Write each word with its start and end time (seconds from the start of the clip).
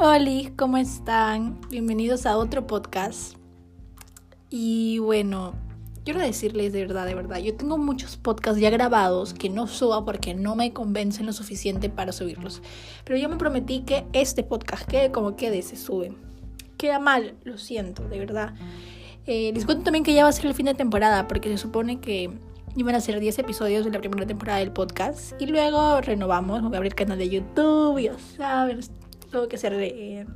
Hola, 0.00 0.52
¿cómo 0.56 0.76
están? 0.76 1.60
Bienvenidos 1.70 2.24
a 2.24 2.36
otro 2.36 2.68
podcast. 2.68 3.34
Y 4.48 5.00
bueno, 5.00 5.54
quiero 6.04 6.20
decirles 6.20 6.72
de 6.72 6.86
verdad, 6.86 7.04
de 7.04 7.16
verdad, 7.16 7.38
yo 7.38 7.56
tengo 7.56 7.78
muchos 7.78 8.16
podcasts 8.16 8.60
ya 8.60 8.70
grabados 8.70 9.34
que 9.34 9.48
no 9.48 9.66
subo 9.66 10.04
porque 10.04 10.34
no 10.34 10.54
me 10.54 10.72
convencen 10.72 11.26
lo 11.26 11.32
suficiente 11.32 11.90
para 11.90 12.12
subirlos. 12.12 12.62
Pero 13.04 13.18
yo 13.18 13.28
me 13.28 13.38
prometí 13.38 13.80
que 13.80 14.06
este 14.12 14.44
podcast 14.44 14.88
quede 14.88 15.10
como 15.10 15.34
quede, 15.34 15.62
se 15.62 15.74
sube. 15.76 16.14
Queda 16.76 17.00
mal, 17.00 17.34
lo 17.42 17.58
siento, 17.58 18.08
de 18.08 18.20
verdad. 18.20 18.54
Eh, 19.26 19.50
les 19.52 19.64
cuento 19.64 19.82
también 19.82 20.04
que 20.04 20.14
ya 20.14 20.22
va 20.22 20.28
a 20.28 20.32
ser 20.32 20.46
el 20.46 20.54
fin 20.54 20.66
de 20.66 20.74
temporada 20.74 21.26
porque 21.26 21.48
se 21.48 21.58
supone 21.58 21.98
que 21.98 22.30
iban 22.76 22.94
a 22.94 23.00
ser 23.00 23.18
10 23.18 23.40
episodios 23.40 23.84
de 23.84 23.90
la 23.90 23.98
primera 23.98 24.28
temporada 24.28 24.60
del 24.60 24.70
podcast 24.70 25.32
y 25.40 25.46
luego 25.46 26.00
renovamos, 26.02 26.62
voy 26.62 26.74
a 26.74 26.76
abrir 26.76 26.94
canal 26.94 27.18
de 27.18 27.28
YouTube, 27.28 27.98
ya 27.98 28.16
saben, 28.36 28.80
tengo 29.30 29.48
que 29.48 29.56
hacer 29.56 29.74
eh, 29.74 30.26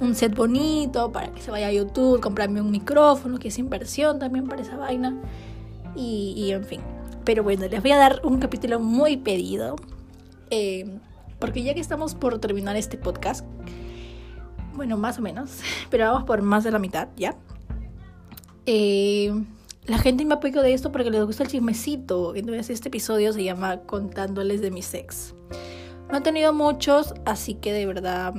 un 0.00 0.14
set 0.14 0.34
bonito 0.34 1.12
para 1.12 1.30
que 1.32 1.40
se 1.40 1.50
vaya 1.50 1.68
a 1.68 1.72
YouTube, 1.72 2.20
comprarme 2.20 2.60
un 2.60 2.70
micrófono, 2.70 3.38
que 3.38 3.48
es 3.48 3.58
inversión 3.58 4.18
también 4.18 4.46
para 4.46 4.62
esa 4.62 4.76
vaina. 4.76 5.16
Y, 5.94 6.50
en 6.50 6.64
fin. 6.64 6.80
Pero 7.24 7.42
bueno, 7.42 7.66
les 7.68 7.82
voy 7.82 7.92
a 7.92 7.98
dar 7.98 8.20
un 8.24 8.38
capítulo 8.38 8.80
muy 8.80 9.16
pedido. 9.18 9.76
Eh, 10.50 10.98
porque 11.38 11.62
ya 11.62 11.74
que 11.74 11.80
estamos 11.80 12.14
por 12.14 12.38
terminar 12.38 12.76
este 12.76 12.96
podcast, 12.96 13.44
bueno, 14.74 14.96
más 14.96 15.18
o 15.18 15.22
menos, 15.22 15.58
pero 15.90 16.06
vamos 16.06 16.24
por 16.24 16.42
más 16.42 16.64
de 16.64 16.70
la 16.70 16.78
mitad, 16.78 17.08
¿ya? 17.16 17.36
Eh, 18.66 19.32
la 19.86 19.98
gente 19.98 20.24
me 20.24 20.36
pedido 20.36 20.62
de 20.62 20.72
esto 20.72 20.92
porque 20.92 21.10
les 21.10 21.24
gusta 21.24 21.42
el 21.42 21.48
chismecito. 21.48 22.34
Entonces 22.36 22.70
este 22.70 22.88
episodio 22.88 23.32
se 23.32 23.42
llama 23.42 23.78
Contándoles 23.78 24.60
de 24.60 24.70
mi 24.70 24.82
sex. 24.82 25.34
No 26.12 26.18
he 26.18 26.20
tenido 26.20 26.52
muchos, 26.52 27.14
así 27.24 27.54
que 27.54 27.72
de 27.72 27.86
verdad, 27.86 28.34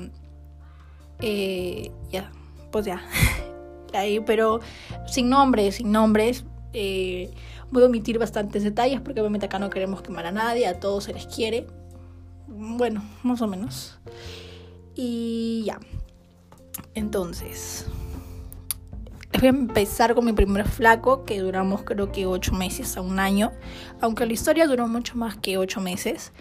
eh, 1.22 1.92
ya, 2.11 2.31
pues 2.72 2.86
ya. 2.86 3.02
Ahí, 3.95 4.20
pero 4.20 4.59
sin 5.08 5.28
nombres, 5.30 5.75
sin 5.75 5.92
nombres. 5.92 6.45
Eh, 6.73 7.33
voy 7.72 7.81
a 7.81 7.88
omitir 7.88 8.20
bastantes 8.20 8.64
detalles 8.64 9.02
porque 9.02 9.22
obviamente 9.22 9.48
acá 9.48 9.58
no 9.58 9.72
queremos 9.72 10.03
quemar 10.03 10.28
a 10.28 10.31
nadie, 10.31 10.67
a 10.67 10.80
todos 10.80 11.06
se 11.06 11.14
les 11.14 11.25
quiere. 11.25 11.66
Bueno, 12.48 13.03
más 13.23 13.42
o 13.42 13.48
menos. 13.48 13.98
Y 14.94 15.64
ya. 15.66 15.80
Entonces, 16.94 17.88
voy 19.39 19.48
a 19.48 19.50
empezar 19.50 20.14
con 20.14 20.26
mi 20.26 20.33
primer 20.33 20.67
flaco, 20.67 21.23
que 21.26 21.39
duramos 21.39 21.81
creo 21.81 22.11
que 22.11 22.28
ocho 22.28 22.53
meses 22.53 22.98
a 22.98 23.02
un 23.02 23.17
año. 23.17 23.52
Aunque 24.00 24.28
la 24.28 24.33
historia 24.33 24.67
duró 24.67 24.88
mucho 24.88 25.16
más 25.16 25.38
que 25.38 25.58
ocho 25.58 25.81
meses. 25.81 26.33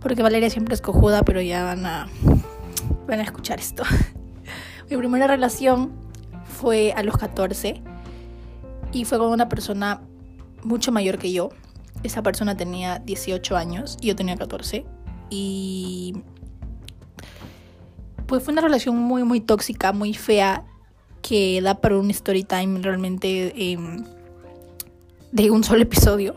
Porque 0.00 0.22
Valeria 0.22 0.50
siempre 0.50 0.74
es 0.74 0.80
cojuda, 0.80 1.22
pero 1.22 1.40
ya 1.40 1.64
van 1.64 1.84
a, 1.86 2.08
van 3.06 3.20
a 3.20 3.22
escuchar 3.22 3.60
esto. 3.60 3.82
Mi 4.90 4.96
primera 4.96 5.26
relación 5.26 5.92
fue 6.44 6.92
a 6.92 7.02
los 7.02 7.16
14 7.16 7.82
y 8.92 9.04
fue 9.04 9.18
con 9.18 9.28
una 9.28 9.48
persona 9.48 10.00
mucho 10.64 10.92
mayor 10.92 11.18
que 11.18 11.32
yo. 11.32 11.50
Esa 12.02 12.22
persona 12.22 12.56
tenía 12.56 12.98
18 12.98 13.56
años 13.56 13.96
y 14.00 14.08
yo 14.08 14.16
tenía 14.16 14.36
14. 14.36 14.84
Y 15.28 16.14
pues 18.26 18.42
fue 18.42 18.52
una 18.52 18.62
relación 18.62 18.96
muy, 18.96 19.22
muy 19.24 19.40
tóxica, 19.40 19.92
muy 19.92 20.14
fea, 20.14 20.64
que 21.22 21.60
da 21.62 21.80
para 21.80 21.98
un 21.98 22.10
story 22.10 22.44
time 22.44 22.80
realmente 22.80 23.52
em, 23.72 24.04
de 25.32 25.50
un 25.50 25.62
solo 25.62 25.82
episodio 25.82 26.34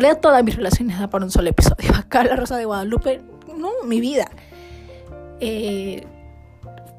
realidad 0.00 0.20
todas 0.20 0.42
mis 0.44 0.56
relaciones 0.56 0.98
dan 0.98 1.10
para 1.10 1.24
un 1.24 1.30
solo 1.30 1.48
episodio. 1.48 1.94
Acá 1.96 2.24
La 2.24 2.36
Rosa 2.36 2.56
de 2.56 2.64
Guadalupe, 2.64 3.22
no, 3.56 3.70
mi 3.84 4.00
vida. 4.00 4.30
Eh, 5.40 6.06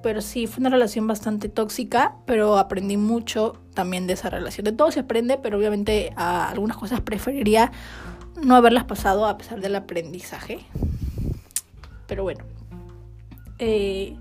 pero 0.03 0.21
sí, 0.21 0.47
fue 0.47 0.61
una 0.61 0.69
relación 0.69 1.07
bastante 1.07 1.49
tóxica, 1.49 2.15
pero 2.25 2.57
aprendí 2.57 2.97
mucho 2.97 3.57
también 3.73 4.07
de 4.07 4.13
esa 4.13 4.29
relación. 4.29 4.63
De 4.65 4.71
todo 4.71 4.91
se 4.91 5.01
aprende, 5.01 5.37
pero 5.37 5.57
obviamente 5.57 6.13
a 6.15 6.49
algunas 6.49 6.77
cosas 6.77 7.01
preferiría 7.01 7.71
no 8.41 8.55
haberlas 8.55 8.85
pasado 8.85 9.25
a 9.25 9.37
pesar 9.37 9.59
del 9.59 9.75
aprendizaje. 9.75 10.59
Pero 12.07 12.23
bueno. 12.23 12.45
Eh, 13.59 14.15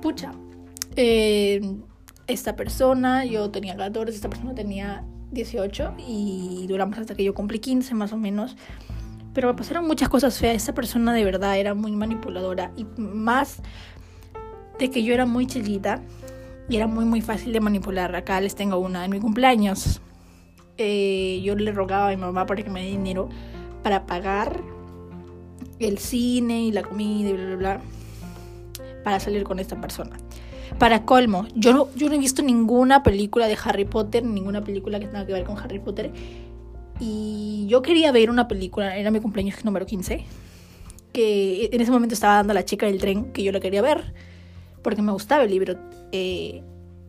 pucha. 0.00 0.32
Eh, 0.96 1.60
esta 2.26 2.56
persona, 2.56 3.24
yo 3.24 3.50
tenía 3.50 3.76
14, 3.76 4.14
esta 4.14 4.30
persona 4.30 4.54
tenía 4.54 5.04
18 5.32 5.94
y 6.06 6.66
duramos 6.68 6.98
hasta 6.98 7.14
que 7.14 7.24
yo 7.24 7.34
cumplí 7.34 7.58
15 7.58 7.94
más 7.94 8.12
o 8.12 8.16
menos. 8.16 8.56
Pero 9.32 9.48
me 9.48 9.54
pasaron 9.54 9.86
muchas 9.86 10.08
cosas 10.08 10.38
feas. 10.38 10.56
Esa 10.56 10.74
persona 10.74 11.12
de 11.12 11.24
verdad 11.24 11.58
era 11.58 11.74
muy 11.74 11.92
manipuladora 11.92 12.72
y 12.76 12.84
más 12.98 13.62
de 14.78 14.90
que 14.90 15.04
yo 15.04 15.14
era 15.14 15.26
muy 15.26 15.46
chiquita 15.46 16.02
y 16.68 16.76
era 16.76 16.86
muy 16.86 17.04
muy 17.04 17.20
fácil 17.20 17.52
de 17.52 17.60
manipular. 17.60 18.14
Acá 18.16 18.40
les 18.40 18.54
tengo 18.54 18.78
una 18.78 19.04
en 19.04 19.10
mi 19.10 19.20
cumpleaños. 19.20 20.00
Eh, 20.78 21.40
yo 21.44 21.54
le 21.54 21.72
rogaba 21.72 22.08
a 22.08 22.10
mi 22.10 22.16
mamá 22.16 22.46
para 22.46 22.62
que 22.62 22.70
me 22.70 22.82
dé 22.82 22.88
dinero 22.88 23.28
para 23.82 24.06
pagar 24.06 24.60
el 25.78 25.98
cine 25.98 26.62
y 26.62 26.72
la 26.72 26.82
comida 26.82 27.30
y 27.30 27.32
bla 27.32 27.44
bla 27.44 27.56
bla 27.56 27.80
para 29.04 29.20
salir 29.20 29.44
con 29.44 29.58
esta 29.58 29.80
persona. 29.80 30.16
Para 30.78 31.04
colmo, 31.04 31.46
yo 31.54 31.72
no, 31.72 31.88
yo 31.94 32.08
no 32.08 32.14
he 32.14 32.18
visto 32.18 32.42
ninguna 32.42 33.02
película 33.02 33.46
de 33.48 33.56
Harry 33.64 33.84
Potter, 33.84 34.24
ninguna 34.24 34.62
película 34.62 34.98
que 34.98 35.06
tenga 35.06 35.26
que 35.26 35.32
ver 35.32 35.44
con 35.44 35.58
Harry 35.58 35.78
Potter. 35.78 36.10
Y 37.00 37.66
yo 37.68 37.82
quería 37.82 38.12
ver 38.12 38.30
una 38.30 38.48
película, 38.48 38.96
era 38.96 39.10
mi 39.10 39.20
cumpleaños 39.20 39.64
número 39.64 39.86
15, 39.86 40.24
que 41.12 41.70
en 41.72 41.80
ese 41.80 41.90
momento 41.90 42.14
estaba 42.14 42.34
dando 42.34 42.52
a 42.52 42.54
la 42.54 42.64
chica 42.64 42.86
del 42.86 42.98
tren 42.98 43.32
que 43.32 43.42
yo 43.42 43.52
la 43.52 43.60
quería 43.60 43.82
ver, 43.82 44.14
porque 44.82 45.02
me 45.02 45.12
gustaba 45.12 45.44
el 45.44 45.50
libro. 45.50 45.76
Eh, 46.12 46.62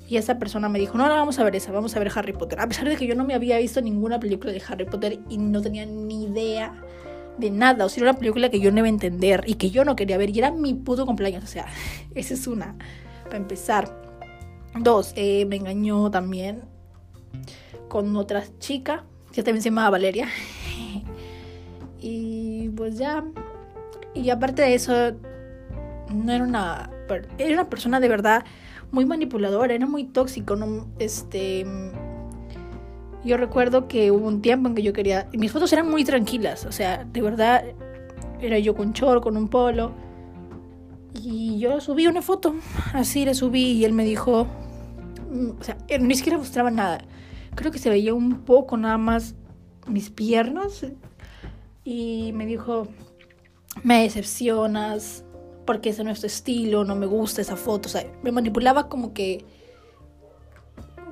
y 0.07 0.17
esa 0.17 0.37
persona 0.39 0.67
me 0.67 0.77
dijo, 0.77 0.97
no, 0.97 1.07
no, 1.07 1.15
vamos 1.15 1.39
a 1.39 1.43
ver 1.45 1.55
esa, 1.55 1.71
vamos 1.71 1.95
a 1.95 1.99
ver 1.99 2.11
Harry 2.13 2.33
Potter. 2.33 2.59
A 2.59 2.67
pesar 2.67 2.89
de 2.89 2.97
que 2.97 3.07
yo 3.07 3.15
no 3.15 3.23
me 3.23 3.33
había 3.33 3.57
visto 3.59 3.81
ninguna 3.81 4.19
película 4.19 4.51
de 4.51 4.61
Harry 4.67 4.83
Potter 4.83 5.19
y 5.29 5.37
no 5.37 5.61
tenía 5.61 5.85
ni 5.85 6.25
idea 6.25 6.73
de 7.37 7.49
nada. 7.49 7.85
O 7.85 7.89
sea, 7.89 8.01
era 8.03 8.11
una 8.11 8.19
película 8.19 8.49
que 8.49 8.59
yo 8.59 8.71
no 8.71 8.79
iba 8.79 8.87
a 8.87 8.89
entender 8.89 9.43
y 9.45 9.53
que 9.53 9.69
yo 9.69 9.85
no 9.85 9.95
quería 9.95 10.17
ver. 10.17 10.29
Y 10.29 10.39
era 10.39 10.51
mi 10.51 10.73
puto 10.73 11.05
cumpleaños. 11.05 11.45
O 11.45 11.47
sea, 11.47 11.65
esa 12.15 12.33
es 12.33 12.47
una 12.47 12.75
para 13.31 13.41
empezar. 13.41 13.89
Dos, 14.77 15.13
eh, 15.15 15.45
me 15.45 15.55
engañó 15.55 16.11
también 16.11 16.63
con 17.87 18.15
otra 18.17 18.43
chica, 18.59 19.05
que 19.31 19.41
también 19.41 19.63
se 19.63 19.69
llamaba 19.69 19.91
Valeria. 19.91 20.27
y 22.01 22.69
pues 22.69 22.97
ya. 22.97 23.23
Y 24.13 24.29
aparte 24.29 24.61
de 24.61 24.75
eso, 24.75 24.93
no 26.13 26.31
era 26.31 26.43
una. 26.43 26.89
Era 27.37 27.53
una 27.53 27.69
persona 27.69 27.99
de 27.99 28.07
verdad 28.09 28.45
muy 28.91 29.05
manipuladora, 29.05 29.73
era 29.73 29.85
muy 29.85 30.03
tóxico. 30.03 30.57
Este. 30.99 31.65
Yo 33.23 33.37
recuerdo 33.37 33.87
que 33.87 34.11
hubo 34.11 34.27
un 34.27 34.41
tiempo 34.41 34.67
en 34.67 34.75
que 34.75 34.83
yo 34.83 34.93
quería. 34.93 35.29
Mis 35.33 35.51
fotos 35.51 35.71
eran 35.71 35.89
muy 35.89 36.03
tranquilas, 36.03 36.65
o 36.65 36.71
sea, 36.71 37.05
de 37.05 37.21
verdad. 37.21 37.63
Era 38.41 38.57
yo 38.59 38.75
con 38.75 38.93
chor, 38.93 39.21
con 39.21 39.37
un 39.37 39.47
polo 39.47 39.93
y 41.13 41.59
yo 41.59 41.81
subí 41.81 42.07
una 42.07 42.21
foto, 42.21 42.55
así 42.93 43.25
la 43.25 43.33
subí 43.33 43.71
y 43.71 43.85
él 43.85 43.93
me 43.93 44.03
dijo, 44.05 44.47
mm, 45.29 45.49
o 45.59 45.63
sea, 45.63 45.77
ni 45.99 46.15
siquiera 46.15 46.37
mostraba 46.37 46.71
nada. 46.71 47.03
Creo 47.55 47.71
que 47.71 47.79
se 47.79 47.89
veía 47.89 48.13
un 48.13 48.41
poco 48.41 48.77
nada 48.77 48.97
más 48.97 49.35
mis 49.87 50.09
piernas 50.09 50.85
y 51.83 52.31
me 52.33 52.45
dijo, 52.45 52.87
me 53.83 54.03
decepcionas 54.03 55.25
porque 55.65 55.89
ese 55.89 56.03
no 56.03 56.11
es 56.11 56.21
tu 56.21 56.27
estilo, 56.27 56.85
no 56.85 56.95
me 56.95 57.05
gusta 57.05 57.41
esa 57.41 57.55
foto. 57.55 57.87
O 57.87 57.91
sea, 57.91 58.05
me 58.23 58.31
manipulaba 58.31 58.87
como 58.87 59.13
que 59.13 59.45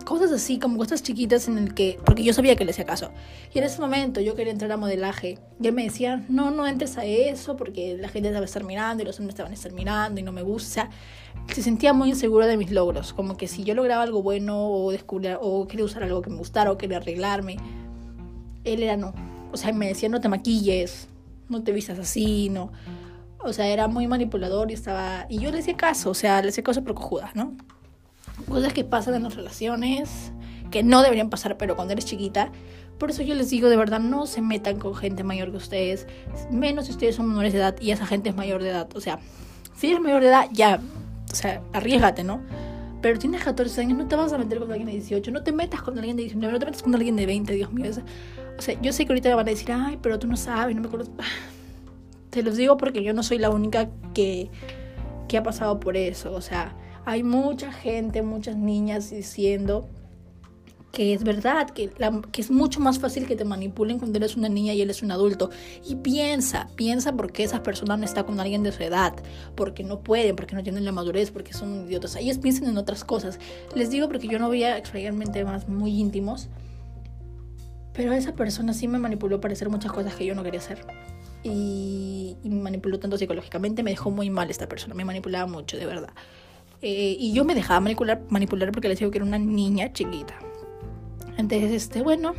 cosas 0.09 0.31
así, 0.31 0.58
como 0.58 0.80
cosas 0.80 1.03
chiquitas 1.03 1.47
en 1.47 1.59
el 1.59 1.75
que, 1.75 2.00
porque 2.03 2.24
yo 2.24 2.34
sabía 2.34 2.56
que 2.56 2.66
le 2.66 2.72
hacía 2.72 2.84
caso. 2.84 3.12
Y 3.53 3.59
en 3.59 3.66
ese 3.66 3.80
momento 3.80 4.20
yo 4.22 4.34
quería 4.34 4.52
entrar 4.52 4.72
a 4.72 4.78
modelaje. 4.78 5.38
Y 5.62 5.68
él 5.68 5.74
me 5.74 5.84
decía, 5.84 6.25
no, 6.30 6.50
no 6.50 6.66
entres 6.66 6.97
a 6.97 7.06
eso 7.06 7.56
porque 7.56 7.96
la 7.96 8.09
gente 8.09 8.32
debe 8.32 8.44
estar 8.44 8.64
mirando 8.64 9.03
y 9.03 9.06
los 9.06 9.20
hombres 9.20 9.35
te 9.35 9.44
van 9.44 9.52
a 9.52 9.53
estar 9.53 9.72
mirando 9.72 10.20
y 10.20 10.23
no 10.23 10.32
me 10.32 10.41
gusta. 10.41 10.90
Se 11.53 11.61
sentía 11.61 11.94
muy 11.94 12.09
inseguro 12.09 12.47
de 12.47 12.58
mis 12.58 12.72
logros, 12.72 13.14
como 13.14 13.38
que 13.38 13.47
si 13.47 13.64
yo 13.64 13.76
lograba 13.76 14.02
algo 14.02 14.23
bueno 14.23 14.67
o 14.67 14.91
descubrir 14.91 15.38
o 15.40 15.67
quería 15.67 15.85
usar 15.85 16.02
algo 16.02 16.23
que 16.23 16.32
me 16.32 16.38
gustara 16.38 16.72
o 16.72 16.78
quería 16.79 16.97
arreglarme, 16.97 17.58
él 18.64 18.82
era 18.82 18.97
no. 18.97 19.14
O 19.52 19.58
sea, 19.58 19.72
me 19.73 19.90
decía, 19.90 20.09
no 20.09 20.20
te 20.20 20.28
maquilles, 20.28 21.08
no 21.50 21.61
te 21.61 21.72
vistas 21.72 22.00
así, 22.00 22.50
no. 22.50 22.72
O 23.44 23.53
sea, 23.53 23.67
era 23.67 23.88
muy 23.88 24.08
manipulador 24.08 24.72
y 24.72 24.73
estaba... 24.73 25.28
Y 25.29 25.38
yo 25.38 25.52
le 25.52 25.59
hacía 25.59 25.78
caso, 25.78 26.09
o 26.09 26.16
sea, 26.16 26.41
le 26.41 26.50
hacía 26.50 26.64
caso 26.64 26.84
por 26.84 26.96
¿no? 27.35 27.56
Cosas 28.47 28.74
que 28.74 28.84
pasan 28.84 29.16
en 29.16 29.24
las 29.24 29.36
relaciones, 29.36 30.32
que 30.72 30.84
no 30.84 31.02
deberían 31.02 31.30
pasar, 31.30 31.58
pero 31.58 31.76
cuando 31.76 31.94
eres 31.94 32.06
chiquita. 32.06 32.52
Por 32.97 33.12
eso 33.12 33.22
yo 33.24 33.34
les 33.34 33.50
digo, 33.50 33.70
de 33.70 33.78
verdad, 33.78 34.00
no 34.00 34.26
se 34.26 34.41
metan 34.41 34.78
con 34.78 34.94
gente 34.94 35.24
mayor 35.24 35.52
que 35.52 35.58
ustedes, 35.58 36.06
menos 36.52 36.86
si 36.86 36.91
ustedes 36.91 37.16
son 37.16 37.30
menores 37.30 37.53
de 37.53 37.59
edad 37.59 37.76
y 37.80 37.91
esa 37.91 38.06
gente 38.06 38.30
es 38.30 38.36
mayor 38.36 38.62
de 38.62 38.70
edad. 38.70 38.90
O 38.96 39.00
sea, 39.02 39.20
si 39.76 39.88
eres 39.88 40.02
mayor 40.02 40.22
de 40.22 40.28
edad, 40.28 40.47
ya, 40.52 40.82
o 41.32 41.36
sea, 41.36 41.62
arriesgate, 41.72 42.24
¿no? 42.24 42.41
Pero 43.02 43.18
tienes 43.18 43.41
14 43.44 43.82
años, 43.82 43.97
no 43.97 44.08
te 44.08 44.18
vas 44.18 44.34
a 44.34 44.38
meter 44.38 44.59
con 44.59 44.70
alguien 44.70 44.88
de 44.88 44.94
18, 44.94 45.32
no 45.32 45.44
te 45.44 45.53
metas 45.53 45.82
con 45.82 45.97
alguien 45.97 46.18
de 46.18 46.24
19, 46.24 46.52
no 46.52 46.59
te 46.59 46.66
metas 46.66 46.84
con 46.84 46.94
alguien 46.94 47.16
de 47.16 47.26
20, 47.26 47.53
Dios 47.53 47.72
mío. 47.72 47.90
O 48.58 48.62
sea, 48.62 48.82
yo 48.82 48.92
sé 48.92 49.06
que 49.06 49.14
ahorita 49.14 49.30
me 49.30 49.35
van 49.35 49.47
a 49.47 49.52
decir, 49.52 49.72
ay, 49.72 49.97
pero 50.02 50.20
tú 50.20 50.28
no 50.28 50.35
sabes, 50.35 50.76
no 50.76 50.82
me 50.82 50.88
acuerdo. 50.88 51.09
Te 52.30 52.44
los 52.44 52.58
digo 52.58 52.78
porque 52.78 53.02
yo 53.02 53.12
no 53.12 53.24
soy 53.24 53.40
la 53.40 53.50
única 53.50 53.90
que 54.14 54.52
que 55.30 55.38
ha 55.38 55.44
pasado 55.44 55.80
por 55.80 55.96
eso. 55.96 56.34
O 56.34 56.42
sea, 56.42 56.74
hay 57.09 57.23
mucha 57.23 57.72
gente, 57.72 58.22
muchas 58.22 58.56
niñas 58.56 59.09
diciendo 59.09 59.88
que 60.91 61.14
es 61.14 61.23
verdad, 61.23 61.70
que, 61.70 61.91
es 62.38 62.52
mucho 62.52 62.79
más 62.79 63.00
fácil 63.00 63.28
que 63.28 63.35
te 63.35 63.46
manipulen 63.46 64.00
cuando 64.00 64.17
eres 64.17 64.35
una 64.35 64.50
niña 64.50 64.73
y 64.73 64.82
él 64.82 64.90
es 64.90 65.03
un 65.03 65.11
adulto. 65.11 65.50
Y 65.88 65.97
piensa, 65.97 66.67
piensa 66.76 67.14
por 67.14 67.32
qué 67.32 67.44
esas 67.44 67.59
personas 67.61 68.00
no 68.00 68.06
están 68.06 68.26
con 68.26 68.40
alguien 68.40 68.64
de 68.64 68.72
su 68.72 68.82
edad, 68.84 69.14
porque 69.56 69.84
no 69.84 70.02
pueden, 70.02 70.35
porque 70.35 70.56
no 70.56 70.64
tienen 70.64 70.85
la 70.85 70.91
madurez, 70.91 71.32
porque 71.32 71.53
son 71.53 71.85
idiotas. 71.88 72.16
Ellos 72.16 72.40
piensan 72.40 72.70
en 72.70 72.78
otras 72.78 73.03
cosas. 73.03 73.40
Les 73.76 73.90
digo 73.91 74.08
porque 74.08 74.28
yo 74.28 74.40
no 74.40 74.47
voy 74.47 74.64
a 74.64 74.78
explayarme 74.78 75.26
temas 75.28 75.67
muy 75.67 76.00
íntimos, 76.00 76.50
pero 77.94 78.14
esa 78.14 78.34
persona 78.34 78.73
sí 78.73 78.88
me 78.88 78.97
manipuló 78.97 79.40
para 79.41 79.53
hacer 79.53 79.70
muchas 79.70 79.91
cosas 79.91 80.16
que 80.16 80.26
yo 80.26 80.34
no 80.34 80.44
quería 80.44 80.59
hacer. 80.59 80.85
Y, 81.44 82.38
me 82.44 82.61
manipuló 82.61 83.00
tanto 83.00 83.17
psicológicamente, 83.17 83.84
me 83.84 83.91
dejó 83.91 84.09
muy 84.11 84.29
mal 84.29 84.50
esta 84.50 84.67
persona, 84.67 84.96
me 84.96 85.06
manipulaba 85.06 85.46
mucho, 85.46 85.78
de 85.78 85.85
verdad. 85.85 86.09
Eh, 86.81 87.17
y 87.20 87.34
yo 87.34 87.43
me 87.43 87.55
dejaba 87.55 87.79
manipular, 87.81 88.22
manipular 88.29 88.72
porque 88.72 88.87
les 88.87 88.99
digo 88.99 89.11
que 89.11 89.17
era 89.17 89.26
una 89.26 89.40
niña 89.40 89.91
chiquita. 89.91 90.40
Entonces, 91.37 91.72
este, 91.72 92.02
bueno, 92.02 92.34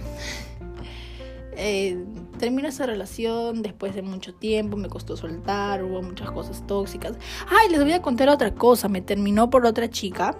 eh, 1.56 2.02
termina 2.38 2.68
esa 2.68 2.86
relación 2.86 3.62
después 3.62 3.94
de 3.94 4.02
mucho 4.02 4.34
tiempo, 4.34 4.76
me 4.76 4.88
costó 4.88 5.16
soltar, 5.16 5.84
hubo 5.84 6.02
muchas 6.02 6.30
cosas 6.30 6.66
tóxicas. 6.66 7.16
Ay, 7.48 7.68
les 7.70 7.80
voy 7.82 7.92
a 7.92 8.00
contar 8.00 8.28
otra 8.28 8.54
cosa, 8.54 8.88
me 8.88 9.02
terminó 9.02 9.50
por 9.50 9.66
otra 9.66 9.88
chica. 9.90 10.34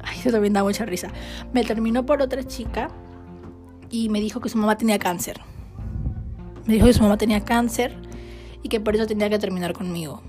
Ay, 0.00 0.18
eso 0.20 0.30
también 0.30 0.52
da 0.54 0.62
mucha 0.62 0.84
risa. 0.84 1.08
Me 1.52 1.64
terminó 1.64 2.06
por 2.06 2.22
otra 2.22 2.42
chica 2.44 2.88
y 3.90 4.08
me 4.08 4.20
dijo 4.20 4.40
que 4.40 4.48
su 4.48 4.58
mamá 4.58 4.76
tenía 4.76 4.98
cáncer. 4.98 5.40
Me 6.66 6.74
dijo 6.74 6.86
que 6.86 6.94
su 6.94 7.02
mamá 7.02 7.18
tenía 7.18 7.44
cáncer 7.44 7.94
y 8.62 8.68
que 8.68 8.80
por 8.80 8.94
eso 8.94 9.06
tenía 9.06 9.28
que 9.28 9.38
terminar 9.38 9.74
conmigo. 9.74 10.22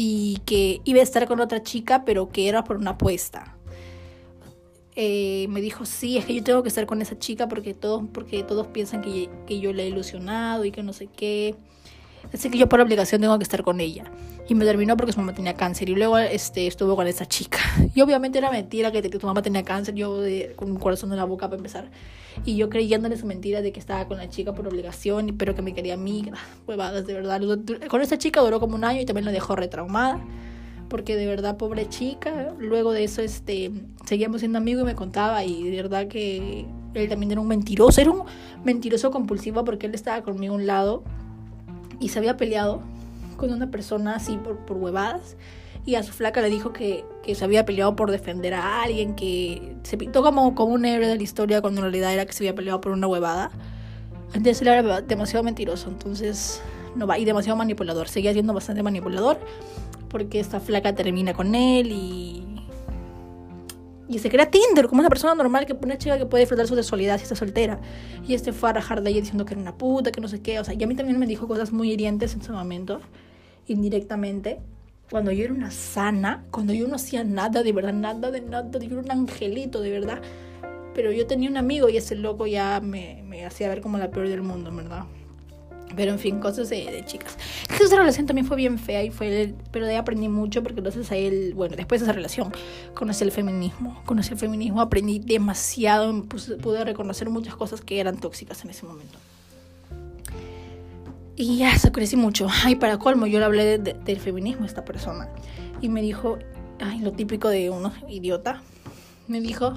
Y 0.00 0.38
que 0.46 0.80
iba 0.84 1.00
a 1.00 1.02
estar 1.02 1.26
con 1.26 1.40
otra 1.40 1.60
chica, 1.64 2.04
pero 2.04 2.28
que 2.28 2.48
era 2.48 2.62
por 2.62 2.76
una 2.76 2.92
apuesta. 2.92 3.56
Eh, 4.94 5.46
me 5.48 5.60
dijo, 5.60 5.86
sí, 5.86 6.18
es 6.18 6.24
que 6.24 6.36
yo 6.36 6.44
tengo 6.44 6.62
que 6.62 6.68
estar 6.68 6.86
con 6.86 7.02
esa 7.02 7.18
chica 7.18 7.48
porque 7.48 7.74
todos, 7.74 8.04
porque 8.12 8.44
todos 8.44 8.68
piensan 8.68 9.02
que, 9.02 9.28
que 9.44 9.58
yo 9.58 9.72
le 9.72 9.82
he 9.82 9.88
ilusionado 9.88 10.64
y 10.64 10.70
que 10.70 10.84
no 10.84 10.92
sé 10.92 11.08
qué. 11.08 11.56
Así 12.32 12.50
que 12.50 12.58
yo 12.58 12.68
por 12.68 12.80
obligación 12.80 13.20
tengo 13.20 13.36
que 13.38 13.42
estar 13.42 13.62
con 13.62 13.80
ella. 13.80 14.04
Y 14.48 14.54
me 14.54 14.64
terminó 14.64 14.96
porque 14.96 15.12
su 15.12 15.20
mamá 15.20 15.34
tenía 15.34 15.54
cáncer. 15.54 15.88
Y 15.88 15.94
luego 15.94 16.18
este, 16.18 16.66
estuvo 16.66 16.96
con 16.96 17.06
esa 17.06 17.26
chica. 17.26 17.58
Y 17.94 18.00
obviamente 18.00 18.38
era 18.38 18.50
mentira 18.50 18.92
que, 18.92 19.02
tu 19.02 19.26
mamá 19.26 19.42
tenía 19.42 19.62
cáncer. 19.64 19.94
Yo 19.94 20.20
con 20.56 20.70
un 20.70 20.78
corazón 20.78 21.10
en 21.10 21.18
la 21.18 21.24
boca 21.24 21.46
para 21.46 21.56
empezar. 21.56 21.90
Y 22.44 22.56
yo 22.56 22.68
creyéndole 22.68 23.16
su 23.16 23.26
mentira 23.26 23.60
de 23.60 23.72
que 23.72 23.80
estaba 23.80 24.06
con 24.06 24.18
la 24.18 24.28
chica 24.28 24.54
por 24.54 24.66
obligación, 24.68 25.34
pero 25.36 25.54
que 25.54 25.62
me 25.62 25.74
quería 25.74 25.94
a 25.94 25.96
mí. 25.96 26.30
Huevadas, 26.66 27.06
de 27.06 27.14
verdad. 27.14 27.40
Con 27.88 28.02
esa 28.02 28.18
chica 28.18 28.40
duró 28.40 28.60
como 28.60 28.76
un 28.76 28.84
año 28.84 29.00
y 29.00 29.04
también 29.04 29.24
la 29.24 29.32
dejó 29.32 29.56
retraumada 29.56 30.20
porque 30.88 31.16
de 31.16 31.26
verdad, 31.26 31.56
pobre 31.56 31.88
chica, 31.88 32.54
luego 32.58 32.92
de 32.92 33.04
eso, 33.04 33.20
este, 33.20 33.70
seguíamos 34.06 34.40
siendo 34.40 34.58
amigos 34.58 34.82
y 34.82 34.86
me 34.86 34.94
contaba 34.94 35.44
y 35.44 35.70
de 35.70 35.76
verdad 35.82 36.08
que 36.08 36.66
él 36.94 37.08
también 37.08 37.32
era 37.32 37.40
un 37.40 37.48
mentiroso, 37.48 38.00
era 38.00 38.10
un 38.10 38.22
mentiroso 38.64 39.10
compulsivo 39.10 39.64
porque 39.64 39.86
él 39.86 39.94
estaba 39.94 40.22
conmigo 40.22 40.54
a 40.54 40.56
un 40.56 40.66
lado 40.66 41.04
y 42.00 42.08
se 42.08 42.18
había 42.18 42.36
peleado 42.36 42.82
con 43.36 43.52
una 43.52 43.70
persona 43.70 44.16
así 44.16 44.36
por, 44.36 44.58
por 44.58 44.76
huevadas 44.76 45.36
y 45.86 45.94
a 45.94 46.02
su 46.02 46.12
flaca 46.12 46.40
le 46.40 46.50
dijo 46.50 46.72
que, 46.72 47.04
que, 47.22 47.34
se 47.34 47.44
había 47.44 47.64
peleado 47.64 47.96
por 47.96 48.10
defender 48.10 48.52
a 48.52 48.82
alguien, 48.82 49.14
que 49.14 49.74
se 49.84 49.96
pintó 49.96 50.22
como, 50.22 50.54
como 50.54 50.74
un 50.74 50.84
héroe 50.84 51.06
de 51.06 51.16
la 51.16 51.22
historia 51.22 51.60
cuando 51.62 51.80
en 51.80 51.84
realidad 51.84 52.12
era 52.12 52.26
que 52.26 52.32
se 52.32 52.44
había 52.44 52.54
peleado 52.54 52.80
por 52.80 52.92
una 52.92 53.06
huevada. 53.06 53.50
Entonces 54.34 54.60
él 54.60 54.68
era 54.68 55.00
demasiado 55.00 55.42
mentiroso, 55.44 55.88
entonces 55.88 56.60
no 56.94 57.06
va, 57.06 57.18
y 57.18 57.24
demasiado 57.24 57.56
manipulador, 57.56 58.08
seguía 58.08 58.32
siendo 58.32 58.52
bastante 58.52 58.82
manipulador 58.82 59.38
porque 60.08 60.40
esta 60.40 60.60
flaca 60.60 60.94
termina 60.94 61.34
con 61.34 61.54
él 61.54 61.92
y 61.92 62.44
y 64.08 64.18
se 64.18 64.30
crea 64.30 64.50
Tinder 64.50 64.88
como 64.88 65.00
una 65.00 65.10
persona 65.10 65.34
normal 65.34 65.66
que 65.66 65.74
una 65.74 65.98
chica 65.98 66.16
que 66.16 66.24
puede 66.24 66.42
disfrutar 66.42 66.66
su 66.66 66.74
sexualidad 66.74 67.18
si 67.18 67.24
está 67.24 67.36
soltera. 67.36 67.78
Y 68.26 68.34
este 68.34 68.52
fue 68.52 68.70
a 68.70 68.72
rajar 68.72 69.02
de 69.02 69.10
ella 69.10 69.20
diciendo 69.20 69.44
que 69.44 69.54
era 69.54 69.60
una 69.60 69.76
puta 69.76 70.10
que 70.10 70.20
no 70.20 70.28
sé 70.28 70.40
qué. 70.40 70.58
O 70.58 70.64
sea 70.64 70.74
y 70.74 70.82
a 70.82 70.86
mí 70.86 70.94
también 70.94 71.18
me 71.18 71.26
dijo 71.26 71.46
cosas 71.46 71.72
muy 71.72 71.92
hirientes 71.92 72.34
en 72.34 72.40
ese 72.40 72.52
momento 72.52 73.00
indirectamente. 73.66 74.60
Cuando 75.10 75.30
yo 75.30 75.44
era 75.44 75.54
una 75.54 75.70
sana 75.70 76.44
cuando 76.50 76.72
yo 76.72 76.86
no 76.88 76.96
hacía 76.96 77.24
nada 77.24 77.62
de 77.62 77.72
verdad 77.72 77.94
nada 77.94 78.30
de 78.30 78.40
nada 78.40 78.78
yo 78.78 78.98
era 78.98 79.00
un 79.00 79.10
angelito 79.10 79.80
de 79.80 79.90
verdad. 79.90 80.22
Pero 80.94 81.12
yo 81.12 81.26
tenía 81.26 81.50
un 81.50 81.58
amigo 81.58 81.88
y 81.88 81.98
ese 81.98 82.14
loco 82.14 82.46
ya 82.46 82.80
me, 82.80 83.22
me 83.26 83.44
hacía 83.44 83.68
ver 83.68 83.82
como 83.82 83.98
la 83.98 84.10
peor 84.10 84.28
del 84.28 84.42
mundo 84.42 84.74
verdad 84.74 85.04
pero 85.96 86.12
en 86.12 86.18
fin, 86.18 86.40
cosas 86.40 86.68
de, 86.68 87.02
chicas. 87.06 87.36
Esa 87.80 87.96
relación 87.96 88.26
también 88.26 88.46
fue 88.46 88.56
bien 88.56 88.78
fea 88.78 89.02
y 89.02 89.10
fue, 89.10 89.54
pero 89.70 89.86
de 89.86 89.92
ahí 89.92 89.96
aprendí 89.96 90.28
mucho 90.28 90.62
porque 90.62 90.80
entonces 90.80 91.10
a 91.10 91.16
él, 91.16 91.52
bueno, 91.54 91.76
después 91.76 92.00
de 92.00 92.06
esa 92.06 92.12
relación 92.12 92.52
conocí 92.94 93.24
el 93.24 93.32
feminismo. 93.32 94.02
Conocí 94.04 94.32
el 94.32 94.38
feminismo, 94.38 94.80
aprendí 94.80 95.18
demasiado, 95.18 96.24
pude 96.62 96.84
reconocer 96.84 97.30
muchas 97.30 97.56
cosas 97.56 97.80
que 97.80 98.00
eran 98.00 98.18
tóxicas 98.18 98.64
en 98.64 98.70
ese 98.70 98.86
momento. 98.86 99.18
Y 101.36 101.58
ya 101.58 101.78
se 101.78 101.92
crecí 101.92 102.16
mucho. 102.16 102.48
Ay, 102.64 102.74
para 102.74 102.98
colmo, 102.98 103.26
yo 103.26 103.38
le 103.38 103.44
hablé 103.44 103.78
del 103.78 104.18
feminismo 104.18 104.64
a 104.64 104.66
esta 104.66 104.84
persona. 104.84 105.28
Y 105.80 105.88
me 105.88 106.02
dijo, 106.02 106.38
ay, 106.80 106.98
lo 106.98 107.12
típico 107.12 107.48
de 107.48 107.70
uno 107.70 107.92
idiota. 108.08 108.60
Me 109.28 109.40
dijo, 109.40 109.74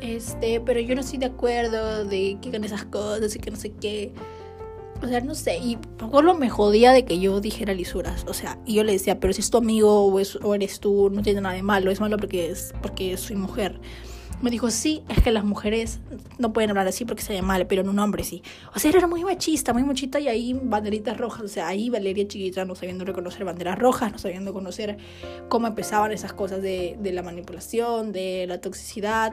este, 0.00 0.60
pero 0.60 0.78
yo 0.78 0.94
no 0.94 1.00
estoy 1.00 1.18
de 1.18 1.26
acuerdo 1.26 2.04
de 2.04 2.38
que 2.40 2.50
hagan 2.50 2.62
esas 2.62 2.84
cosas 2.84 3.34
y 3.34 3.38
que 3.40 3.50
no 3.50 3.56
sé 3.56 3.72
qué. 3.72 4.12
O 5.02 5.06
sea, 5.06 5.20
no 5.20 5.34
sé, 5.34 5.58
y 5.58 5.76
poco 5.76 6.22
lo 6.22 6.34
me 6.34 6.48
jodía 6.48 6.92
de 6.92 7.04
que 7.04 7.18
yo 7.18 7.40
dijera 7.40 7.74
lisuras. 7.74 8.24
O 8.28 8.34
sea, 8.34 8.58
y 8.64 8.74
yo 8.74 8.84
le 8.84 8.92
decía, 8.92 9.20
pero 9.20 9.32
si 9.32 9.40
es 9.40 9.50
tu 9.50 9.58
amigo 9.58 10.06
o, 10.06 10.18
es, 10.20 10.36
o 10.36 10.54
eres 10.54 10.80
tú, 10.80 11.10
no 11.10 11.22
tiene 11.22 11.40
nada 11.40 11.54
de 11.54 11.62
malo, 11.62 11.90
es 11.90 12.00
malo 12.00 12.16
porque, 12.16 12.50
es, 12.50 12.72
porque 12.82 13.16
soy 13.16 13.36
mujer. 13.36 13.80
Me 14.42 14.50
dijo, 14.50 14.70
sí, 14.70 15.02
es 15.08 15.22
que 15.22 15.30
las 15.30 15.44
mujeres 15.44 15.98
no 16.38 16.52
pueden 16.52 16.70
hablar 16.70 16.86
así 16.86 17.06
porque 17.06 17.22
se 17.22 17.32
ve 17.32 17.40
mal, 17.40 17.66
pero 17.66 17.80
en 17.82 17.88
un 17.88 17.98
hombre 17.98 18.22
sí. 18.22 18.42
O 18.74 18.78
sea, 18.78 18.90
era 18.90 19.06
muy 19.06 19.24
machista, 19.24 19.72
muy 19.72 19.82
machista 19.82 20.20
y 20.20 20.28
ahí 20.28 20.52
banderitas 20.52 21.16
rojas. 21.16 21.42
O 21.42 21.48
sea, 21.48 21.68
ahí 21.68 21.88
Valeria 21.88 22.28
chiquita 22.28 22.64
no 22.64 22.74
sabiendo 22.74 23.04
reconocer 23.04 23.44
banderas 23.44 23.78
rojas, 23.78 24.12
no 24.12 24.18
sabiendo 24.18 24.52
conocer 24.52 24.98
cómo 25.48 25.66
empezaban 25.66 26.12
esas 26.12 26.34
cosas 26.34 26.60
de, 26.60 26.98
de 27.00 27.12
la 27.12 27.22
manipulación, 27.22 28.12
de 28.12 28.46
la 28.46 28.60
toxicidad, 28.60 29.32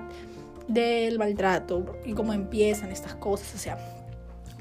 del 0.67 1.19
maltrato 1.19 1.97
y 2.05 2.13
cómo 2.13 2.31
empiezan 2.31 2.89
estas 2.91 3.15
cosas. 3.15 3.53
O 3.55 3.57
sea, 3.57 4.02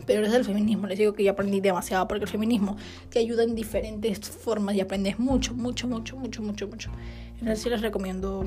pero 0.07 0.27
es 0.27 0.33
el 0.33 0.45
feminismo, 0.45 0.87
les 0.87 0.99
digo 0.99 1.13
que 1.13 1.25
yo 1.25 1.33
aprendí 1.33 1.61
demasiado 1.61 2.07
porque 2.09 2.25
el 2.25 2.31
feminismo 2.31 2.77
te 3.09 3.19
ayuda 3.19 3.45
en 3.45 3.55
diferentes 3.55 4.19
formas 4.21 4.75
y 4.75 4.81
aprendes 4.81 5.19
mucho, 5.19 5.55
mucho, 5.55 5.87
mucho, 5.87 6.17
mucho, 6.17 6.43
mucho, 6.43 6.69
mucho. 6.69 6.91
Entonces 7.39 7.63
sí 7.63 7.71
les 7.71 7.81
recomiendo 7.81 8.45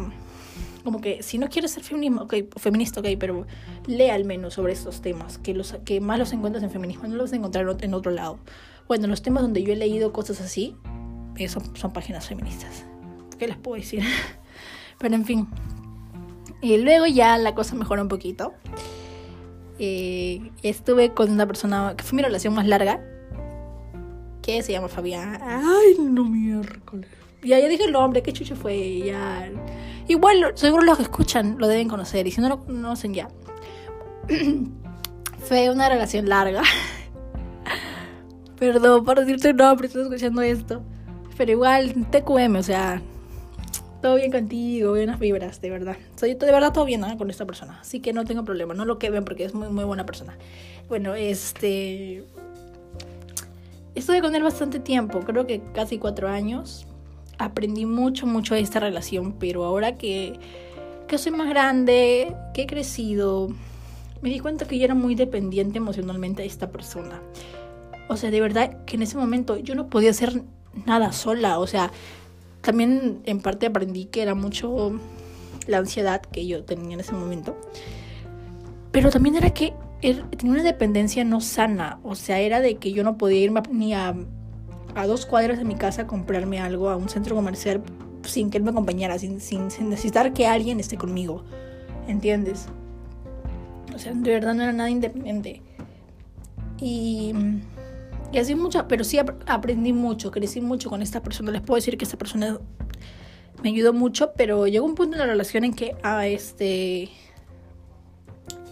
como 0.85 1.01
que 1.01 1.24
si 1.24 1.38
no 1.38 1.50
quieres 1.50 1.71
ser 1.71 1.83
feminismo, 1.83 2.21
okay, 2.21 2.47
feminista, 2.57 3.00
ok, 3.00 3.07
pero 3.19 3.45
lee 3.88 4.09
al 4.09 4.24
menos 4.24 4.53
sobre 4.53 4.74
estos 4.74 5.01
temas, 5.01 5.39
que, 5.39 5.53
los, 5.53 5.75
que 5.83 6.00
más 6.00 6.19
los 6.19 6.31
encuentras 6.31 6.63
en 6.63 6.69
feminismo, 6.69 7.07
no 7.07 7.15
los 7.15 7.33
encontrar 7.33 7.65
en 7.81 7.93
otro 7.93 8.12
lado. 8.12 8.38
Bueno, 8.88 9.07
los 9.07 9.24
temas 9.24 9.41
donde 9.41 9.63
yo 9.63 9.74
he 9.74 9.75
leído 9.75 10.13
cosas 10.13 10.39
así, 10.41 10.75
eh, 11.38 11.50
son, 11.50 11.75
son 11.75 11.91
páginas 11.91 12.27
feministas. 12.27 12.85
¿Qué 13.39 13.47
les 13.47 13.57
puedo 13.57 13.77
decir? 13.77 14.03
pero 15.00 15.15
en 15.15 15.25
fin. 15.25 15.47
Y 16.62 16.77
luego 16.77 17.07
ya 17.07 17.38
la 17.38 17.55
cosa 17.55 17.75
mejora 17.75 18.03
un 18.03 18.07
poquito. 18.07 18.53
Eh, 19.77 20.51
estuve 20.63 21.13
con 21.13 21.32
una 21.32 21.46
persona 21.46 21.94
que 21.98 22.03
fue 22.03 22.15
mi 22.15 22.24
relación 22.24 22.53
más 22.53 22.67
larga, 22.67 23.01
que 24.41 24.62
se 24.63 24.72
llama 24.72 24.88
Fabián. 24.88 25.39
Ay, 25.41 25.98
no 26.00 26.24
miércoles. 26.25 27.10
Ya, 27.44 27.60
ya 27.60 27.67
dije 27.67 27.84
el 27.84 27.91
nombre, 27.91 28.24
qué 28.24 28.32
chucho 28.34 28.55
fue. 28.55 29.00
Ya. 29.00 29.51
Igual, 30.08 30.53
seguro 30.55 30.84
los 30.84 30.98
que 30.98 31.03
escuchan 31.03 31.58
lo 31.60 31.67
deben 31.67 31.89
conocer, 31.89 32.25
y 32.27 32.32
si 32.32 32.41
no 32.41 32.50
lo 32.50 32.63
conocen 32.63 33.13
ya. 33.13 33.27
fue 35.39 35.70
una 35.70 35.89
relación 35.89 36.29
larga. 36.29 36.62
Perdón 38.60 39.03
por 39.03 39.20
decirte 39.20 39.50
el 39.50 39.58
nombre, 39.58 39.88
estoy 39.88 40.03
escuchando 40.03 40.41
esto. 40.41 40.82
Pero 41.38 41.51
igual, 41.51 41.94
TQM, 42.10 42.55
o 42.55 42.63
sea, 42.63 43.01
todo 44.05 44.17
bien 44.17 44.31
contigo, 44.31 44.91
buenas 44.91 45.19
vibras, 45.19 45.62
de 45.62 45.71
verdad. 45.71 45.97
Soy 46.15 46.35
de 46.35 46.45
verdad 46.45 46.71
todo 46.71 46.85
bien 46.85 47.01
con 47.17 47.31
esta 47.31 47.43
persona, 47.47 47.79
así 47.81 48.01
que 48.01 48.13
no 48.13 48.24
tengo 48.24 48.43
problema, 48.43 48.75
no 48.75 48.85
lo 48.85 49.00
que 49.00 49.09
ven 49.09 49.25
porque 49.25 49.45
es 49.45 49.55
muy, 49.55 49.67
muy 49.69 49.83
buena 49.83 50.05
persona. 50.05 50.38
Bueno, 50.88 51.15
este... 51.15 52.24
Estuve 53.95 54.21
con 54.21 54.35
él 54.35 54.43
bastante 54.43 54.79
tiempo, 54.79 55.21
creo 55.21 55.47
que 55.47 55.59
casi 55.74 55.97
cuatro 55.97 56.27
años. 56.27 56.85
Aprendí 57.39 57.88
mucho, 57.88 58.27
mucho 58.27 58.53
de 58.53 58.62
esta 58.62 58.79
relación, 58.79 59.33
pero 59.39 59.65
ahora 59.65 59.97
que, 59.97 60.38
que 61.07 61.17
soy 61.17 61.31
más 61.31 61.50
grande, 61.50 62.31
que 62.53 62.62
he 62.62 62.67
crecido, 62.67 63.50
me 64.21 64.29
di 64.29 64.39
cuenta 64.39 64.67
que 64.67 64.77
yo 64.77 64.85
era 64.85 64.93
muy 64.93 65.15
dependiente 65.15 65.79
emocionalmente 65.79 66.43
de 66.43 66.47
esta 66.47 66.69
persona. 66.69 67.24
O 68.07 68.17
sea, 68.17 68.29
de 68.29 68.39
verdad 68.39 68.85
que 68.85 68.97
en 68.97 69.01
ese 69.01 69.17
momento 69.17 69.57
yo 69.57 69.74
no 69.74 69.88
podía 69.88 70.12
hacer 70.12 70.43
nada 70.85 71.12
sola, 71.12 71.57
o 71.57 71.65
sea, 71.65 71.91
también 72.65 73.22
en 73.25 73.39
parte 73.39 73.67
aprendí 73.67 74.05
que 74.05 74.22
era 74.22 74.36
mucho 74.36 75.00
la 75.67 75.77
ansiedad 75.77 76.22
que 76.22 76.45
yo 76.45 76.63
tenía 76.63 76.95
en 76.95 77.00
ese 77.00 77.13
momento. 77.13 77.57
Pero 78.91 79.10
también 79.10 79.36
era 79.36 79.51
que 79.51 79.74
tenía 80.01 80.53
una 80.53 80.63
dependencia 80.63 81.24
no 81.24 81.39
sana. 81.41 82.00
O 82.03 82.15
sea, 82.15 82.39
era 82.39 82.60
de 82.60 82.75
que 82.75 82.91
yo 82.91 83.03
no 83.03 83.17
podía 83.17 83.39
irme 83.39 83.62
ni 83.72 83.93
a 83.93 84.15
a 84.95 85.05
dos 85.05 85.25
cuadras 85.25 85.57
de 85.57 85.65
mi 85.65 85.75
casa 85.75 86.03
a 86.03 86.07
comprarme 86.07 86.60
algo 86.60 86.89
a 86.89 86.95
un 86.95 87.10
centro 87.10 87.36
comercial 87.36 87.84
sin 88.24 88.50
que 88.50 88.57
él 88.57 88.63
me 88.63 88.72
acompañara, 88.72 89.19
sin, 89.19 89.41
sin, 89.41 89.67
necesitar 89.89 90.34
que 90.34 90.48
alguien 90.48 90.79
esté 90.79 90.98
conmigo. 90.98 91.43
¿Entiendes? 92.07 92.67
O 93.93 94.00
sea, 94.00 94.13
de 94.13 94.31
verdad 94.31 94.53
no 94.55 94.63
era 94.63 94.72
nada 94.72 94.89
independiente. 94.89 95.62
Y, 96.79 97.34
y 98.32 98.38
así 98.38 98.55
mucho, 98.55 98.88
pero 98.88 99.03
sí 99.03 99.17
aprendí 99.17 99.94
mucho, 99.94 100.32
crecí 100.32 100.62
mucho 100.62 100.89
con 100.89 101.01
esta 101.01 101.22
persona. 101.22 101.51
Les 101.51 101.62
puedo 101.62 101.75
decir 101.75 101.98
que 101.98 102.05
esta 102.05 102.17
persona 102.17 102.60
me 103.63 103.70
ayudó 103.70 103.94
mucho, 103.94 104.34
pero 104.36 104.67
llegó 104.67 104.86
un 104.86 104.96
punto 104.96 105.15
en 105.15 105.20
la 105.20 105.25
relación 105.25 105.63
en 105.63 105.74
que 105.74 105.96
a 106.03 106.20
ah, 106.20 106.27
este 106.27 107.10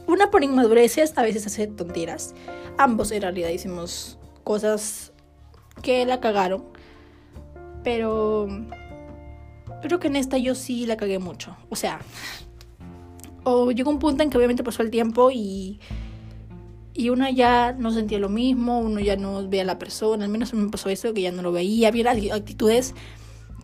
una 0.07 0.29
por 0.29 0.43
inmadureces 0.43 1.17
a 1.17 1.23
veces 1.23 1.47
hace 1.47 1.67
tonteras. 1.67 2.35
Ambos 2.77 3.11
en 3.11 3.21
realidad 3.21 3.49
hicimos 3.49 4.17
cosas 4.43 5.13
que 5.81 6.05
la 6.05 6.19
cagaron. 6.19 6.65
Pero 7.83 8.47
creo 9.81 9.99
que 9.99 10.07
en 10.07 10.15
esta 10.15 10.37
yo 10.37 10.55
sí 10.55 10.85
la 10.85 10.97
cagué 10.97 11.19
mucho. 11.19 11.55
O 11.69 11.75
sea, 11.75 11.99
o 13.43 13.71
llegó 13.71 13.89
un 13.89 13.99
punto 13.99 14.23
en 14.23 14.29
que 14.29 14.37
obviamente 14.37 14.63
pasó 14.63 14.81
el 14.83 14.89
tiempo 14.89 15.31
y 15.31 15.79
y 16.93 17.09
uno 17.09 17.27
ya 17.29 17.73
no 17.73 17.91
sentía 17.91 18.19
lo 18.19 18.29
mismo, 18.29 18.79
uno 18.79 18.99
ya 18.99 19.15
no 19.15 19.47
veía 19.47 19.63
a 19.63 19.65
la 19.65 19.79
persona, 19.79 20.25
al 20.25 20.29
menos 20.29 20.53
me 20.53 20.69
pasó 20.69 20.89
eso, 20.89 21.13
que 21.13 21.21
ya 21.21 21.31
no 21.31 21.41
lo 21.41 21.51
veía, 21.51 21.87
había 21.87 22.11
actitudes 22.11 22.93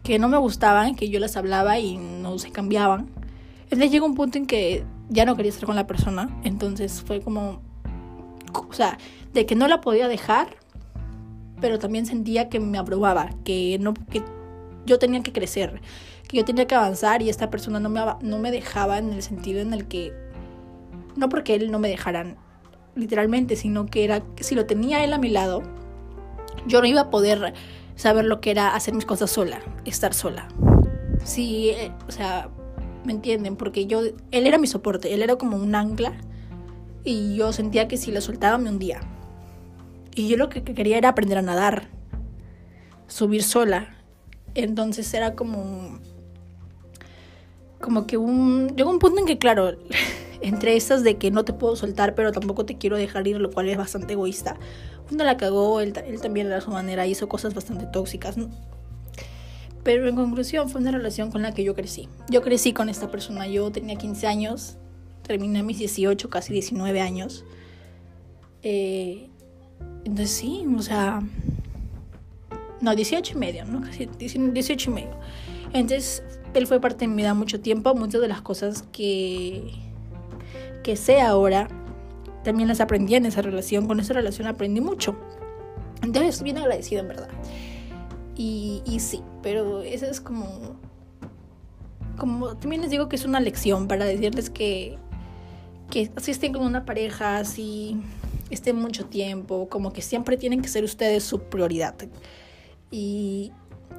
que 0.03 0.17
no 0.17 0.29
me 0.29 0.37
gustaban, 0.37 0.95
que 0.95 1.09
yo 1.09 1.19
las 1.19 1.37
hablaba 1.37 1.77
y 1.79 1.97
no 1.97 2.39
se 2.39 2.51
cambiaban. 2.51 3.09
Entonces 3.63 3.91
llegó 3.91 4.05
un 4.05 4.15
punto 4.15 4.37
en 4.37 4.47
que 4.47 4.83
ya 5.09 5.25
no 5.25 5.35
quería 5.35 5.51
estar 5.51 5.65
con 5.65 5.75
la 5.75 5.85
persona, 5.85 6.29
entonces 6.43 7.03
fue 7.05 7.21
como, 7.21 7.61
o 8.53 8.73
sea, 8.73 8.97
de 9.33 9.45
que 9.45 9.55
no 9.55 9.67
la 9.67 9.81
podía 9.81 10.07
dejar, 10.07 10.55
pero 11.61 11.77
también 11.77 12.07
sentía 12.07 12.49
que 12.49 12.59
me 12.59 12.79
aprobaba, 12.79 13.29
que 13.43 13.77
no 13.79 13.93
que 13.93 14.23
yo 14.87 14.97
tenía 14.97 15.21
que 15.21 15.33
crecer, 15.33 15.81
que 16.27 16.37
yo 16.37 16.45
tenía 16.45 16.65
que 16.65 16.73
avanzar 16.73 17.21
y 17.21 17.29
esta 17.29 17.51
persona 17.51 17.79
no 17.79 17.89
me, 17.89 18.01
no 18.21 18.39
me 18.39 18.49
dejaba 18.49 18.97
en 18.97 19.13
el 19.13 19.21
sentido 19.21 19.61
en 19.61 19.73
el 19.73 19.87
que, 19.87 20.13
no 21.15 21.29
porque 21.29 21.53
él 21.53 21.69
no 21.69 21.77
me 21.77 21.89
dejara 21.89 22.35
literalmente, 22.95 23.55
sino 23.55 23.85
que 23.85 24.03
era 24.03 24.23
si 24.39 24.55
lo 24.55 24.65
tenía 24.65 25.03
él 25.03 25.13
a 25.13 25.17
mi 25.17 25.29
lado, 25.29 25.63
yo 26.67 26.81
no 26.81 26.87
iba 26.87 27.01
a 27.01 27.09
poder 27.09 27.53
saber 27.95 28.25
lo 28.25 28.41
que 28.41 28.51
era 28.51 28.75
hacer 28.75 28.93
mis 28.93 29.05
cosas 29.05 29.29
sola, 29.29 29.59
estar 29.85 30.13
sola. 30.13 30.47
Sí, 31.23 31.69
eh, 31.69 31.91
o 32.07 32.11
sea, 32.11 32.49
¿me 33.05 33.11
entienden? 33.11 33.55
Porque 33.55 33.85
yo, 33.85 34.01
él 34.01 34.47
era 34.47 34.57
mi 34.57 34.67
soporte, 34.67 35.13
él 35.13 35.21
era 35.21 35.35
como 35.35 35.57
un 35.57 35.75
ancla 35.75 36.13
y 37.03 37.35
yo 37.35 37.51
sentía 37.53 37.87
que 37.87 37.97
si 37.97 38.11
lo 38.11 38.21
soltaba 38.21 38.57
me 38.57 38.69
hundía. 38.69 39.01
Y 40.15 40.27
yo 40.27 40.37
lo 40.37 40.49
que 40.49 40.63
quería 40.63 40.97
era 40.97 41.09
aprender 41.09 41.37
a 41.37 41.41
nadar, 41.41 41.89
subir 43.07 43.43
sola. 43.43 43.95
Entonces 44.55 45.13
era 45.13 45.35
como 45.35 45.99
como 47.79 48.05
que 48.07 48.17
un 48.17 48.75
llegó 48.75 48.89
un 48.89 48.99
punto 48.99 49.19
en 49.19 49.25
que 49.25 49.37
claro, 49.37 49.77
entre 50.41 50.75
estas 50.75 51.03
de 51.03 51.17
que 51.17 51.31
no 51.31 51.43
te 51.43 51.53
puedo 51.53 51.75
soltar, 51.75 52.15
pero 52.15 52.31
tampoco 52.31 52.65
te 52.65 52.77
quiero 52.77 52.97
dejar 52.97 53.27
ir, 53.27 53.39
lo 53.39 53.51
cual 53.51 53.69
es 53.69 53.77
bastante 53.77 54.13
egoísta. 54.13 54.57
Uno 55.11 55.23
la 55.23 55.37
cagó, 55.37 55.81
él, 55.81 55.93
también 56.21 56.51
a 56.51 56.61
su 56.61 56.71
manera 56.71 57.07
hizo 57.07 57.27
cosas 57.27 57.53
bastante 57.53 57.85
tóxicas. 57.85 58.35
Pero 59.83 60.07
en 60.07 60.15
conclusión 60.15 60.69
fue 60.69 60.81
una 60.81 60.91
relación 60.91 61.31
con 61.31 61.41
la 61.41 61.53
que 61.53 61.63
yo 61.63 61.75
crecí. 61.75 62.07
Yo 62.29 62.41
crecí 62.41 62.73
con 62.73 62.89
esta 62.89 63.09
persona, 63.09 63.47
yo 63.47 63.71
tenía 63.71 63.95
15 63.95 64.27
años, 64.27 64.77
terminé 65.23 65.63
mis 65.63 65.79
18, 65.79 66.29
casi 66.29 66.53
19 66.53 67.01
años. 67.01 67.43
Eh, 68.61 69.29
entonces 70.05 70.31
sí, 70.31 70.65
o 70.77 70.81
sea... 70.81 71.21
No, 72.81 72.95
18 72.95 73.33
y 73.33 73.35
medio, 73.35 73.65
¿no? 73.65 73.81
Casi 73.81 74.05
18 74.05 74.89
y 74.89 74.93
medio. 74.93 75.17
Entonces, 75.73 76.23
él 76.53 76.65
fue 76.65 76.79
parte 76.79 76.99
de 76.99 77.07
mi 77.07 77.17
vida 77.17 77.33
mucho 77.33 77.59
tiempo. 77.59 77.93
Muchas 77.93 78.21
de 78.21 78.29
las 78.29 78.41
cosas 78.41 78.83
que 78.93 79.88
que 80.83 80.95
sé 80.95 81.21
ahora, 81.21 81.67
también 82.43 82.67
las 82.69 82.81
aprendí 82.81 83.15
en 83.15 83.25
esa 83.25 83.41
relación. 83.41 83.87
Con 83.87 83.99
esa 83.99 84.13
relación 84.13 84.47
aprendí 84.47 84.81
mucho. 84.81 85.15
Entonces 86.01 86.35
estoy 86.35 86.45
bien 86.45 86.57
agradecido 86.57 87.01
en 87.01 87.07
verdad. 87.07 87.29
Y, 88.35 88.81
y 88.85 88.99
sí, 88.99 89.21
pero 89.41 89.81
eso 89.81 90.05
es 90.05 90.21
como... 90.21 90.77
Como 92.17 92.57
también 92.57 92.81
les 92.81 92.91
digo 92.91 93.07
que 93.07 93.15
es 93.15 93.23
una 93.23 93.39
lección 93.39 93.87
para 93.87 94.03
decirles 94.03 94.49
que, 94.49 94.97
que 95.89 96.11
si 96.17 96.31
estén 96.31 96.51
con 96.51 96.63
una 96.63 96.83
pareja, 96.85 97.45
si 97.45 98.01
estén 98.49 98.75
mucho 98.75 99.05
tiempo, 99.05 99.69
como 99.69 99.93
que 99.93 100.01
siempre 100.01 100.35
tienen 100.35 100.61
que 100.61 100.67
ser 100.67 100.83
ustedes 100.83 101.23
su 101.23 101.43
prioridad. 101.43 101.95
Y, 102.91 103.51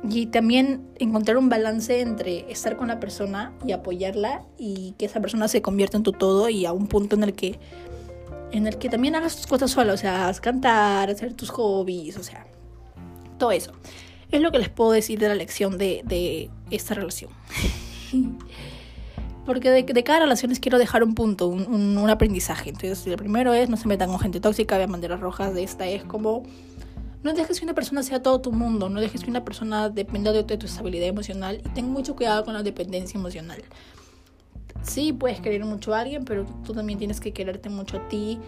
y 0.08 0.26
también 0.26 0.88
encontrar 0.98 1.36
un 1.36 1.48
balance 1.48 2.00
entre 2.00 2.50
estar 2.50 2.76
con 2.76 2.88
la 2.88 3.00
persona 3.00 3.52
y 3.66 3.72
apoyarla 3.72 4.42
y 4.58 4.94
que 4.98 5.06
esa 5.06 5.20
persona 5.20 5.46
se 5.48 5.60
convierta 5.60 5.96
en 5.96 6.02
tu 6.02 6.12
todo 6.12 6.48
y 6.48 6.64
a 6.64 6.72
un 6.72 6.86
punto 6.86 7.16
en 7.16 7.24
el 7.24 7.34
que 7.34 7.58
en 8.52 8.66
el 8.66 8.78
que 8.78 8.88
también 8.88 9.14
hagas 9.14 9.36
tus 9.36 9.46
cosas 9.46 9.70
sola, 9.70 9.92
o 9.92 9.96
sea, 9.96 10.32
cantar, 10.40 11.10
hacer 11.10 11.34
tus 11.34 11.50
hobbies, 11.50 12.16
o 12.16 12.22
sea, 12.22 12.46
todo 13.38 13.52
eso. 13.52 13.72
Es 14.32 14.40
lo 14.40 14.50
que 14.50 14.58
les 14.58 14.68
puedo 14.68 14.90
decir 14.90 15.18
de 15.18 15.28
la 15.28 15.34
lección 15.34 15.78
de, 15.78 16.02
de 16.04 16.50
esta 16.70 16.94
relación. 16.94 17.30
Porque 19.46 19.70
de, 19.70 19.82
de, 19.82 20.04
cada 20.04 20.20
relación 20.20 20.50
les 20.50 20.60
quiero 20.60 20.78
dejar 20.78 21.02
un 21.02 21.14
punto, 21.14 21.46
un, 21.48 21.96
un, 21.96 22.10
aprendizaje. 22.10 22.70
Entonces, 22.70 23.06
el 23.06 23.16
primero 23.16 23.54
es 23.54 23.68
no 23.68 23.76
se 23.76 23.88
metan 23.88 24.08
con 24.08 24.18
gente 24.20 24.40
tóxica, 24.40 24.76
vean 24.76 24.92
banderas 24.92 25.20
rojas. 25.20 25.54
De 25.54 25.62
esta 25.62 25.86
es 25.86 26.04
como 26.04 26.44
no 27.22 27.34
dejes 27.34 27.58
que 27.58 27.66
una 27.66 27.74
persona 27.74 28.02
sea 28.02 28.22
todo 28.22 28.40
tu 28.40 28.52
mundo, 28.52 28.88
no 28.88 29.00
dejes 29.00 29.24
que 29.24 29.30
una 29.30 29.44
persona 29.44 29.90
dependa 29.90 30.32
de, 30.32 30.42
tu 30.42 30.66
estabilidad 30.66 31.06
emocional 31.06 31.60
y 31.64 31.68
ten 31.70 31.90
mucho 31.90 32.16
cuidado 32.16 32.44
con 32.44 32.54
la 32.54 32.62
dependencia 32.62 33.18
emocional. 33.18 33.62
Sí, 34.82 35.12
puedes 35.12 35.40
querer 35.40 35.64
mucho 35.64 35.94
a 35.94 36.00
alguien, 36.00 36.24
pero 36.24 36.46
tú 36.64 36.72
también 36.72 36.98
tienes 36.98 37.20
que 37.20 37.32
quererte 37.32 37.68
mucho 37.68 37.98
a 37.98 38.08
ti 38.08 38.38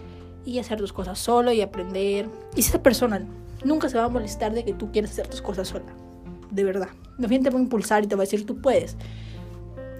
y 0.45 0.57
hacer 0.57 0.79
tus 0.79 0.91
cosas 0.91 1.19
solo 1.19 1.51
y 1.51 1.61
aprender. 1.61 2.27
Y 2.55 2.61
esa 2.61 2.81
persona 2.81 3.23
nunca 3.63 3.89
se 3.89 3.97
va 3.97 4.05
a 4.05 4.09
molestar 4.09 4.53
de 4.53 4.65
que 4.65 4.73
tú 4.73 4.91
quieras 4.91 5.11
hacer 5.11 5.27
tus 5.27 5.41
cosas 5.41 5.67
sola, 5.67 5.93
de 6.49 6.63
verdad. 6.63 6.89
No 7.19 7.27
te 7.27 7.49
va 7.49 7.59
a 7.59 7.61
impulsar 7.61 8.03
y 8.03 8.07
te 8.07 8.15
va 8.15 8.23
a 8.23 8.25
decir 8.25 8.45
tú 8.45 8.59
puedes. 8.59 8.97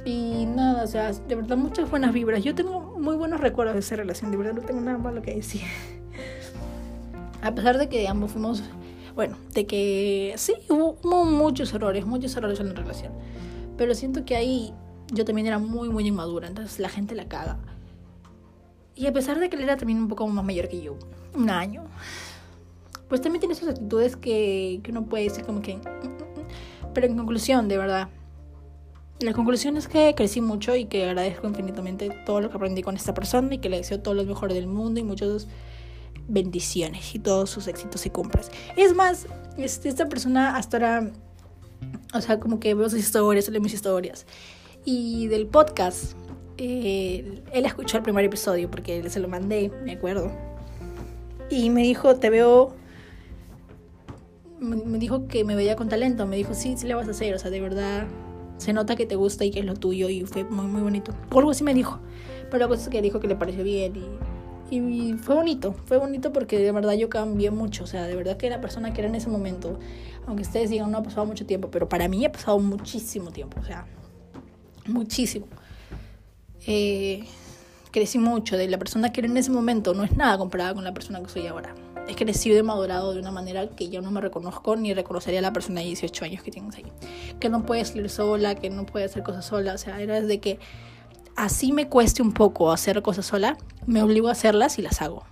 Y 0.05 0.45
nada, 0.47 0.83
o 0.83 0.87
sea, 0.87 1.13
de 1.13 1.35
verdad 1.35 1.57
muchas 1.57 1.89
buenas 1.89 2.11
vibras. 2.11 2.43
Yo 2.43 2.55
tengo 2.55 2.97
muy 2.99 3.15
buenos 3.15 3.39
recuerdos 3.39 3.75
de 3.75 3.81
esa 3.81 3.95
relación, 3.95 4.31
de 4.31 4.37
verdad 4.37 4.53
no 4.53 4.61
tengo 4.61 4.81
nada 4.81 4.97
malo 4.97 5.21
que 5.21 5.35
decir. 5.35 5.61
A 7.43 7.53
pesar 7.53 7.77
de 7.77 7.89
que 7.89 8.07
ambos 8.07 8.31
fuimos, 8.31 8.63
bueno, 9.15 9.37
de 9.53 9.67
que 9.67 10.33
sí, 10.37 10.53
hubo, 10.69 11.25
muchos 11.25 11.73
errores, 11.73 12.05
muchos 12.05 12.35
errores 12.37 12.61
en 12.61 12.69
la 12.69 12.73
relación. 12.73 13.11
Pero 13.77 13.93
siento 13.95 14.23
que 14.23 14.37
ahí 14.37 14.73
yo 15.11 15.25
también 15.25 15.47
era 15.47 15.59
muy, 15.59 15.89
muy 15.89 16.07
inmadura, 16.07 16.47
entonces 16.47 16.79
la 16.79 16.87
gente 16.87 17.15
la 17.15 17.27
caga. 17.27 17.59
Y 18.95 19.07
a 19.07 19.13
pesar 19.13 19.39
de 19.39 19.49
que 19.49 19.57
él 19.57 19.63
era 19.63 19.75
también 19.75 19.99
un 19.99 20.07
poco 20.07 20.25
más 20.27 20.45
mayor 20.45 20.69
que 20.69 20.81
yo, 20.81 20.97
un 21.35 21.49
año, 21.49 21.83
pues 23.09 23.19
también 23.19 23.41
tiene 23.41 23.55
esas 23.55 23.69
actitudes 23.69 24.15
que, 24.15 24.79
que 24.81 24.91
uno 24.91 25.05
puede 25.05 25.25
decir 25.25 25.43
como 25.43 25.61
que... 25.61 25.75
Mm, 25.75 25.79
mm, 25.79 25.81
mm". 25.81 26.93
Pero 26.93 27.07
en 27.07 27.17
conclusión, 27.17 27.67
de 27.67 27.77
verdad, 27.77 28.07
la 29.19 29.33
conclusión 29.33 29.75
es 29.75 29.89
que 29.89 30.15
crecí 30.15 30.39
mucho 30.39 30.77
y 30.77 30.85
que 30.85 31.03
agradezco 31.09 31.45
infinitamente 31.45 32.09
todo 32.25 32.39
lo 32.39 32.49
que 32.49 32.55
aprendí 32.55 32.83
con 32.83 32.95
esta 32.95 33.13
persona 33.13 33.53
y 33.53 33.57
que 33.57 33.67
le 33.67 33.77
deseo 33.77 33.99
todo 33.99 34.13
lo 34.13 34.23
mejor 34.23 34.53
del 34.53 34.67
mundo 34.67 35.01
y 35.01 35.03
muchos 35.03 35.47
bendiciones 36.27 37.13
y 37.15 37.19
todos 37.19 37.49
sus 37.49 37.67
éxitos 37.67 38.05
y 38.05 38.09
compras. 38.09 38.51
Es 38.75 38.95
más, 38.95 39.27
este, 39.57 39.89
esta 39.89 40.09
persona 40.09 40.55
hasta 40.55 40.77
ahora, 40.77 41.11
o 42.13 42.21
sea, 42.21 42.39
como 42.39 42.59
que 42.59 42.73
veo 42.73 42.89
sus 42.89 42.99
historias, 42.99 43.49
leo 43.49 43.61
mis 43.61 43.73
historias. 43.73 44.25
Y 44.85 45.27
del 45.27 45.47
podcast, 45.47 46.13
eh, 46.57 47.41
él 47.51 47.65
escuchó 47.65 47.97
el 47.97 48.03
primer 48.03 48.25
episodio 48.25 48.69
porque 48.69 49.09
se 49.09 49.19
lo 49.19 49.27
mandé, 49.27 49.71
me 49.83 49.93
acuerdo. 49.93 50.31
Y 51.49 51.69
me 51.69 51.83
dijo, 51.83 52.15
te 52.15 52.29
veo... 52.29 52.75
Me 54.59 54.97
dijo 54.97 55.27
que 55.27 55.43
me 55.43 55.55
veía 55.55 55.75
con 55.75 55.89
talento. 55.89 56.25
Me 56.25 56.37
dijo, 56.37 56.53
sí, 56.53 56.75
sí 56.77 56.87
le 56.87 56.95
vas 56.95 57.07
a 57.07 57.11
hacer. 57.11 57.35
O 57.35 57.39
sea, 57.39 57.51
de 57.51 57.59
verdad, 57.59 58.07
se 58.57 58.71
nota 58.71 58.95
que 58.95 59.05
te 59.05 59.15
gusta 59.15 59.43
y 59.43 59.51
que 59.51 59.59
es 59.59 59.65
lo 59.65 59.75
tuyo. 59.75 60.07
Y 60.09 60.25
fue 60.25 60.45
muy, 60.45 60.65
muy 60.67 60.81
bonito. 60.81 61.13
O 61.31 61.39
algo 61.39 61.51
así 61.51 61.65
me 61.65 61.73
dijo. 61.73 61.99
Pero 62.49 62.59
la 62.59 62.67
cosa 62.69 62.83
es 62.83 62.89
que 62.89 63.01
dijo 63.01 63.19
que 63.19 63.27
le 63.27 63.35
pareció 63.35 63.63
bien 63.63 63.95
y 63.97 64.05
y 64.69 65.13
fue 65.13 65.35
bonito, 65.35 65.73
fue 65.85 65.97
bonito 65.97 66.33
porque 66.33 66.57
de 66.57 66.71
verdad 66.71 66.93
yo 66.93 67.09
cambié 67.09 67.51
mucho, 67.51 67.83
o 67.83 67.87
sea, 67.87 68.03
de 68.03 68.15
verdad 68.15 68.37
que 68.37 68.49
la 68.49 68.61
persona 68.61 68.93
que 68.93 69.01
era 69.01 69.09
en 69.09 69.15
ese 69.15 69.29
momento, 69.29 69.79
aunque 70.25 70.43
ustedes 70.43 70.69
digan 70.69 70.91
no 70.91 70.97
ha 70.97 71.03
pasado 71.03 71.25
mucho 71.25 71.45
tiempo, 71.45 71.69
pero 71.69 71.87
para 71.87 72.07
mí 72.07 72.25
ha 72.25 72.31
pasado 72.31 72.59
muchísimo 72.59 73.31
tiempo, 73.31 73.59
o 73.59 73.63
sea, 73.63 73.85
muchísimo. 74.87 75.47
Eh, 76.65 77.25
crecí 77.91 78.17
mucho, 78.17 78.57
de 78.57 78.67
la 78.67 78.77
persona 78.77 79.11
que 79.11 79.21
era 79.21 79.27
en 79.27 79.37
ese 79.37 79.51
momento 79.51 79.93
no 79.93 80.03
es 80.03 80.17
nada 80.17 80.37
comparada 80.37 80.73
con 80.73 80.83
la 80.83 80.93
persona 80.93 81.21
que 81.21 81.29
soy 81.29 81.47
ahora. 81.47 81.75
He 82.07 82.15
crecido 82.15 82.57
y 82.57 82.63
madurado 82.63 83.13
de 83.13 83.19
una 83.19 83.31
manera 83.31 83.69
que 83.69 83.89
yo 83.89 84.01
no 84.01 84.11
me 84.11 84.19
reconozco 84.19 84.75
ni 84.75 84.93
reconocería 84.93 85.39
a 85.39 85.41
la 85.41 85.53
persona 85.53 85.79
de 85.79 85.87
18 85.87 86.25
años 86.25 86.43
que 86.43 86.51
tienes 86.51 86.75
ahí. 86.75 86.91
Que 87.39 87.47
no 87.47 87.65
puede 87.65 87.85
salir 87.85 88.09
sola, 88.09 88.55
que 88.55 88.69
no 88.69 88.85
puede 88.85 89.05
hacer 89.05 89.23
cosas 89.23 89.45
sola, 89.45 89.75
o 89.75 89.77
sea, 89.77 90.01
era 90.01 90.19
desde 90.19 90.39
que 90.39 90.59
así 91.35 91.71
me 91.71 91.87
cueste 91.87 92.21
un 92.21 92.33
poco 92.33 92.71
hacer 92.71 93.01
cosas 93.01 93.25
sola, 93.25 93.57
me 93.85 94.01
obligo 94.01 94.29
a 94.29 94.31
hacerlas 94.31 94.79
y 94.79 94.81
las 94.81 95.01
hago. 95.01 95.23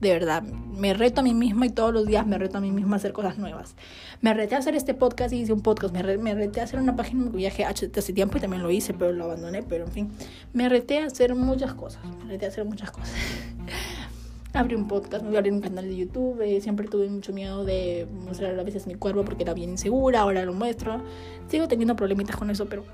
De 0.00 0.12
verdad, 0.12 0.42
me 0.42 0.94
reto 0.94 1.20
a 1.20 1.24
mí 1.24 1.34
misma 1.34 1.66
y 1.66 1.70
todos 1.70 1.92
los 1.92 2.06
días 2.06 2.26
me 2.26 2.38
reto 2.38 2.56
a 2.56 2.60
mí 2.62 2.70
misma 2.70 2.96
a 2.96 2.96
hacer 2.96 3.12
cosas 3.12 3.36
nuevas. 3.36 3.76
Me 4.22 4.32
reté 4.32 4.54
a 4.54 4.58
hacer 4.58 4.74
este 4.74 4.94
podcast 4.94 5.34
y 5.34 5.40
hice 5.40 5.52
un 5.52 5.60
podcast. 5.60 5.92
Me, 5.92 6.16
me 6.16 6.34
reté 6.34 6.60
a 6.60 6.64
hacer 6.64 6.80
una 6.80 6.96
página 6.96 7.24
de 7.24 7.36
viaje 7.36 7.66
hace 7.66 7.88
tiempo 8.14 8.38
y 8.38 8.40
también 8.40 8.62
lo 8.62 8.70
hice, 8.70 8.94
pero 8.94 9.12
lo 9.12 9.24
abandoné. 9.24 9.62
Pero 9.62 9.84
en 9.84 9.92
fin, 9.92 10.10
me 10.54 10.70
reté 10.70 11.00
a 11.00 11.06
hacer 11.06 11.34
muchas 11.34 11.74
cosas. 11.74 12.02
Me 12.24 12.32
reté 12.32 12.46
a 12.46 12.48
hacer 12.48 12.64
muchas 12.64 12.90
cosas. 12.90 13.12
abrí 14.54 14.74
un 14.74 14.88
podcast, 14.88 15.22
me 15.22 15.28
voy 15.28 15.36
a 15.36 15.40
abrir 15.40 15.52
un 15.52 15.60
canal 15.60 15.84
de 15.84 15.96
YouTube. 15.96 16.40
Eh, 16.40 16.62
siempre 16.62 16.88
tuve 16.88 17.08
mucho 17.10 17.34
miedo 17.34 17.64
de 17.64 18.08
mostrar 18.24 18.58
a 18.58 18.62
veces 18.62 18.86
mi 18.86 18.94
cuerpo 18.94 19.22
porque 19.24 19.42
era 19.42 19.52
bien 19.52 19.70
insegura. 19.70 20.20
Ahora 20.20 20.44
lo 20.46 20.54
muestro. 20.54 21.02
Sigo 21.48 21.68
teniendo 21.68 21.94
problemitas 21.94 22.36
con 22.36 22.48
eso, 22.50 22.66
pero 22.70 22.84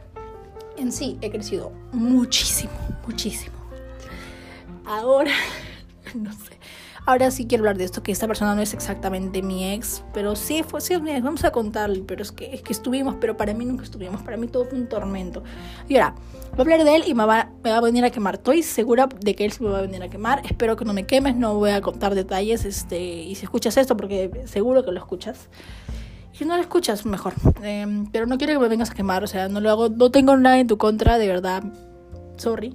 en 0.78 0.92
sí 0.92 1.18
he 1.20 1.30
crecido 1.30 1.72
muchísimo, 1.92 2.72
muchísimo. 3.06 3.56
Ahora, 4.84 5.32
no 6.14 6.32
sé. 6.32 6.56
Ahora 7.08 7.30
sí 7.30 7.46
quiero 7.46 7.62
hablar 7.62 7.78
de 7.78 7.84
esto, 7.84 8.02
que 8.02 8.10
esta 8.10 8.26
persona 8.26 8.56
no 8.56 8.62
es 8.62 8.74
exactamente 8.74 9.40
mi 9.40 9.72
ex, 9.72 10.02
pero 10.12 10.34
sí 10.34 10.64
fue, 10.64 10.80
sí 10.80 10.92
es 10.92 11.00
mi 11.00 11.12
ex, 11.12 11.22
vamos 11.22 11.44
a 11.44 11.52
contarle, 11.52 12.02
pero 12.04 12.20
es 12.20 12.32
que, 12.32 12.52
es 12.52 12.62
que 12.62 12.72
estuvimos, 12.72 13.14
pero 13.20 13.36
para 13.36 13.54
mí 13.54 13.64
nunca 13.64 13.84
estuvimos, 13.84 14.22
para 14.22 14.36
mí 14.36 14.48
todo 14.48 14.64
fue 14.64 14.76
un 14.76 14.88
tormento. 14.88 15.44
Y 15.88 15.94
ahora, 15.94 16.16
voy 16.50 16.58
a 16.58 16.62
hablar 16.62 16.84
de 16.84 16.96
él 16.96 17.04
y 17.06 17.14
me 17.14 17.24
va, 17.24 17.48
me 17.62 17.70
va 17.70 17.76
a 17.76 17.80
venir 17.80 18.04
a 18.04 18.10
quemar, 18.10 18.34
estoy 18.34 18.64
segura 18.64 19.06
de 19.06 19.36
que 19.36 19.44
él 19.44 19.52
se 19.52 19.62
me 19.62 19.70
va 19.70 19.78
a 19.78 19.82
venir 19.82 20.02
a 20.02 20.08
quemar, 20.08 20.42
espero 20.46 20.74
que 20.74 20.84
no 20.84 20.92
me 20.92 21.06
quemes, 21.06 21.36
no 21.36 21.54
voy 21.54 21.70
a 21.70 21.80
contar 21.80 22.16
detalles, 22.16 22.64
este, 22.64 23.00
y 23.00 23.36
si 23.36 23.44
escuchas 23.44 23.76
esto, 23.76 23.96
porque 23.96 24.42
seguro 24.46 24.84
que 24.84 24.90
lo 24.90 24.98
escuchas, 24.98 25.48
si 26.36 26.44
no 26.44 26.54
lo 26.56 26.60
escuchas, 26.60 27.06
mejor. 27.06 27.32
Em, 27.62 28.06
pero 28.12 28.26
no 28.26 28.36
quiero 28.36 28.52
que 28.52 28.58
me 28.58 28.68
vengas 28.68 28.90
a 28.90 28.94
quemar, 28.94 29.24
o 29.24 29.26
sea, 29.26 29.48
no 29.48 29.60
lo 29.60 29.70
hago, 29.70 29.88
no 29.88 30.10
tengo 30.10 30.36
nada 30.36 30.58
en 30.58 30.66
tu 30.66 30.76
contra, 30.76 31.16
de 31.16 31.26
verdad. 31.26 31.64
Sorry. 32.36 32.74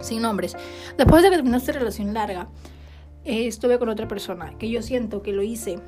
Sin 0.00 0.22
nombres. 0.22 0.56
Después 0.96 1.24
de 1.24 1.30
que 1.30 1.36
terminaste 1.36 1.72
relación 1.72 2.14
larga, 2.14 2.48
eh, 3.24 3.48
estuve 3.48 3.78
con 3.80 3.88
otra 3.88 4.06
persona 4.06 4.56
que 4.58 4.70
yo 4.70 4.80
siento 4.80 5.22
que 5.22 5.32
lo 5.32 5.42
hice. 5.42 5.80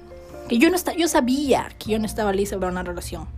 Que 0.48 0.58
yo 0.58 0.68
no 0.68 0.76
está, 0.76 0.94
yo 0.94 1.08
sabía 1.08 1.68
que 1.78 1.92
yo 1.92 1.98
no 1.98 2.06
estaba 2.06 2.32
lista 2.32 2.58
para 2.58 2.70
una 2.70 2.82
relación. 2.82 3.28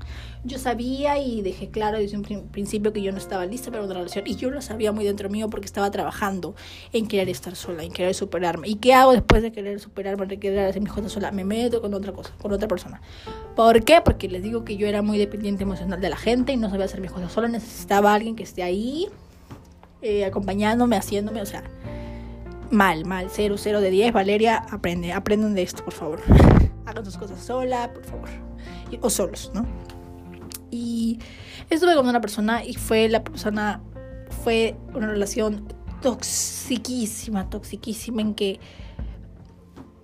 Yo 0.45 0.59
sabía 0.59 1.19
y 1.19 1.43
dejé 1.43 1.71
claro 1.71 1.99
desde 1.99 2.17
un 2.17 2.23
principio 2.23 2.93
que 2.93 3.03
yo 3.03 3.11
no 3.11 3.19
estaba 3.19 3.47
lista 3.47 3.71
para 3.71 3.85
una 3.85 3.95
relación. 3.95 4.26
Y 4.26 4.37
yo 4.37 4.50
lo 4.50 4.61
sabía 4.61 4.93
muy 4.93 5.05
dentro 5.05 5.29
mío 5.29 5.49
porque 5.49 5.67
estaba 5.67 5.91
trabajando 5.91 6.55
en 6.93 7.07
querer 7.07 7.29
estar 7.29 7.57
sola, 7.57 7.83
en 7.83 7.93
querer 7.93 8.15
superarme. 8.15 8.69
¿Y 8.69 8.76
qué 8.76 8.95
hago 8.95 9.12
después 9.12 9.43
de 9.43 9.53
querer 9.53 9.81
superarme, 9.81 10.26
de 10.26 10.38
querer 10.38 10.69
hacer 10.69 10.83
mi 10.83 10.88
cosas 10.88 11.12
sola? 11.12 11.31
Me 11.33 11.45
meto 11.45 11.81
con 11.81 11.95
otra 11.95 12.12
cosa, 12.12 12.33
con 12.41 12.53
otra 12.53 12.69
persona. 12.69 13.00
¿Por 13.55 13.85
qué? 13.85 14.00
Porque 14.05 14.29
les 14.29 14.43
digo 14.43 14.65
que 14.65 14.76
yo 14.76 14.87
era 14.87 15.03
muy 15.03 15.19
dependiente 15.19 15.65
emocional 15.65 16.00
de 16.00 16.11
la 16.11 16.17
gente 16.17 16.53
y 16.53 16.57
no 16.57 16.71
sabía 16.71 16.85
hacer 16.85 17.00
mis 17.00 17.11
cosas 17.11 17.33
sola. 17.33 17.49
Necesitaba 17.49 18.12
a 18.12 18.15
alguien 18.15 18.37
que 18.37 18.43
esté 18.43 18.62
ahí, 18.62 19.09
eh, 20.03 20.25
acompañándome, 20.25 20.97
haciéndome, 20.97 21.43
o 21.43 21.47
sea 21.47 21.65
mal, 22.71 23.05
mal, 23.05 23.29
0, 23.31 23.57
0 23.59 23.81
de 23.81 23.91
10. 23.91 24.12
Valeria, 24.12 24.65
aprende, 24.71 25.12
aprendan 25.12 25.55
de 25.55 25.62
esto, 25.62 25.85
por 25.85 25.95
favor. 25.95 26.21
Hagan 26.87 27.05
sus 27.05 27.16
cosas 27.16 27.40
sola, 27.40 27.93
por 27.93 28.05
favor. 28.05 28.28
o 29.00 29.11
solos, 29.11 29.50
¿no? 29.55 29.66
Y 30.71 31.19
estuve 31.71 31.95
con 31.95 32.09
una 32.09 32.21
persona 32.21 32.64
y 32.64 32.75
fue 32.75 33.09
la 33.09 33.23
persona, 33.23 33.83
fue 34.45 34.76
una 34.95 35.09
relación 35.09 35.66
toxiquísima, 36.02 37.50
toxiquísima 37.50 38.23
en 38.23 38.35
que 38.35 38.61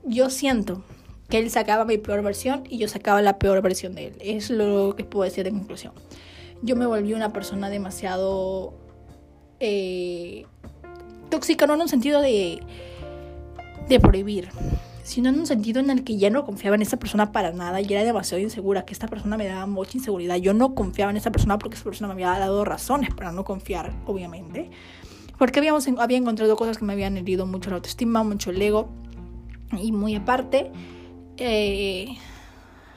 yo 0.04 0.30
siento 0.30 0.84
que 1.28 1.38
él 1.38 1.50
sacaba 1.50 1.84
mi 1.84 1.98
peor 1.98 2.22
versión 2.22 2.64
y 2.68 2.78
yo 2.78 2.88
sacaba 2.88 3.22
la 3.22 3.38
peor 3.38 3.62
versión 3.62 3.94
de 3.94 4.08
él. 4.08 4.16
Es 4.20 4.50
lo 4.50 4.94
que 4.96 5.04
puedo 5.04 5.24
decir 5.24 5.46
en 5.46 5.58
conclusión. 5.58 5.92
Yo 6.62 6.76
me 6.76 6.86
volví 6.86 7.14
una 7.14 7.32
persona 7.32 7.70
demasiado 7.70 8.74
eh, 9.58 10.44
tóxica, 11.30 11.66
no 11.66 11.74
en 11.74 11.82
un 11.82 11.88
sentido 11.88 12.20
de, 12.20 12.60
de 13.88 14.00
prohibir, 14.00 14.48
sino 15.02 15.28
en 15.28 15.40
un 15.40 15.46
sentido 15.46 15.80
en 15.80 15.90
el 15.90 16.04
que 16.04 16.16
ya 16.16 16.30
no 16.30 16.44
confiaba 16.44 16.76
en 16.76 16.82
esa 16.82 16.96
persona 16.96 17.32
para 17.32 17.52
nada 17.52 17.80
y 17.80 17.92
era 17.92 18.04
demasiado 18.04 18.42
insegura, 18.42 18.84
que 18.84 18.92
esta 18.92 19.08
persona 19.08 19.36
me 19.36 19.46
daba 19.46 19.66
mucha 19.66 19.98
inseguridad. 19.98 20.36
Yo 20.36 20.54
no 20.54 20.74
confiaba 20.74 21.10
en 21.10 21.16
esa 21.16 21.32
persona 21.32 21.58
porque 21.58 21.76
esa 21.76 21.84
persona 21.84 22.08
me 22.08 22.14
había 22.14 22.38
dado 22.38 22.64
razones 22.64 23.12
para 23.14 23.32
no 23.32 23.44
confiar, 23.44 23.92
obviamente. 24.06 24.70
Porque 25.38 25.58
habíamos, 25.58 25.88
había 25.98 26.18
encontrado 26.18 26.54
cosas 26.56 26.78
que 26.78 26.84
me 26.84 26.92
habían 26.92 27.16
herido 27.16 27.46
mucho 27.46 27.70
la 27.70 27.76
autoestima, 27.76 28.22
mucho 28.22 28.50
el 28.50 28.62
ego. 28.62 28.88
Y 29.72 29.90
muy 29.90 30.14
aparte, 30.14 30.70
eh, 31.38 32.14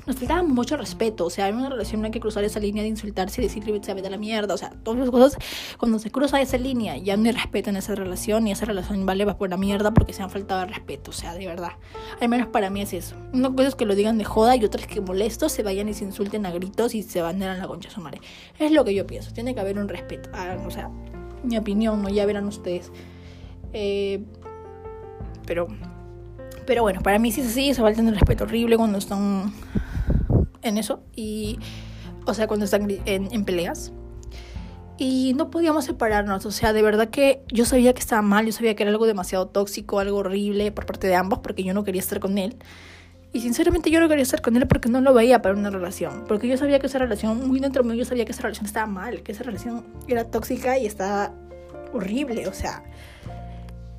nos 0.05 0.15
faltaba 0.15 0.43
mucho 0.43 0.77
respeto. 0.77 1.25
O 1.25 1.29
sea, 1.29 1.49
en 1.49 1.55
una 1.55 1.69
relación 1.69 2.01
no 2.01 2.05
hay 2.05 2.11
que 2.11 2.19
cruzar 2.19 2.43
esa 2.43 2.59
línea 2.59 2.83
de 2.83 2.89
insultarse 2.89 3.41
y 3.41 3.45
decirle 3.45 3.79
se 3.83 3.93
vete 3.93 4.07
a 4.07 4.11
la 4.11 4.17
mierda. 4.17 4.53
O 4.53 4.57
sea, 4.57 4.71
todas 4.83 4.99
las 4.99 5.09
cosas, 5.09 5.37
cuando 5.77 5.99
se 5.99 6.11
cruza 6.11 6.41
esa 6.41 6.57
línea, 6.57 6.97
ya 6.97 7.17
no 7.17 7.25
hay 7.25 7.31
respeto 7.31 7.69
en 7.69 7.77
esa 7.77 7.95
relación 7.95 8.47
y 8.47 8.51
esa 8.51 8.65
relación 8.65 9.05
vale 9.05 9.25
va 9.25 9.37
por 9.37 9.49
la 9.49 9.57
mierda 9.57 9.93
porque 9.93 10.13
se 10.13 10.23
han 10.23 10.29
faltado 10.29 10.63
el 10.63 10.69
respeto. 10.69 11.11
O 11.11 11.13
sea, 11.13 11.33
de 11.33 11.47
verdad. 11.47 11.73
Al 12.19 12.29
menos 12.29 12.47
para 12.47 12.69
mí 12.69 12.81
es 12.81 12.93
eso. 12.93 13.15
Una 13.33 13.49
cosa 13.49 13.69
es 13.69 13.75
que 13.75 13.85
lo 13.85 13.95
digan 13.95 14.17
de 14.17 14.23
joda 14.23 14.55
y 14.55 14.63
otra 14.63 14.81
es 14.81 14.87
que 14.87 15.01
molestos 15.01 15.51
se 15.51 15.63
vayan 15.63 15.89
y 15.89 15.93
se 15.93 16.05
insulten 16.05 16.45
a 16.45 16.51
gritos 16.51 16.95
y 16.95 17.03
se 17.03 17.21
van 17.21 17.41
a 17.43 17.55
la 17.55 17.67
concha 17.67 17.89
su 17.89 18.01
madre. 18.01 18.21
Es 18.59 18.71
lo 18.71 18.85
que 18.85 18.93
yo 18.93 19.05
pienso. 19.07 19.31
Tiene 19.33 19.53
que 19.53 19.61
haber 19.61 19.77
un 19.77 19.87
respeto. 19.87 20.29
Ah, 20.33 20.57
o 20.65 20.71
sea, 20.71 20.89
mi 21.43 21.57
opinión, 21.57 22.01
¿no? 22.01 22.09
ya 22.09 22.25
verán 22.25 22.47
ustedes. 22.47 22.91
Eh, 23.73 24.23
pero 25.45 25.67
pero 26.65 26.81
bueno, 26.81 27.01
para 27.01 27.19
mí 27.19 27.31
sí 27.31 27.41
es 27.41 27.47
así, 27.47 27.73
se 27.73 27.81
falta 27.81 28.01
un 28.01 28.13
respeto 28.13 28.45
horrible 28.45 28.77
cuando 28.77 28.97
están 28.97 29.53
en 30.65 30.77
eso. 30.77 31.03
Y, 31.15 31.59
o 32.25 32.33
sea, 32.33 32.47
cuando 32.47 32.65
están 32.65 32.87
en, 33.05 33.45
peleas. 33.45 33.93
Y 34.97 35.33
no 35.35 35.49
podíamos 35.49 35.85
separarnos. 35.85 36.45
O 36.45 36.51
sea, 36.51 36.73
de 36.73 36.81
verdad 36.81 37.09
que 37.09 37.43
yo 37.51 37.65
sabía 37.65 37.93
que 37.93 37.99
estaba 37.99 38.21
mal. 38.21 38.45
Yo 38.45 38.51
sabía 38.51 38.75
que 38.75 38.83
era 38.83 38.91
algo 38.91 39.05
demasiado 39.05 39.47
tóxico, 39.47 39.99
algo 39.99 40.17
horrible 40.17 40.71
por 40.71 40.85
parte 40.85 41.07
de 41.07 41.15
ambos, 41.15 41.39
porque 41.39 41.63
yo 41.63 41.73
no 41.73 41.83
quería 41.83 42.01
estar 42.01 42.19
con 42.19 42.37
él. 42.37 42.57
Y 43.33 43.41
sinceramente 43.41 43.91
yo 43.91 43.99
no 43.99 44.07
quería 44.07 44.23
estar 44.23 44.41
con 44.41 44.55
él 44.55 44.65
porque 44.67 44.87
no 44.87 45.01
lo 45.01 45.13
veía 45.13 45.41
para 45.41 45.55
una 45.55 45.69
relación. 45.69 46.23
Porque 46.27 46.47
yo 46.47 46.57
sabía 46.57 46.79
que 46.79 46.87
esa 46.87 46.99
relación, 46.99 47.47
muy 47.47 47.59
dentro 47.59 47.83
mío, 47.83 47.95
yo 47.95 48.05
sabía 48.05 48.25
que 48.25 48.31
esa 48.31 48.43
relación 48.43 48.65
estaba 48.65 48.87
mal, 48.87 49.23
que 49.23 49.33
esa 49.33 49.43
relación 49.43 49.85
era 50.07 50.23
tóxica 50.25 50.77
y 50.77 50.85
estaba 50.85 51.33
horrible. 51.93 52.47
O 52.47 52.53
sea, 52.53 52.83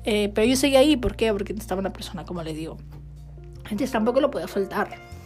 eh, 0.03 0.31
pero 0.33 0.47
yo 0.47 0.55
seguía 0.55 0.79
ahí, 0.79 0.97
¿por 0.97 1.15
qué? 1.15 1.31
Porque 1.31 1.53
estaba 1.53 1.79
una 1.79 1.93
persona, 1.93 2.25
como 2.25 2.41
les 2.41 2.55
digo. 2.55 2.77
Entonces 3.63 3.91
tampoco 3.91 4.21
lo 4.21 4.31
podía 4.31 4.47
soltar 4.47 5.16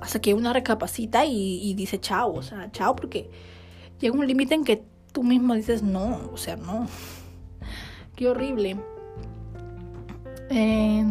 hasta 0.00 0.20
que 0.20 0.34
uno 0.34 0.52
recapacita 0.52 1.24
y, 1.26 1.74
dice 1.74 2.00
chao, 2.00 2.32
o 2.34 2.42
sea, 2.42 2.70
chao, 2.72 2.94
porque 2.96 3.30
llega 4.00 4.14
un 4.16 4.26
límite 4.26 4.54
en 4.54 4.64
que 4.64 4.84
tú 5.12 5.22
mismo 5.22 5.54
dices 5.54 5.82
no, 5.82 6.30
o 6.32 6.36
sea, 6.36 6.56
no. 6.56 6.86
Qué 8.14 8.28
horrible. 8.28 8.76
Eh, 10.50 11.04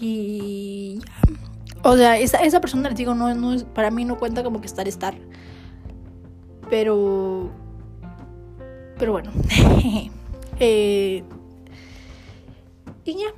y 0.00 1.00
O 1.82 1.96
sea, 1.96 2.18
esa, 2.18 2.38
esa 2.38 2.60
persona, 2.60 2.88
les 2.88 2.98
digo, 2.98 3.14
no, 3.14 3.32
no 3.34 3.54
es, 3.54 3.64
para 3.64 3.90
mí 3.90 4.04
no 4.04 4.18
cuenta 4.18 4.42
como 4.42 4.60
que 4.60 4.66
estar, 4.66 4.86
estar. 4.88 5.14
Pero. 6.68 7.50
Pero 8.98 9.12
bueno. 9.12 9.30
eh, 10.60 11.22
y 13.04 13.14
ya, 13.14 13.28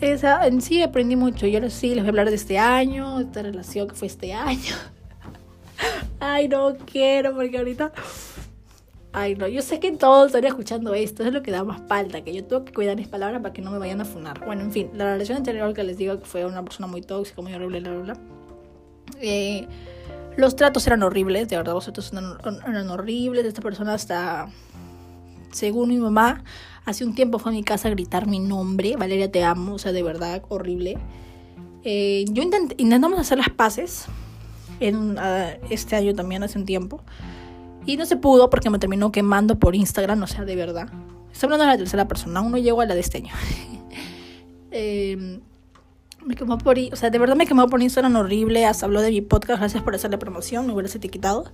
esa, 0.00 0.46
en 0.46 0.60
sí 0.60 0.82
aprendí 0.82 1.16
mucho. 1.16 1.46
Yo 1.46 1.68
sí 1.70 1.88
les 1.88 1.98
voy 1.98 2.06
a 2.06 2.08
hablar 2.08 2.30
de 2.30 2.36
este 2.36 2.58
año, 2.58 3.20
esta 3.20 3.42
relación 3.42 3.88
que 3.88 3.94
fue 3.94 4.08
este 4.08 4.32
año. 4.32 4.74
Ay, 6.20 6.48
no 6.48 6.76
quiero, 6.90 7.34
porque 7.34 7.58
ahorita. 7.58 7.92
Ay, 9.12 9.34
no, 9.34 9.48
yo 9.48 9.60
sé 9.60 9.80
que 9.80 9.90
todos 9.92 10.26
están 10.26 10.44
escuchando 10.44 10.94
esto, 10.94 11.24
es 11.24 11.32
lo 11.32 11.42
que 11.42 11.50
da 11.50 11.64
más 11.64 11.82
falta, 11.88 12.22
que 12.22 12.32
yo 12.32 12.44
tengo 12.44 12.64
que 12.64 12.72
cuidar 12.72 12.96
mis 12.96 13.08
palabras 13.08 13.42
para 13.42 13.52
que 13.52 13.60
no 13.60 13.72
me 13.72 13.78
vayan 13.78 14.00
a 14.00 14.04
funar. 14.04 14.44
Bueno, 14.44 14.62
en 14.62 14.70
fin, 14.70 14.90
la 14.94 15.04
relación 15.04 15.38
anterior 15.38 15.74
que 15.74 15.82
les 15.82 15.98
digo 15.98 16.16
que 16.20 16.26
fue 16.26 16.44
una 16.44 16.62
persona 16.62 16.86
muy 16.86 17.02
tóxica, 17.02 17.42
muy 17.42 17.52
horrible, 17.52 17.80
bla, 17.80 17.90
bla, 17.90 18.02
bla. 18.02 18.16
Eh, 19.20 19.66
los 20.36 20.54
tratos 20.54 20.86
eran 20.86 21.02
horribles, 21.02 21.48
de 21.48 21.56
verdad, 21.56 21.72
los 21.72 21.84
tratos 21.84 22.12
eran, 22.12 22.38
eran 22.68 22.88
horribles. 22.88 23.44
Esta 23.44 23.62
persona 23.62 23.94
hasta, 23.94 24.48
según 25.52 25.88
mi 25.88 25.98
mamá, 25.98 26.42
Hace 26.90 27.04
un 27.04 27.14
tiempo 27.14 27.38
fue 27.38 27.52
a 27.52 27.54
mi 27.54 27.62
casa 27.62 27.88
a 27.88 27.90
gritar 27.90 28.26
mi 28.26 28.38
nombre, 28.38 28.96
Valeria 28.96 29.30
te 29.30 29.44
amo, 29.44 29.74
o 29.74 29.78
sea, 29.78 29.92
de 29.92 30.02
verdad, 30.02 30.42
horrible. 30.48 30.98
Eh, 31.84 32.24
yo 32.30 32.42
intentamos 32.42 33.18
hacer 33.18 33.38
las 33.38 33.50
paces 33.50 34.06
en, 34.80 35.18
ah, 35.18 35.52
este 35.68 35.96
año 35.96 36.14
también, 36.14 36.42
hace 36.42 36.58
un 36.58 36.64
tiempo. 36.64 37.02
Y 37.86 37.96
no 37.96 38.06
se 38.06 38.16
pudo 38.16 38.50
porque 38.50 38.70
me 38.70 38.78
terminó 38.78 39.12
quemando 39.12 39.58
por 39.58 39.74
Instagram, 39.74 40.22
o 40.22 40.26
sea, 40.26 40.44
de 40.44 40.56
verdad. 40.56 40.88
Estoy 41.32 41.46
hablando 41.46 41.64
de 41.66 41.70
la 41.70 41.78
tercera 41.78 42.08
persona, 42.08 42.40
aún 42.40 42.50
no 42.50 42.58
llego 42.58 42.80
a 42.80 42.86
la 42.86 42.94
de 42.94 43.00
este 43.00 43.18
año. 43.18 43.34
Em, 44.72 45.40
me 46.24 46.36
quemó 46.36 46.56
por, 46.56 46.78
o 46.78 46.96
sea, 46.96 47.10
de 47.10 47.18
verdad 47.18 47.34
me 47.34 47.44
quemó 47.44 47.66
por 47.68 47.82
Instagram 47.82 48.14
horrible, 48.14 48.66
hasta 48.66 48.86
habló 48.86 49.00
de 49.00 49.10
mi 49.10 49.20
podcast, 49.20 49.58
gracias 49.58 49.82
por 49.82 49.94
hacerle 49.96 50.16
promoción, 50.16 50.66
me 50.66 50.72
hubieras 50.72 50.94
etiquetado. 50.94 51.44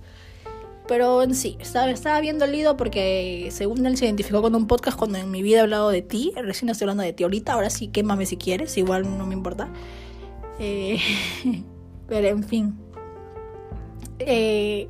Pero 0.87 1.21
en 1.21 1.35
sí, 1.35 1.57
estaba, 1.59 1.89
estaba 1.89 2.21
bien 2.21 2.39
dolido 2.39 2.77
porque 2.77 3.49
según 3.51 3.85
él 3.85 3.97
se 3.97 4.05
identificó 4.05 4.41
con 4.41 4.55
un 4.55 4.67
podcast 4.67 4.97
cuando 4.97 5.17
en 5.17 5.29
mi 5.29 5.41
vida 5.41 5.57
he 5.57 5.61
hablado 5.61 5.89
de 5.89 6.01
ti. 6.01 6.31
Recién 6.35 6.69
estoy 6.69 6.85
hablando 6.85 7.03
de 7.03 7.13
ti 7.13 7.23
ahorita. 7.23 7.53
Ahora 7.53 7.69
sí, 7.69 7.89
quémame 7.89 8.25
si 8.25 8.37
quieres. 8.37 8.77
Igual 8.77 9.17
no 9.17 9.25
me 9.25 9.33
importa. 9.33 9.69
Eh, 10.59 10.99
pero 12.07 12.27
en 12.27 12.43
fin. 12.43 12.75
Eh, 14.19 14.87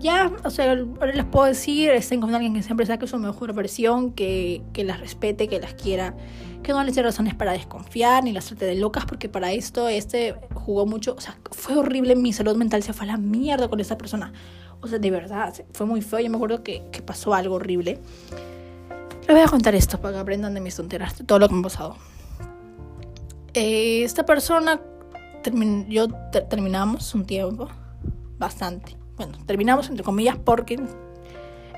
ya, 0.00 0.32
o 0.44 0.50
sea, 0.50 0.72
ahora 0.72 1.12
les 1.12 1.24
puedo 1.26 1.44
decir, 1.44 1.90
estén 1.90 2.22
con 2.22 2.34
alguien 2.34 2.54
que 2.54 2.62
siempre 2.62 2.86
saque 2.86 3.06
su 3.06 3.18
mejor 3.18 3.52
versión, 3.52 4.12
que, 4.12 4.62
que 4.72 4.82
las 4.82 4.98
respete, 4.98 5.46
que 5.46 5.60
las 5.60 5.74
quiera, 5.74 6.16
que 6.62 6.72
no 6.72 6.82
les 6.82 6.94
dé 6.94 7.02
razones 7.02 7.34
para 7.34 7.52
desconfiar, 7.52 8.24
ni 8.24 8.32
las 8.32 8.46
trate 8.46 8.64
de 8.64 8.76
locas, 8.76 9.04
porque 9.04 9.28
para 9.28 9.52
esto 9.52 9.88
este 9.88 10.36
jugó 10.54 10.86
mucho, 10.86 11.14
o 11.16 11.20
sea, 11.20 11.38
fue 11.50 11.76
horrible, 11.76 12.16
mi 12.16 12.32
salud 12.32 12.56
mental 12.56 12.82
se 12.82 12.94
fue 12.94 13.04
a 13.04 13.08
la 13.08 13.16
mierda 13.18 13.68
con 13.68 13.78
esa 13.78 13.98
persona. 13.98 14.32
O 14.82 14.88
sea, 14.88 14.98
de 14.98 15.10
verdad, 15.10 15.54
fue 15.72 15.86
muy 15.86 16.00
feo, 16.02 16.20
yo 16.20 16.30
me 16.30 16.36
acuerdo 16.36 16.62
que, 16.62 16.82
que 16.90 17.02
pasó 17.02 17.34
algo 17.34 17.56
horrible. 17.56 17.98
Les 19.26 19.28
voy 19.28 19.40
a 19.40 19.48
contar 19.48 19.74
esto 19.74 20.00
para 20.00 20.14
que 20.14 20.20
aprendan 20.20 20.54
de 20.54 20.60
mis 20.60 20.76
tonteras, 20.76 21.18
de 21.18 21.24
todo 21.24 21.38
lo 21.38 21.48
que 21.48 21.54
me 21.54 21.60
ha 21.60 21.64
pasado. 21.64 21.96
Eh, 23.54 24.02
esta 24.04 24.24
persona, 24.24 24.80
termin 25.42 25.88
yo 25.88 26.08
terminamos 26.48 27.14
un 27.14 27.26
tiempo, 27.26 27.68
bastante 28.38 29.00
bueno, 29.20 29.36
terminamos 29.44 29.90
entre 29.90 30.02
comillas 30.02 30.38
porque 30.42 30.80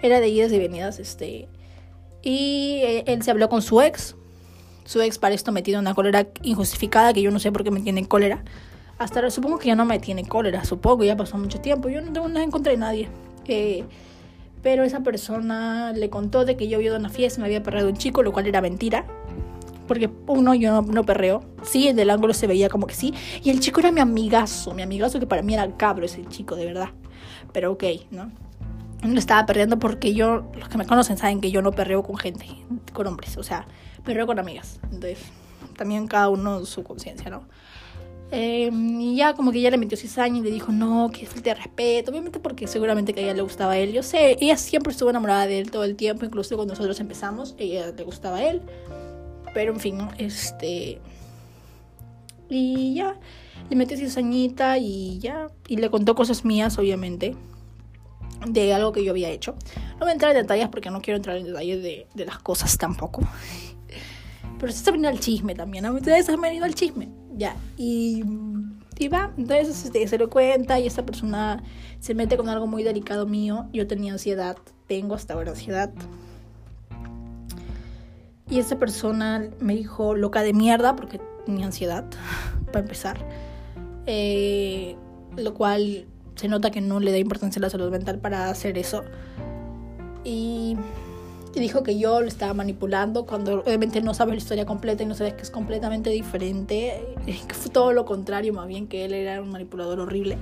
era 0.00 0.20
de 0.20 0.28
idas 0.28 0.52
y 0.52 0.60
venidas, 0.60 1.00
este, 1.00 1.48
y 2.22 2.82
eh, 2.84 3.02
él 3.08 3.20
se 3.24 3.32
habló 3.32 3.48
con 3.48 3.62
su 3.62 3.80
ex, 3.80 4.14
su 4.84 5.00
ex 5.00 5.18
para 5.18 5.34
esto 5.34 5.50
me 5.50 5.62
tiene 5.62 5.80
una 5.80 5.92
cólera 5.92 6.28
injustificada, 6.42 7.12
que 7.12 7.20
yo 7.20 7.32
no 7.32 7.40
sé 7.40 7.50
por 7.50 7.64
qué 7.64 7.72
me 7.72 7.80
tiene 7.80 8.06
cólera, 8.06 8.44
hasta 8.98 9.20
ahora 9.20 9.30
supongo 9.30 9.58
que 9.58 9.68
ya 9.68 9.74
no 9.74 9.84
me 9.84 9.98
tiene 9.98 10.26
cólera, 10.26 10.64
supongo, 10.64 11.04
ya 11.04 11.16
pasó 11.16 11.38
mucho 11.38 11.60
tiempo, 11.60 11.88
yo 11.88 12.00
no 12.00 12.12
tengo 12.12 12.28
nada 12.28 12.44
en 12.44 12.50
contra 12.50 12.72
de 12.72 12.78
nadie, 12.78 13.08
eh, 13.46 13.84
pero 14.62 14.84
esa 14.84 15.00
persona 15.00 15.92
le 15.92 16.08
contó 16.10 16.44
de 16.44 16.56
que 16.56 16.68
yo 16.68 16.76
había 16.76 16.88
ido 16.88 16.96
a 16.96 16.98
una 16.98 17.08
fiesta, 17.08 17.40
me 17.40 17.46
había 17.46 17.62
perreado 17.62 17.88
un 17.88 17.96
chico, 17.96 18.22
lo 18.22 18.32
cual 18.32 18.46
era 18.46 18.60
mentira, 18.60 19.04
porque 19.88 20.08
uno 20.28 20.54
yo 20.54 20.70
no, 20.72 20.82
no 20.82 21.04
perreo. 21.04 21.42
Sí, 21.64 21.88
en 21.88 21.98
el 21.98 22.08
ángulo 22.08 22.32
se 22.32 22.46
veía 22.46 22.68
como 22.68 22.86
que 22.86 22.94
sí. 22.94 23.12
Y 23.42 23.50
el 23.50 23.58
chico 23.58 23.80
era 23.80 23.90
mi 23.90 24.00
amigazo, 24.00 24.72
mi 24.72 24.82
amigazo 24.82 25.18
que 25.18 25.26
para 25.26 25.42
mí 25.42 25.54
era 25.54 25.76
cabro 25.76 26.06
ese 26.06 26.24
chico, 26.26 26.54
de 26.54 26.64
verdad 26.64 26.90
pero 27.52 27.72
ok, 27.72 27.84
¿no? 28.10 28.30
No 29.02 29.18
estaba 29.18 29.46
perdiendo 29.46 29.78
porque 29.78 30.14
yo, 30.14 30.50
los 30.56 30.68
que 30.68 30.78
me 30.78 30.86
conocen 30.86 31.16
saben 31.18 31.40
que 31.40 31.50
yo 31.50 31.60
no 31.60 31.72
perreo 31.72 32.02
con 32.02 32.16
gente, 32.16 32.46
con 32.92 33.06
hombres, 33.06 33.36
o 33.36 33.42
sea, 33.42 33.66
perreo 34.04 34.26
con 34.26 34.38
amigas. 34.38 34.78
Entonces, 34.84 35.18
también 35.76 36.06
cada 36.06 36.28
uno 36.28 36.64
su 36.64 36.84
conciencia, 36.84 37.28
¿no? 37.30 37.42
Em, 38.34 38.98
y 38.98 39.14
ya 39.14 39.34
como 39.34 39.52
que 39.52 39.58
ella 39.58 39.70
le 39.70 39.76
metió 39.76 39.98
cizaña 39.98 40.38
y 40.38 40.40
le 40.40 40.50
dijo, 40.50 40.72
no, 40.72 41.10
que 41.12 41.28
de 41.42 41.54
respeto, 41.54 42.10
obviamente 42.10 42.40
porque 42.40 42.66
seguramente 42.66 43.12
que 43.12 43.20
a 43.20 43.24
ella 43.24 43.34
le 43.34 43.42
gustaba 43.42 43.72
a 43.72 43.78
él. 43.78 43.92
Yo 43.92 44.02
sé, 44.02 44.38
ella 44.40 44.56
siempre 44.56 44.90
estuvo 44.90 45.10
enamorada 45.10 45.46
de 45.46 45.58
él 45.58 45.70
todo 45.70 45.84
el 45.84 45.96
tiempo, 45.96 46.24
incluso 46.24 46.56
cuando 46.56 46.72
nosotros 46.72 46.98
empezamos, 46.98 47.54
ella 47.58 47.92
le 47.94 48.04
gustaba 48.04 48.38
a 48.38 48.44
él. 48.48 48.62
Pero 49.52 49.74
en 49.74 49.80
fin, 49.80 49.98
este... 50.16 50.98
Y 52.48 52.94
ya, 52.94 53.20
le 53.68 53.76
metió 53.76 53.98
cizañita 53.98 54.78
y 54.78 55.18
ya, 55.18 55.48
y 55.68 55.76
le 55.76 55.90
contó 55.90 56.14
cosas 56.14 56.42
mías, 56.42 56.78
obviamente, 56.78 57.36
de 58.46 58.72
algo 58.72 58.92
que 58.92 59.04
yo 59.04 59.10
había 59.10 59.28
hecho. 59.28 59.56
No 59.92 60.00
voy 60.00 60.08
a 60.08 60.12
entrar 60.12 60.34
en 60.34 60.42
detalles 60.42 60.68
porque 60.68 60.90
no 60.90 61.02
quiero 61.02 61.16
entrar 61.16 61.36
en 61.36 61.44
detalles 61.44 61.82
de, 61.82 62.06
de 62.14 62.24
las 62.24 62.38
cosas 62.38 62.78
tampoco. 62.78 63.20
Pero 64.58 64.72
se 64.72 64.78
está 64.78 64.90
veniendo 64.90 65.10
el 65.10 65.20
chisme 65.20 65.54
también, 65.54 65.84
¿no? 65.84 65.92
Ustedes 65.92 66.28
han 66.30 66.40
venido 66.40 66.64
al 66.64 66.74
chisme, 66.74 67.10
ya, 67.36 67.56
y... 67.76 68.24
Y 68.98 69.08
va, 69.08 69.32
entonces 69.36 69.84
este, 69.86 70.06
se 70.06 70.16
lo 70.16 70.30
cuenta 70.30 70.78
y 70.78 70.86
esta 70.86 71.04
persona 71.04 71.60
se 71.98 72.14
mete 72.14 72.36
con 72.36 72.48
algo 72.48 72.68
muy 72.68 72.84
delicado 72.84 73.26
mío. 73.26 73.66
Yo 73.72 73.88
tenía 73.88 74.12
ansiedad, 74.12 74.56
tengo 74.86 75.16
hasta 75.16 75.34
ahora 75.34 75.50
ansiedad. 75.50 75.90
Y 78.48 78.58
esta 78.60 78.78
persona 78.78 79.48
me 79.60 79.74
dijo 79.74 80.14
loca 80.14 80.42
de 80.42 80.52
mierda 80.52 80.94
porque 80.94 81.20
tenía 81.46 81.66
ansiedad, 81.66 82.04
para 82.66 82.80
empezar. 82.80 83.26
Eh, 84.06 84.94
lo 85.36 85.54
cual 85.54 86.06
se 86.34 86.48
nota 86.48 86.70
que 86.70 86.80
no 86.80 87.00
le 87.00 87.12
da 87.12 87.18
importancia 87.18 87.60
a 87.60 87.62
la 87.62 87.70
salud 87.70 87.90
mental 87.90 88.18
para 88.18 88.50
hacer 88.50 88.78
eso. 88.78 89.04
Y, 90.22 90.76
dijo 91.60 91.82
que 91.82 91.98
yo 91.98 92.20
lo 92.20 92.28
estaba 92.28 92.54
manipulando 92.54 93.26
cuando 93.26 93.60
obviamente 93.60 94.00
no 94.00 94.14
sabes 94.14 94.34
la 94.34 94.38
historia 94.38 94.66
completa 94.66 95.02
y 95.02 95.06
no 95.06 95.14
sabes 95.14 95.34
que 95.34 95.42
es 95.42 95.50
completamente 95.50 96.10
diferente, 96.10 97.02
que 97.26 97.54
fue 97.54 97.70
todo 97.70 97.92
lo 97.92 98.04
contrario, 98.04 98.52
más 98.52 98.66
bien 98.66 98.86
que 98.86 99.04
él 99.04 99.12
era 99.12 99.40
un 99.40 99.50
manipulador 99.50 100.00
horrible 100.00 100.38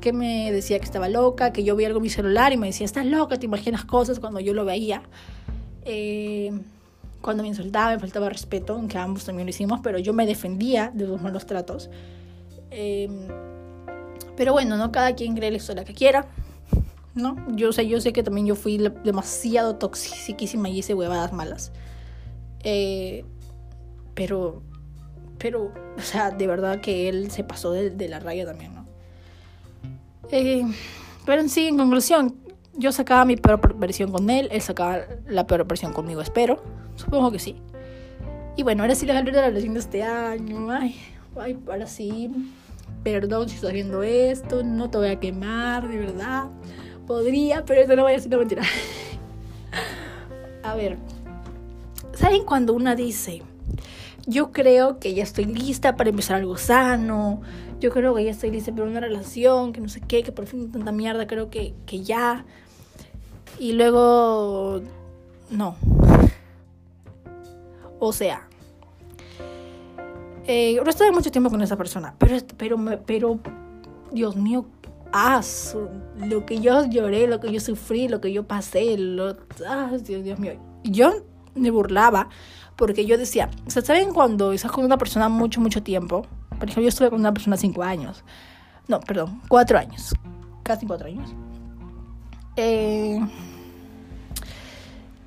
que 0.00 0.12
me 0.12 0.52
decía 0.52 0.78
que 0.78 0.84
estaba 0.84 1.08
loca, 1.08 1.52
que 1.52 1.64
yo 1.64 1.76
vi 1.76 1.84
algo 1.84 1.98
en 1.98 2.04
mi 2.04 2.10
celular 2.10 2.52
y 2.52 2.56
me 2.56 2.68
decía, 2.68 2.84
estás 2.84 3.04
loca, 3.04 3.36
te 3.36 3.46
imaginas 3.46 3.84
cosas 3.84 4.20
cuando 4.20 4.40
yo 4.40 4.54
lo 4.54 4.64
veía. 4.64 5.02
Eh, 5.84 6.52
cuando 7.20 7.42
me 7.42 7.48
insultaba, 7.48 7.92
me 7.92 7.98
faltaba 7.98 8.28
respeto, 8.28 8.74
aunque 8.74 8.96
ambos 8.96 9.24
también 9.24 9.46
lo 9.46 9.50
hicimos, 9.50 9.80
pero 9.82 9.98
yo 9.98 10.12
me 10.12 10.26
defendía 10.26 10.92
de 10.94 11.06
los 11.06 11.20
malos 11.20 11.46
tratos. 11.46 11.90
Em, 12.70 13.26
pero 14.36 14.52
bueno, 14.52 14.76
¿no? 14.76 14.92
Cada 14.92 15.14
quien 15.14 15.34
cree 15.34 15.50
la 15.50 15.56
historia 15.56 15.84
que 15.84 15.94
quiera. 15.94 16.26
¿No? 17.18 17.36
Yo 17.56 17.72
sé, 17.72 17.88
yo 17.88 18.00
sé 18.00 18.12
que 18.12 18.22
también 18.22 18.46
yo 18.46 18.54
fui 18.54 18.78
demasiado 19.02 19.74
toxiquísima 19.74 20.68
y 20.68 20.78
hice 20.78 20.94
huevadas 20.94 21.32
malas. 21.32 21.72
Eh, 22.62 23.24
pero, 24.14 24.62
pero, 25.38 25.72
o 25.96 26.00
sea, 26.00 26.30
de 26.30 26.46
verdad 26.46 26.80
que 26.80 27.08
él 27.08 27.30
se 27.32 27.42
pasó 27.42 27.72
de, 27.72 28.08
la 28.08 28.20
raya 28.20 28.46
también, 28.46 28.74
¿no? 28.74 28.86
Eh, 30.30 30.62
pero 31.26 31.40
en 31.40 31.48
sí, 31.48 31.66
en 31.66 31.76
conclusión, 31.76 32.36
yo 32.74 32.92
sacaba 32.92 33.24
mi 33.24 33.34
peor 33.34 33.76
versión 33.76 34.12
con 34.12 34.30
él, 34.30 34.48
él 34.52 34.60
sacaba 34.60 35.00
la 35.26 35.44
peor 35.46 35.66
versión 35.66 35.92
conmigo, 35.92 36.20
espero. 36.20 36.62
Supongo 36.94 37.32
que 37.32 37.40
sí. 37.40 37.56
Y 38.56 38.62
bueno, 38.62 38.84
ahora 38.84 38.94
sí 38.94 39.06
les 39.06 39.16
hablaré 39.16 39.36
de 39.36 39.42
la 39.42 39.48
relación 39.48 39.74
de 39.74 39.80
este 39.80 40.02
año. 40.04 40.70
Ay, 40.70 40.96
ay, 41.36 41.58
ahora 41.66 41.86
sí 41.88 42.30
perdón 43.02 43.48
si 43.48 43.56
estás 43.56 43.72
viendo 43.72 44.02
esto, 44.02 44.62
no 44.62 44.90
te 44.90 44.98
voy 44.98 45.08
a 45.08 45.20
quemar, 45.20 45.88
de 45.88 45.98
verdad. 45.98 46.44
Podría, 47.08 47.64
pero 47.64 47.80
esto 47.80 47.96
no 47.96 48.02
voy 48.02 48.12
a 48.12 48.14
decir 48.16 48.28
una 48.28 48.38
mentira. 48.38 48.62
a 50.62 50.74
ver, 50.74 50.98
¿saben 52.12 52.44
cuando 52.44 52.74
una 52.74 52.94
dice, 52.94 53.42
yo 54.26 54.52
creo 54.52 54.98
que 55.00 55.14
ya 55.14 55.22
estoy 55.22 55.46
lista 55.46 55.96
para 55.96 56.10
empezar 56.10 56.36
algo 56.36 56.58
sano, 56.58 57.40
yo 57.80 57.90
creo 57.90 58.14
que 58.14 58.24
ya 58.24 58.30
estoy 58.30 58.50
lista 58.50 58.72
para 58.72 58.84
una 58.84 59.00
relación, 59.00 59.72
que 59.72 59.80
no 59.80 59.88
sé 59.88 60.02
qué, 60.02 60.22
que 60.22 60.32
por 60.32 60.44
fin 60.46 60.70
tanta 60.70 60.92
mierda, 60.92 61.26
creo 61.26 61.48
que, 61.48 61.72
que 61.86 62.02
ya. 62.02 62.44
Y 63.58 63.72
luego, 63.72 64.82
no. 65.50 65.76
O 67.98 68.12
sea, 68.12 68.46
eh, 70.46 70.78
no 70.84 70.90
estuve 70.90 71.10
mucho 71.10 71.30
tiempo 71.30 71.48
con 71.48 71.62
esa 71.62 71.76
persona, 71.76 72.14
pero, 72.18 72.36
pero, 72.58 72.78
pero, 73.06 73.38
Dios 74.12 74.36
mío, 74.36 74.66
ah, 75.12 75.40
lo 76.16 76.46
que 76.46 76.60
yo 76.60 76.84
lloré, 76.86 77.26
lo 77.26 77.40
que 77.40 77.52
yo 77.52 77.60
sufrí, 77.60 78.08
lo 78.08 78.20
que 78.20 78.32
yo 78.32 78.46
pasé, 78.46 78.96
lo, 78.98 79.36
ah, 79.66 79.90
Dios, 80.00 80.38
mío. 80.38 80.60
Yo 80.84 81.24
me 81.54 81.70
burlaba 81.70 82.28
porque 82.76 83.06
yo 83.06 83.18
decía, 83.18 83.50
o 83.66 83.70
sea, 83.70 83.82
¿saben 83.82 84.12
cuando 84.12 84.52
estás 84.52 84.70
con 84.70 84.84
una 84.84 84.98
persona 84.98 85.28
mucho, 85.28 85.60
mucho 85.60 85.82
tiempo? 85.82 86.26
Por 86.50 86.64
ejemplo, 86.64 86.82
yo 86.82 86.88
estuve 86.88 87.10
con 87.10 87.20
una 87.20 87.32
persona 87.32 87.56
cinco 87.56 87.82
años. 87.82 88.24
No, 88.86 89.00
perdón, 89.00 89.40
cuatro 89.48 89.78
años. 89.78 90.14
Casi 90.62 90.86
cuatro 90.86 91.08
años. 91.08 91.34
Eh, 92.56 93.20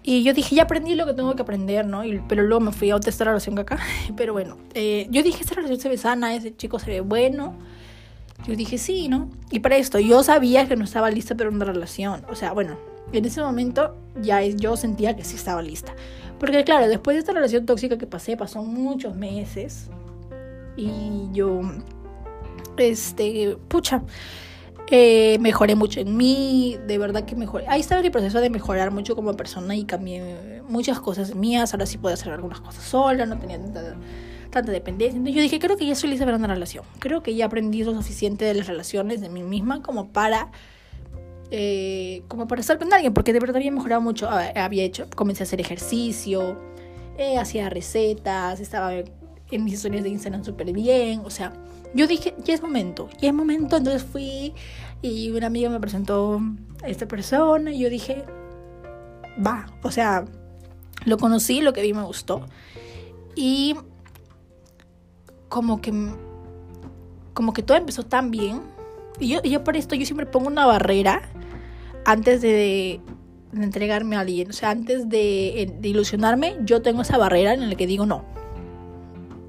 y 0.03 0.23
yo 0.23 0.33
dije, 0.33 0.55
ya 0.55 0.63
aprendí 0.63 0.95
lo 0.95 1.05
que 1.05 1.13
tengo 1.13 1.35
que 1.35 1.41
aprender, 1.43 1.85
¿no? 1.85 2.03
Y, 2.03 2.21
pero 2.27 2.43
luego 2.43 2.59
me 2.59 2.71
fui 2.71 2.89
a 2.89 2.95
otra 2.95 3.11
relación 3.25 3.55
que 3.55 3.61
acá. 3.61 3.79
Pero 4.17 4.33
bueno, 4.33 4.57
eh, 4.73 5.07
yo 5.11 5.21
dije, 5.21 5.41
esta 5.41 5.55
relación 5.55 5.79
se 5.79 5.89
ve 5.89 5.97
sana, 5.97 6.33
ese 6.33 6.55
chico 6.55 6.79
se 6.79 6.89
ve 6.89 7.01
bueno. 7.01 7.55
Yo 8.47 8.55
dije, 8.55 8.77
sí, 8.77 9.07
¿no? 9.07 9.29
Y 9.51 9.59
para 9.59 9.77
esto, 9.77 9.99
yo 9.99 10.23
sabía 10.23 10.67
que 10.67 10.75
no 10.75 10.83
estaba 10.83 11.11
lista 11.11 11.35
para 11.35 11.49
una 11.49 11.65
relación. 11.65 12.23
O 12.29 12.35
sea, 12.35 12.53
bueno, 12.53 12.77
en 13.13 13.25
ese 13.25 13.41
momento 13.41 13.95
ya 14.21 14.41
yo 14.43 14.77
sentía 14.77 15.15
que 15.15 15.23
sí 15.23 15.35
estaba 15.35 15.61
lista. 15.61 15.93
Porque 16.39 16.63
claro, 16.63 16.87
después 16.87 17.15
de 17.15 17.19
esta 17.19 17.33
relación 17.33 17.65
tóxica 17.65 17.97
que 17.97 18.07
pasé, 18.07 18.35
pasó 18.35 18.63
muchos 18.63 19.15
meses. 19.15 19.89
Y 20.75 21.29
yo, 21.33 21.61
este, 22.77 23.57
pucha, 23.67 24.01
eh, 24.87 25.37
mejoré 25.39 25.75
mucho 25.75 25.99
en 25.99 26.17
mí, 26.17 26.77
de 26.87 26.97
verdad 26.97 27.25
que 27.25 27.35
mejoré. 27.35 27.65
Ahí 27.67 27.79
estaba 27.79 28.01
el 28.01 28.11
proceso 28.11 28.39
de 28.39 28.49
mejorar 28.49 28.91
mucho 28.91 29.15
como 29.15 29.33
persona 29.37 29.75
y 29.75 29.85
cambié 29.85 30.61
muchas 30.67 30.99
cosas 30.99 31.35
mías. 31.35 31.73
Ahora 31.73 31.85
sí 31.85 31.97
puedo 31.97 32.13
hacer 32.13 32.33
algunas 32.33 32.59
cosas 32.59 32.83
sola, 32.83 33.25
no 33.25 33.37
tenía 33.37 33.59
tanta, 33.59 33.95
tanta 34.51 34.71
dependencia. 34.71 35.17
Entonces 35.17 35.35
yo 35.35 35.41
dije, 35.41 35.59
creo 35.59 35.77
que 35.77 35.85
ya 35.85 35.95
soy 35.95 36.09
lista 36.09 36.25
para 36.25 36.37
una 36.37 36.47
relación. 36.47 36.85
Creo 36.99 37.23
que 37.23 37.33
ya 37.33 37.45
aprendí 37.45 37.83
lo 37.83 37.93
suficiente 37.93 38.45
de 38.45 38.53
las 38.53 38.67
relaciones, 38.67 39.21
de 39.21 39.29
mí 39.29 39.43
misma, 39.43 39.81
como 39.81 40.11
para 40.11 40.51
eh, 41.53 42.23
como 42.29 42.47
para 42.47 42.61
estar 42.61 42.79
con 42.79 42.93
alguien, 42.93 43.13
porque 43.13 43.33
de 43.33 43.39
verdad 43.39 43.57
había 43.57 43.71
mejorado 43.71 44.01
mucho. 44.01 44.29
Había 44.29 44.83
hecho, 44.83 45.07
comencé 45.15 45.43
a 45.43 45.45
hacer 45.45 45.59
ejercicio, 45.59 46.57
eh, 47.17 47.37
hacía 47.37 47.69
recetas, 47.69 48.59
estaba 48.59 48.93
en 48.93 49.63
mis 49.63 49.73
historias 49.73 50.03
de 50.03 50.09
Instagram 50.09 50.45
súper 50.45 50.71
bien, 50.71 51.21
o 51.25 51.29
sea, 51.29 51.51
yo 51.93 52.07
dije, 52.07 52.33
ya 52.45 52.53
es 52.53 52.61
momento, 52.61 53.09
ya 53.19 53.29
es 53.29 53.33
momento, 53.33 53.77
entonces 53.77 54.01
fui 54.01 54.53
y 55.01 55.29
una 55.31 55.47
amiga 55.47 55.69
me 55.69 55.79
presentó 55.79 56.41
a 56.81 56.87
esta 56.87 57.05
persona 57.05 57.73
y 57.73 57.79
yo 57.79 57.89
dije, 57.89 58.23
va, 59.45 59.67
o 59.83 59.91
sea, 59.91 60.23
lo 61.03 61.17
conocí, 61.17 61.59
lo 61.59 61.73
que 61.73 61.81
vi 61.81 61.93
me 61.93 62.03
gustó 62.03 62.45
y 63.35 63.75
como 65.51 65.81
que 65.81 65.93
como 67.33 67.51
que 67.53 67.61
todo 67.61 67.77
empezó 67.77 68.03
tan 68.03 68.31
bien 68.31 68.61
y 69.19 69.27
yo, 69.27 69.63
por 69.63 69.75
esto 69.75 69.93
yo 69.93 70.05
siempre 70.05 70.25
pongo 70.25 70.47
una 70.47 70.65
barrera 70.65 71.21
antes 72.05 72.41
de, 72.41 73.01
entregarme 73.53 74.15
a 74.15 74.21
alguien, 74.21 74.49
o 74.49 74.53
sea, 74.53 74.71
antes 74.71 75.09
de, 75.09 75.71
de 75.79 75.87
ilusionarme, 75.87 76.55
yo 76.63 76.81
tengo 76.81 77.03
esa 77.03 77.17
barrera 77.17 77.53
en 77.53 77.69
la 77.69 77.75
que 77.75 77.85
digo 77.85 78.07
no. 78.07 78.23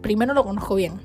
Primero 0.03 0.35
lo 0.35 0.45
conozco 0.45 0.75
bien. 0.75 1.01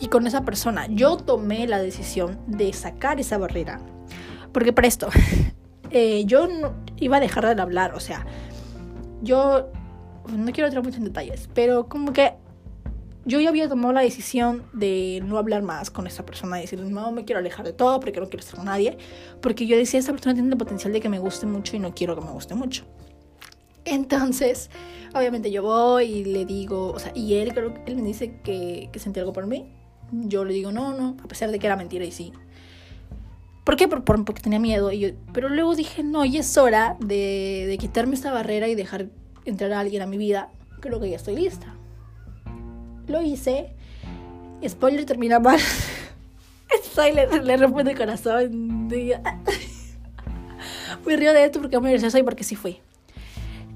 Y 0.00 0.08
con 0.08 0.26
esa 0.26 0.44
persona, 0.44 0.88
yo 0.88 1.16
tomé 1.16 1.66
la 1.66 1.78
decisión 1.78 2.38
de 2.48 2.70
sacar 2.74 3.18
esa 3.18 3.38
barrera. 3.38 3.80
Porque 4.52 4.74
para 4.74 4.88
esto, 4.88 5.08
eh, 5.90 6.24
yo 6.26 6.48
no, 6.48 6.74
iba 6.98 7.16
a 7.16 7.20
dejar 7.20 7.54
de 7.54 7.62
hablar, 7.62 7.94
o 7.94 8.00
sea, 8.00 8.26
yo 9.22 9.70
no 10.28 10.52
quiero 10.52 10.66
entrar 10.66 10.84
mucho 10.84 10.98
en 10.98 11.04
detalles, 11.04 11.48
pero 11.54 11.88
como 11.88 12.12
que 12.12 12.34
yo 13.26 13.40
ya 13.40 13.48
había 13.48 13.68
tomado 13.68 13.92
la 13.92 14.02
decisión 14.02 14.62
de 14.72 15.20
no 15.24 15.36
hablar 15.36 15.62
más 15.62 15.90
con 15.90 16.06
esa 16.06 16.24
persona, 16.24 16.56
de 16.56 16.62
decir, 16.62 16.80
no 16.80 17.10
me 17.10 17.24
quiero 17.24 17.40
alejar 17.40 17.66
de 17.66 17.72
todo 17.72 17.98
porque 17.98 18.20
no 18.20 18.28
quiero 18.28 18.40
estar 18.40 18.54
con 18.54 18.66
nadie, 18.66 18.96
porque 19.42 19.66
yo 19.66 19.76
decía, 19.76 19.98
esta 19.98 20.12
persona 20.12 20.34
tiene 20.34 20.48
el 20.48 20.56
potencial 20.56 20.92
de 20.92 21.00
que 21.00 21.08
me 21.08 21.18
guste 21.18 21.44
mucho 21.44 21.74
y 21.74 21.80
no 21.80 21.92
quiero 21.92 22.14
que 22.14 22.20
me 22.22 22.30
guste 22.30 22.54
mucho. 22.54 22.84
Entonces, 23.84 24.70
obviamente 25.12 25.50
yo 25.50 25.64
voy 25.64 26.04
y 26.04 26.24
le 26.24 26.44
digo, 26.44 26.92
o 26.92 26.98
sea, 27.00 27.10
y 27.16 27.34
él 27.34 27.52
creo 27.52 27.74
que 27.74 27.82
él 27.86 27.96
me 27.96 28.02
dice 28.02 28.38
que, 28.44 28.90
que 28.92 28.98
sentía 29.00 29.22
algo 29.22 29.32
por 29.32 29.46
mí. 29.46 29.66
Yo 30.12 30.44
le 30.44 30.54
digo, 30.54 30.70
no, 30.70 30.94
no, 30.96 31.16
a 31.22 31.26
pesar 31.28 31.50
de 31.50 31.58
que 31.58 31.66
era 31.66 31.74
mentira 31.74 32.04
y 32.04 32.12
sí. 32.12 32.32
¿Por 33.64 33.76
qué? 33.76 33.88
Por, 33.88 34.04
porque 34.04 34.40
tenía 34.40 34.60
miedo. 34.60 34.92
Y 34.92 35.00
yo, 35.00 35.08
pero 35.32 35.48
luego 35.48 35.74
dije, 35.74 36.04
no, 36.04 36.24
y 36.24 36.36
es 36.36 36.56
hora 36.56 36.96
de, 37.00 37.64
de 37.66 37.78
quitarme 37.78 38.14
esta 38.14 38.32
barrera 38.32 38.68
y 38.68 38.76
dejar 38.76 39.08
entrar 39.44 39.72
a 39.72 39.80
alguien 39.80 40.02
a 40.02 40.06
mi 40.06 40.16
vida. 40.16 40.50
Creo 40.80 41.00
que 41.00 41.10
ya 41.10 41.16
estoy 41.16 41.34
lista. 41.34 41.75
Lo 43.08 43.22
hice. 43.22 43.70
Spoiler 44.66 45.04
termina 45.04 45.38
mal. 45.38 45.60
Spoiler 46.84 47.44
le 47.44 47.56
rompe 47.56 47.82
el 47.82 47.96
corazón. 47.96 48.88
me 48.88 49.20
río 51.16 51.32
de 51.32 51.44
esto 51.44 51.60
porque 51.60 51.78
me 51.80 51.90
gracioso 51.90 52.18
y 52.18 52.22
porque 52.22 52.44
sí 52.44 52.56
fui. 52.56 52.78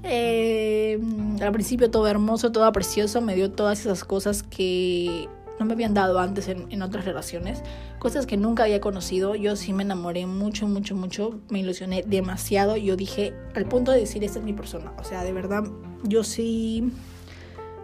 Eh, 0.03 0.99
al 1.41 1.51
principio 1.51 1.91
todo 1.91 2.07
hermoso, 2.07 2.51
todo 2.51 2.71
precioso, 2.71 3.21
me 3.21 3.35
dio 3.35 3.51
todas 3.51 3.81
esas 3.81 4.03
cosas 4.03 4.41
que 4.41 5.29
no 5.59 5.65
me 5.65 5.73
habían 5.73 5.93
dado 5.93 6.17
antes 6.17 6.47
en, 6.47 6.65
en, 6.71 6.81
otras 6.81 7.05
relaciones, 7.05 7.61
cosas 7.99 8.25
que 8.25 8.35
nunca 8.35 8.63
había 8.63 8.81
conocido. 8.81 9.35
Yo 9.35 9.55
sí 9.55 9.73
me 9.73 9.83
enamoré 9.83 10.25
mucho, 10.25 10.67
mucho, 10.67 10.95
mucho, 10.95 11.39
me 11.49 11.59
ilusioné 11.59 12.03
demasiado. 12.05 12.77
Yo 12.77 12.95
dije, 12.95 13.35
al 13.55 13.65
punto 13.65 13.91
de 13.91 13.99
decir, 13.99 14.23
esta 14.23 14.39
es 14.39 14.45
mi 14.45 14.53
persona. 14.53 14.91
O 14.97 15.03
sea, 15.03 15.23
de 15.23 15.33
verdad, 15.33 15.63
yo 16.03 16.23
sí 16.23 16.91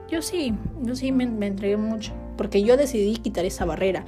yo 0.09 0.21
sí, 0.21 0.53
yo 0.83 0.95
sí 0.95 1.11
me, 1.11 1.23
entregué 1.23 1.77
mucho, 1.77 2.13
porque 2.37 2.63
yo 2.63 2.77
decidí 2.77 3.17
quitar 3.17 3.45
esa 3.45 3.65
barrera. 3.65 4.05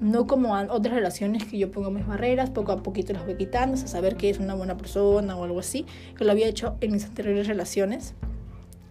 No 0.00 0.26
como 0.26 0.54
otras 0.54 0.94
relaciones 0.94 1.44
que 1.44 1.58
yo 1.58 1.70
pongo 1.70 1.90
mis 1.90 2.06
barreras, 2.06 2.50
poco 2.50 2.72
a 2.72 2.82
poquito 2.82 3.12
las 3.12 3.24
voy 3.24 3.36
quitando, 3.36 3.74
hasta 3.74 3.88
saber 3.88 4.16
que 4.16 4.28
es 4.28 4.38
una 4.38 4.54
buena 4.54 4.76
persona 4.76 5.36
o 5.36 5.44
algo 5.44 5.60
así, 5.60 5.86
que 6.16 6.24
lo 6.24 6.32
había 6.32 6.46
hecho 6.46 6.76
en 6.80 6.92
mis 6.92 7.04
anteriores 7.04 7.46
relaciones. 7.46 8.14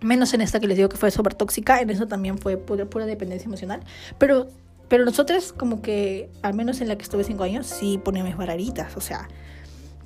Menos 0.01 0.33
en 0.33 0.41
esta 0.41 0.59
que 0.59 0.67
les 0.67 0.77
digo 0.77 0.89
que 0.89 0.97
fue 0.97 1.11
súper 1.11 1.33
tóxica, 1.35 1.81
en 1.81 1.89
eso 1.89 2.07
también 2.07 2.37
fue 2.37 2.57
pura, 2.57 2.85
pura 2.85 3.05
dependencia 3.05 3.47
emocional. 3.47 3.81
Pero, 4.17 4.47
pero 4.87 5.05
nosotros, 5.05 5.53
como 5.53 5.81
que, 5.81 6.29
al 6.41 6.53
menos 6.53 6.81
en 6.81 6.87
la 6.87 6.97
que 6.97 7.03
estuve 7.03 7.23
cinco 7.23 7.43
años, 7.43 7.67
sí 7.67 7.99
ponía 8.03 8.23
mis 8.23 8.35
barreritas, 8.35 8.97
o 8.97 9.01
sea, 9.01 9.27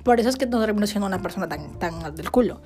por 0.04 0.20
eso 0.20 0.28
es 0.28 0.36
que 0.36 0.46
no 0.46 0.60
termino 0.60 0.86
siendo 0.86 1.06
una 1.06 1.20
persona 1.20 1.48
tan, 1.48 1.78
tan 1.78 2.14
del 2.14 2.30
culo. 2.30 2.60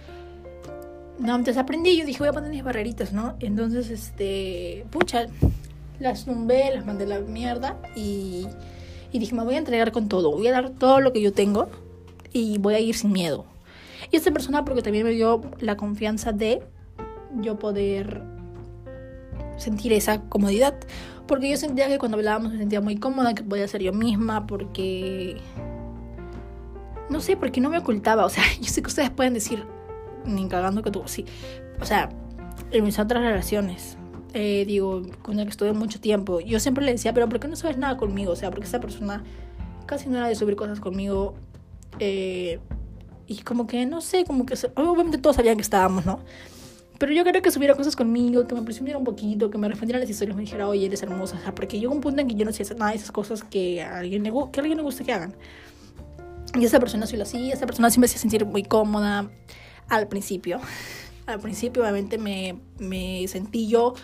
No, 1.23 1.37
entonces 1.37 1.57
aprendí, 1.57 1.97
yo 1.97 2.05
dije, 2.05 2.19
voy 2.19 2.29
a 2.29 2.33
poner 2.33 2.51
mis 2.51 2.65
barreritas, 2.65 3.13
¿no? 3.13 3.37
Entonces, 3.39 3.91
este, 3.91 4.85
pucha, 4.91 5.27
las 6.01 6.25
tumbé, 6.25 6.75
las 6.75 6.85
mandé 6.85 7.07
la 7.07 7.21
mierda 7.21 7.79
y, 7.95 8.49
y 9.13 9.19
dije, 9.21 9.33
me 9.35 9.45
voy 9.45 9.55
a 9.55 9.59
entregar 9.59 9.93
con 9.93 10.09
todo, 10.09 10.33
voy 10.33 10.49
a 10.49 10.53
dar 10.53 10.71
todo 10.71 11.01
lo 11.01 11.13
que 11.13 11.23
yo 11.23 11.33
tengo 11.33 11.69
y 12.33 12.59
voy 12.59 12.75
a 12.75 12.81
ir 12.81 12.97
sin 12.97 13.13
miedo. 13.13 13.45
Y 14.11 14.17
esta 14.17 14.33
persona 14.33 14.65
porque 14.65 14.83
también 14.83 15.05
me 15.05 15.13
dio 15.13 15.43
la 15.61 15.77
confianza 15.77 16.33
de 16.33 16.61
yo 17.41 17.57
poder 17.57 18.23
sentir 19.59 19.93
esa 19.93 20.23
comodidad. 20.23 20.75
Porque 21.29 21.49
yo 21.49 21.57
sentía 21.57 21.87
que 21.87 21.99
cuando 21.99 22.17
hablábamos 22.17 22.53
me 22.53 22.59
sentía 22.59 22.81
muy 22.81 22.97
cómoda, 22.97 23.33
que 23.35 23.45
podía 23.45 23.69
ser 23.69 23.83
yo 23.83 23.93
misma, 23.93 24.47
porque... 24.47 25.41
No 27.09 27.21
sé, 27.21 27.37
porque 27.37 27.61
no 27.61 27.71
me 27.71 27.79
ocultaba. 27.79 28.25
O 28.27 28.29
sea, 28.29 28.43
yo 28.61 28.69
sé 28.69 28.83
que 28.83 28.89
ustedes 28.89 29.11
pueden 29.11 29.35
decir, 29.35 29.65
ni 30.27 30.49
cagando 30.49 30.83
que 30.83 30.91
tuvo, 30.91 31.09
sí. 31.09 31.25
O 31.81 31.85
sea, 31.85 32.11
en 32.71 32.85
mis 32.85 32.99
otras 32.99 33.23
relaciones, 33.23 33.97
eh, 34.35 34.65
digo, 34.67 35.03
con 35.23 35.37
la 35.37 35.45
que 35.45 35.51
estuve 35.51 35.73
mucho 35.73 36.01
tiempo, 36.01 36.41
yo 36.41 36.59
siempre 36.61 36.85
le 36.85 36.93
decía, 36.93 37.13
pero 37.13 37.29
¿por 37.29 37.41
qué 37.41 37.49
no 37.49 37.57
sabes 37.57 37.77
nada 37.77 37.97
conmigo? 37.97 38.33
O 38.33 38.37
sea, 38.37 38.51
porque 38.51 38.67
esa 38.67 38.81
persona 38.81 39.23
casi 39.87 40.09
no 40.09 40.17
era 40.17 40.29
de 40.29 40.35
subir 40.35 40.57
cosas 40.57 40.81
conmigo. 40.81 41.35
Eh, 41.99 42.59
y 43.27 43.39
como 43.43 43.67
que, 43.67 43.85
no 43.87 44.01
sé, 44.01 44.25
como 44.25 44.47
que, 44.47 44.55
obviamente 44.75 45.19
todos 45.19 45.37
sabían 45.37 45.57
que 45.57 45.63
estábamos, 45.63 46.07
¿no? 46.07 46.21
Pero 46.99 47.13
yo 47.13 47.25
quería 47.25 47.43
que 47.43 47.51
subiera 47.51 47.75
cosas 47.75 47.97
conmigo, 47.97 48.47
que 48.47 48.55
me 48.55 48.63
presumiera 48.63 48.99
un 48.99 49.05
poquito, 49.05 49.51
que 49.51 49.59
me 49.59 49.69
respondiera 49.69 49.99
las 49.99 50.09
historias, 50.09 50.37
me 50.37 50.43
dijera, 50.43 50.69
oye, 50.69 50.87
eres 50.87 51.03
hermosa. 51.03 51.37
O 51.37 51.41
sea, 51.41 51.55
porque 51.55 51.81
llegó 51.81 51.93
un 51.93 52.01
punto 52.01 52.21
en 52.21 52.29
que 52.29 52.35
yo 52.35 52.45
no 52.45 52.51
hacía 52.51 52.65
nada 52.77 52.93
de 52.93 52.97
esas 52.97 53.11
cosas 53.11 53.43
que 53.43 53.83
a 53.83 53.99
alguien 53.99 54.23
le, 54.23 54.31
que 54.31 54.61
a 54.61 54.63
alguien 54.63 54.77
le 54.77 54.85
gusta 54.85 55.03
que 55.03 55.13
hagan. 55.13 55.35
Y 56.55 56.65
esa 56.65 56.79
persona 56.79 57.07
sí 57.07 57.17
lo 57.17 57.25
hacía, 57.25 57.55
esa 57.55 57.67
persona 57.67 57.91
sí 57.91 57.99
me 57.99 58.07
hacía 58.07 58.19
sentir 58.19 58.45
muy 58.45 58.63
cómoda 58.63 59.31
al 59.89 60.09
principio. 60.09 60.61
Al 61.27 61.41
principio 61.41 61.83
obviamente 61.83 62.19
me, 62.19 62.57
me 62.79 63.27
sentí 63.29 63.69
yo 63.69 63.95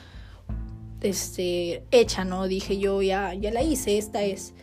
este, 1.00 1.84
hecha, 1.90 2.24
¿no? 2.24 2.46
Dije 2.46 2.78
yo 2.78 3.02
ya, 3.02 3.34
ya 3.34 3.50
la 3.50 3.62
hice, 3.62 3.98
esta 3.98 4.22
es. 4.22 4.54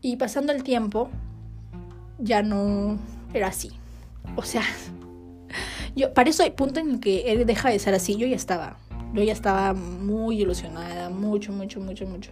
Y 0.00 0.16
pasando 0.16 0.52
el 0.52 0.62
tiempo, 0.62 1.10
ya 2.18 2.42
no 2.42 2.98
era 3.32 3.48
así. 3.48 3.72
O 4.36 4.42
sea, 4.42 4.62
yo, 5.96 6.12
para 6.14 6.30
eso 6.30 6.42
hay 6.42 6.50
punto 6.50 6.80
en 6.80 6.90
el 6.90 7.00
que 7.00 7.32
él 7.32 7.46
deja 7.46 7.70
de 7.70 7.78
ser 7.78 7.94
así. 7.94 8.16
Yo 8.16 8.26
ya 8.26 8.36
estaba, 8.36 8.78
yo 9.14 9.22
ya 9.22 9.32
estaba 9.32 9.74
muy 9.74 10.42
ilusionada, 10.42 11.10
mucho, 11.10 11.52
mucho, 11.52 11.80
mucho, 11.80 12.06
mucho. 12.06 12.30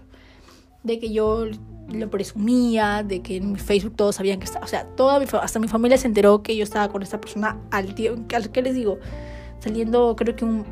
De 0.87 0.99
que 0.99 1.13
yo 1.13 1.47
lo 1.89 2.11
presumía, 2.11 3.03
de 3.03 3.23
que 3.23 3.37
en 3.37 3.53
mi 3.53 3.59
Facebook 3.59 3.95
todos 3.97 4.17
sabían 4.17 4.39
que 4.39 4.45
estaba, 4.45 4.65
o 4.65 4.69
sea, 4.69 4.87
toda 4.97 5.21
mi, 5.21 5.27
hasta 5.41 5.59
mi 5.59 5.69
familia 5.69 5.97
se 5.99 6.07
enteró 6.07 6.43
que 6.43 6.57
yo 6.57 6.65
estaba 6.65 6.89
con 6.89 7.03
esta 7.03 7.21
persona 7.21 7.59
al 7.71 7.95
tiempo, 7.95 8.27
¿qué 8.53 8.63
les 8.63 8.75
digo? 8.75 8.99
Saliendo, 9.61 10.17
creo 10.17 10.35
que 10.35 10.45
un, 10.45 10.65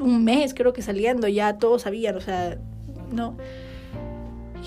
un 0.00 0.24
mes, 0.24 0.54
creo 0.54 0.72
que 0.72 0.82
saliendo, 0.82 1.28
ya 1.28 1.58
todos 1.58 1.82
sabían, 1.82 2.16
o 2.16 2.20
sea, 2.20 2.58
no. 3.12 3.36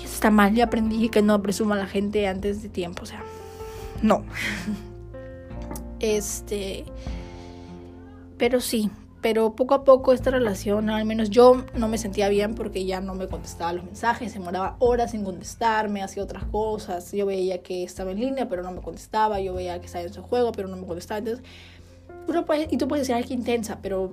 Está 0.02 0.30
mal, 0.30 0.54
ya 0.54 0.64
aprendí 0.64 1.08
que 1.08 1.22
no 1.22 1.40
presuma 1.42 1.76
a 1.76 1.78
la 1.78 1.86
gente 1.86 2.26
antes 2.26 2.62
de 2.62 2.68
tiempo, 2.68 3.02
o 3.02 3.06
sea, 3.06 3.22
no. 4.02 4.24
Este, 6.00 6.84
pero 8.36 8.60
sí, 8.60 8.90
pero 9.24 9.56
poco 9.56 9.72
a 9.72 9.84
poco 9.84 10.12
esta 10.12 10.30
relación, 10.30 10.90
al 10.90 11.06
menos 11.06 11.30
yo 11.30 11.64
no 11.74 11.88
me 11.88 11.96
sentía 11.96 12.28
bien 12.28 12.54
porque 12.54 12.84
ya 12.84 13.00
no 13.00 13.14
me 13.14 13.26
contestaba 13.26 13.72
los 13.72 13.82
mensajes, 13.82 14.32
se 14.32 14.38
demoraba 14.38 14.76
horas 14.80 15.14
en 15.14 15.24
contestarme, 15.24 16.02
hacía 16.02 16.22
otras 16.22 16.44
cosas, 16.44 17.10
yo 17.10 17.24
veía 17.24 17.62
que 17.62 17.84
estaba 17.84 18.10
en 18.10 18.20
línea 18.20 18.50
pero 18.50 18.62
no 18.62 18.70
me 18.70 18.82
contestaba, 18.82 19.40
yo 19.40 19.54
veía 19.54 19.80
que 19.80 19.86
estaba 19.86 20.04
en 20.04 20.12
su 20.12 20.20
juego 20.20 20.52
pero 20.52 20.68
no 20.68 20.76
me 20.76 20.86
contestaba, 20.86 21.20
entonces 21.20 21.42
uno 22.28 22.44
puede, 22.44 22.68
y 22.70 22.76
tú 22.76 22.86
puedes 22.86 23.08
decir, 23.08 23.14
ay, 23.14 23.24
qué 23.26 23.32
intensa, 23.32 23.78
pero 23.80 24.10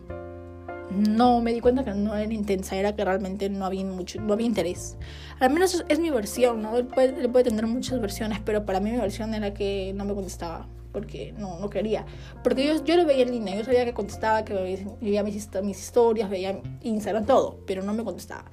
no, 0.91 1.41
me 1.41 1.52
di 1.52 1.60
cuenta 1.60 1.84
que 1.84 1.91
no 1.91 2.15
era 2.15 2.34
intensa, 2.34 2.78
era 2.78 2.95
que 2.95 3.04
realmente 3.04 3.50
no 3.50 3.65
había 3.65 3.84
mucho, 3.84 4.21
no 4.21 4.32
había 4.32 4.47
interés. 4.47 4.95
Al 5.41 5.50
menos 5.50 5.84
es, 5.89 6.00
mi 6.00 6.10
versión, 6.10 6.62
¿no? 6.62 6.78
Él 6.78 6.86
puede, 6.86 7.19
él 7.19 7.30
puede 7.30 7.50
tener 7.50 7.67
muchas 7.67 8.00
versiones, 8.00 8.39
pero 8.45 8.65
para 8.65 8.80
mí 8.80 8.91
mi 8.91 8.97
versión 8.97 9.34
era 9.34 9.54
que 9.54 9.91
no 9.93 10.06
me 10.06 10.13
contestaba 10.13 10.67
porque 10.92 11.34
no, 11.38 11.60
no 11.60 11.70
quería. 11.70 12.06
Porque 12.44 12.66
yo, 12.66 12.84
yo 12.84 12.98
lo 12.98 13.06
veía 13.06 13.24
en 13.24 13.32
línea, 13.32 13.56
yo 13.56 13.64
sabía 13.64 13.86
que 13.86 13.94
contestaba, 13.94 14.44
que 14.46 14.54
veía 15.02 15.24
mis, 15.24 15.50
mis 15.64 15.80
historias, 15.80 16.30
veía 16.30 16.62
Instagram, 16.82 17.26
todo, 17.26 17.60
pero 17.66 17.84
no 17.84 17.94
me 17.94 18.04
contestaba. 18.04 18.46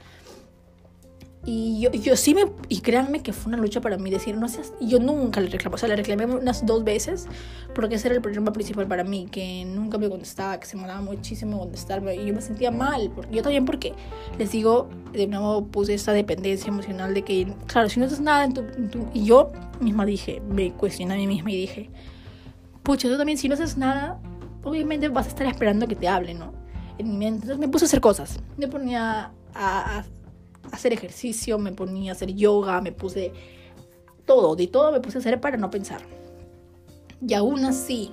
Y 1.51 1.81
yo, 1.81 1.91
yo 1.93 2.17
sí 2.17 2.35
me, 2.35 2.43
y 2.69 2.81
créanme 2.81 3.23
que 3.23 3.33
fue 3.33 3.51
una 3.51 3.63
lucha 3.63 3.81
para 3.81 3.97
mí 3.97 4.11
decir, 4.11 4.37
no 4.37 4.49
seas, 4.49 4.75
yo 4.81 4.99
nunca 4.99 5.41
le 5.41 5.49
reclamé, 5.49 5.77
o 5.77 5.79
sea, 5.79 5.89
le 5.89 5.97
reclamé 5.97 6.27
unas 6.27 6.67
dos 6.67 6.85
veces, 6.85 7.27
porque 7.75 7.95
ese 7.95 8.09
era 8.09 8.17
el 8.17 8.21
problema 8.21 8.53
principal 8.53 8.87
para 8.87 9.05
mí, 9.05 9.29
que 9.31 9.65
nunca 9.65 9.99
me 9.99 10.11
contestaba, 10.11 10.59
que 10.61 10.67
se 10.67 10.77
me 10.77 10.87
daba 10.87 11.01
muchísimo 11.01 11.59
contestarme, 11.61 12.17
y 12.17 12.27
yo 12.27 12.35
me 12.35 12.43
sentía 12.43 12.71
mal, 12.71 13.11
porque, 13.15 13.37
yo 13.37 13.43
también 13.43 13.65
porque, 13.65 13.95
les 14.37 14.51
digo, 14.51 14.89
de 15.13 15.27
nuevo 15.27 15.65
puse 15.65 15.95
esta 15.95 16.13
dependencia 16.13 16.69
emocional 16.69 17.15
de 17.15 17.23
que, 17.23 17.47
claro, 17.67 17.89
si 17.89 18.01
no 18.01 18.07
haces 18.07 18.21
nada 18.21 18.45
en 18.45 18.53
tu, 18.53 18.61
en 18.61 18.91
tu 18.91 19.07
y 19.15 19.25
yo 19.25 19.51
misma 19.81 20.05
dije, 20.05 20.43
me 20.47 20.73
cuestioné 20.73 21.15
a 21.15 21.17
mí 21.17 21.27
misma 21.27 21.53
y 21.53 21.57
dije, 21.57 21.91
pucha, 22.89 23.07
tú 23.07 23.19
también 23.19 23.37
si 23.37 23.51
no 23.51 23.55
haces 23.55 23.77
nada, 23.77 24.19
obviamente 24.65 25.11
vas 25.11 25.27
a 25.27 25.29
estar 25.29 25.47
esperando 25.47 25.87
que 25.87 25.95
te 25.95 26.09
hable, 26.09 26.33
¿no? 26.33 26.55
Entonces 26.97 27.59
me 27.59 27.69
puse 27.69 27.85
a 27.85 27.87
hacer 27.87 28.01
cosas. 28.01 28.41
Me 28.57 28.67
ponía 28.67 29.31
a, 29.55 30.05
hacer 30.73 30.95
ejercicio, 30.95 31.59
me 31.59 31.71
ponía 31.73 32.13
a 32.13 32.15
hacer 32.15 32.35
yoga, 32.35 32.81
me 32.81 32.91
puse 32.91 33.35
todo, 34.25 34.57
de 34.57 34.69
todo 34.69 34.91
me 34.91 35.01
puse 35.01 35.19
a 35.19 35.21
hacer 35.21 35.39
para 35.39 35.59
no 35.59 35.71
pensar. 35.71 36.01
Y 37.21 37.35
aún 37.35 37.67
así 37.67 38.11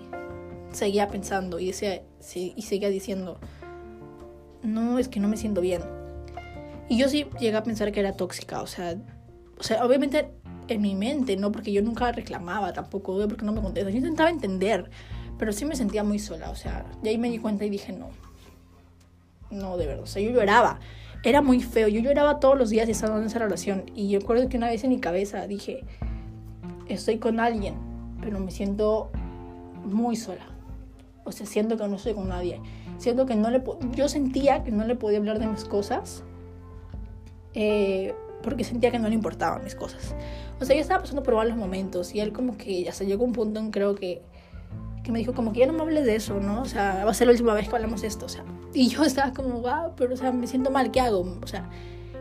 seguía 0.74 1.08
pensando 1.08 1.58
y, 1.58 1.68
decía, 1.68 2.02
y 2.36 2.62
seguía 2.64 2.90
diciendo, 2.90 3.40
no, 4.62 5.00
es 5.00 5.08
que 5.08 5.22
no 5.22 5.30
me 5.30 5.38
siento 5.38 5.62
bien. 5.62 5.84
Y 6.90 6.98
yo 6.98 7.08
sí 7.08 7.28
llegué 7.40 7.56
a 7.56 7.64
pensar 7.64 7.94
que 7.94 8.02
era 8.02 8.12
tóxica, 8.12 8.62
o 8.62 8.68
sea, 8.68 8.98
o 9.58 9.64
sea 9.64 9.86
obviamente 9.86 10.34
en 10.68 10.82
mi 10.82 10.96
mente, 10.96 11.38
¿no? 11.38 11.52
Porque 11.52 11.72
yo 11.72 11.82
nunca 11.82 12.12
reclamaba 12.12 12.74
tampoco, 12.74 13.18
porque 13.28 13.46
no 13.46 13.52
me 13.52 13.62
contestas. 13.62 13.94
Yo 13.94 14.00
intentaba 14.00 14.30
entender, 14.30 14.90
pero 15.38 15.52
sí 15.52 15.66
me 15.66 15.76
sentía 15.76 16.04
muy 16.04 16.20
sola, 16.20 16.50
o 16.50 16.56
sea, 16.56 16.86
de 17.02 17.10
ahí 17.10 17.18
me 17.18 17.30
di 17.30 17.40
cuenta 17.40 17.66
y 17.66 17.70
dije, 17.70 17.94
no, 17.94 18.10
no, 19.52 19.78
de 19.78 19.88
verdad, 19.88 20.04
o 20.04 20.08
sea, 20.08 20.22
yo 20.22 20.32
lloraba. 20.32 20.80
Era 21.24 21.42
muy 21.42 21.62
feo, 21.62 21.88
yo 21.88 22.02
lloraba 22.02 22.40
todos 22.40 22.58
los 22.58 22.70
días 22.70 22.88
estaba 22.88 23.18
en 23.18 23.24
esa 23.24 23.40
relación. 23.40 23.86
Y 23.96 24.10
yo 24.10 24.20
recuerdo 24.20 24.48
que 24.48 24.58
una 24.58 24.68
vez 24.68 24.84
en 24.84 24.92
mi 24.92 25.00
cabeza 25.00 25.48
dije, 25.48 25.84
estoy 26.88 27.18
con 27.18 27.40
alguien, 27.40 27.76
pero 28.22 28.40
me 28.40 28.52
siento 28.52 29.10
muy 29.86 30.16
sola. 30.16 30.46
O 31.24 31.32
sea, 31.32 31.48
siento 31.48 31.78
que 31.78 31.88
no 31.88 31.96
estoy 31.96 32.14
con 32.14 32.30
nadie. 32.30 32.62
Siento 33.00 33.26
que 33.26 33.36
no 33.36 33.50
le 33.50 33.64
yo 33.96 34.08
sentía 34.08 34.64
que 34.64 34.72
no 34.72 34.86
le 34.86 34.96
podía 34.96 35.18
hablar 35.18 35.40
de 35.40 35.48
mis 35.48 35.66
cosas 35.66 36.24
eh, 37.56 38.14
porque 38.46 38.64
sentía 38.64 38.92
que 38.92 39.00
no 39.00 39.10
le 39.10 39.16
importaban 39.16 39.64
mis 39.64 39.76
cosas. 39.76 40.16
O 40.62 40.66
sea, 40.66 40.76
yo 40.76 40.82
estaba 40.82 41.02
pasando 41.02 41.24
por 41.24 41.36
malos 41.36 41.58
momentos 41.58 42.16
y 42.16 42.22
él 42.22 42.32
como 42.32 42.58
que 42.58 42.84
ya 42.84 42.94
se 42.94 43.06
llegó 43.06 43.26
un 43.26 43.34
punto 43.34 43.60
en 43.60 43.72
creo 43.72 43.96
que 43.96 44.22
que 45.06 45.12
me 45.12 45.20
dijo 45.20 45.34
como 45.34 45.54
que 45.54 45.60
ya 45.60 45.68
no 45.68 45.74
me 45.74 45.82
hables 45.82 46.04
de 46.04 46.16
eso, 46.16 46.40
¿no? 46.40 46.64
O 46.64 46.66
sea, 46.66 47.06
va 47.06 47.12
a 47.12 47.14
ser 47.14 47.28
la 47.28 47.34
última 47.34 47.54
vez 47.54 47.70
que 47.70 47.76
hablamos 47.76 48.02
de 48.02 48.08
esto, 48.08 48.26
o 48.26 48.30
sea. 48.30 48.44
Y 48.74 48.88
yo 48.88 49.04
estaba 49.04 49.32
como, 49.34 49.62
wow, 49.62 49.94
pero 49.96 50.16
o 50.16 50.18
sea, 50.18 50.32
me 50.32 50.48
siento 50.48 50.72
mal, 50.72 50.92
¿qué 50.92 51.00
hago? 51.00 51.38
O 51.44 51.48
sea, 51.48 51.70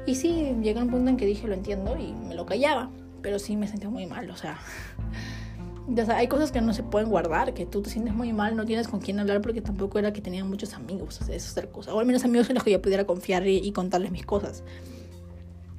y 0.07 0.15
sí, 0.17 0.55
llegó 0.63 0.81
un 0.81 0.91
punto 0.91 1.11
en 1.11 1.17
que 1.17 1.25
dije, 1.25 1.49
lo 1.49 1.55
entiendo 1.55 1.97
y 1.97 2.13
me 2.13 2.35
lo 2.35 2.45
callaba, 2.45 2.91
pero 3.23 3.39
sí 3.39 3.57
me 3.57 3.67
sentía 3.67 3.89
muy 3.89 4.07
mal, 4.07 4.31
o 4.31 4.37
sea. 4.37 4.59
O 5.87 5.95
sea, 5.95 6.17
hay 6.17 6.29
cosas 6.29 6.51
que 6.51 6.63
no 6.63 6.73
se 6.73 6.83
pueden 6.83 7.11
guardar, 7.11 7.53
que 7.53 7.67
tú 7.67 7.83
te 7.83 7.91
sientes 7.91 8.15
muy 8.15 8.33
mal, 8.33 8.57
no 8.57 8.65
tienes 8.65 8.89
con 8.89 9.01
quién 9.01 9.19
hablar 9.19 9.43
porque 9.43 9.61
tampoco 9.61 9.99
era 9.99 10.15
que 10.15 10.23
tenía 10.23 10.43
muchos 10.43 10.73
amigos, 10.73 11.21
o 11.21 11.25
sea, 11.27 11.37
eso 11.37 11.47
es 11.47 11.53
otra 11.53 11.71
cosa. 11.71 11.93
O 11.93 12.01
al 12.01 12.07
menos 12.07 12.25
amigos 12.25 12.49
en 12.49 12.55
los 12.55 12.65
que 12.65 12.71
yo 12.71 12.81
pudiera 12.81 13.05
confiar 13.05 13.47
y, 13.47 13.71
contarles 13.73 14.11
mis 14.11 14.25
cosas. 14.25 14.65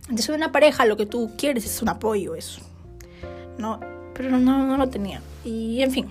Entonces, 0.09 0.29
una 0.29 0.51
pareja, 0.51 0.85
lo 0.85 0.97
que 0.97 1.05
tú 1.05 1.31
quieres 1.37 1.65
es 1.65 1.81
un 1.81 1.89
apoyo, 1.89 2.35
eso. 2.35 2.61
No, 3.57 3.79
pero 4.13 4.31
no, 4.31 4.65
no 4.65 4.77
lo 4.77 4.89
tenía. 4.89 5.21
Y 5.43 5.81
en 5.81 5.91
fin, 5.91 6.07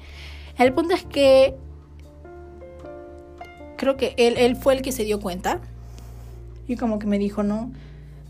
el 0.58 0.72
punto 0.72 0.94
es 0.94 1.04
que 1.04 1.56
creo 3.76 3.96
que 3.96 4.14
él, 4.18 4.36
él 4.36 4.56
fue 4.56 4.74
el 4.74 4.82
que 4.82 4.92
se 4.92 5.04
dio 5.04 5.20
cuenta 5.20 5.60
y 6.68 6.76
como 6.76 6.98
que 6.98 7.06
me 7.06 7.18
dijo, 7.18 7.42
no, 7.42 7.72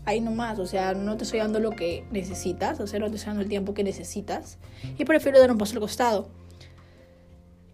ahí 0.05 0.21
nomás, 0.21 0.59
o 0.59 0.65
sea, 0.65 0.93
no 0.93 1.17
te 1.17 1.25
estoy 1.25 1.39
dando 1.39 1.59
lo 1.59 1.71
que 1.71 2.05
necesitas, 2.11 2.79
o 2.79 2.87
sea, 2.87 2.99
no 2.99 3.09
te 3.09 3.15
estoy 3.15 3.27
dando 3.29 3.43
el 3.43 3.49
tiempo 3.49 3.73
que 3.73 3.83
necesitas 3.83 4.57
y 4.97 5.05
prefiero 5.05 5.39
dar 5.39 5.51
un 5.51 5.57
paso 5.57 5.73
al 5.73 5.81
costado. 5.81 6.29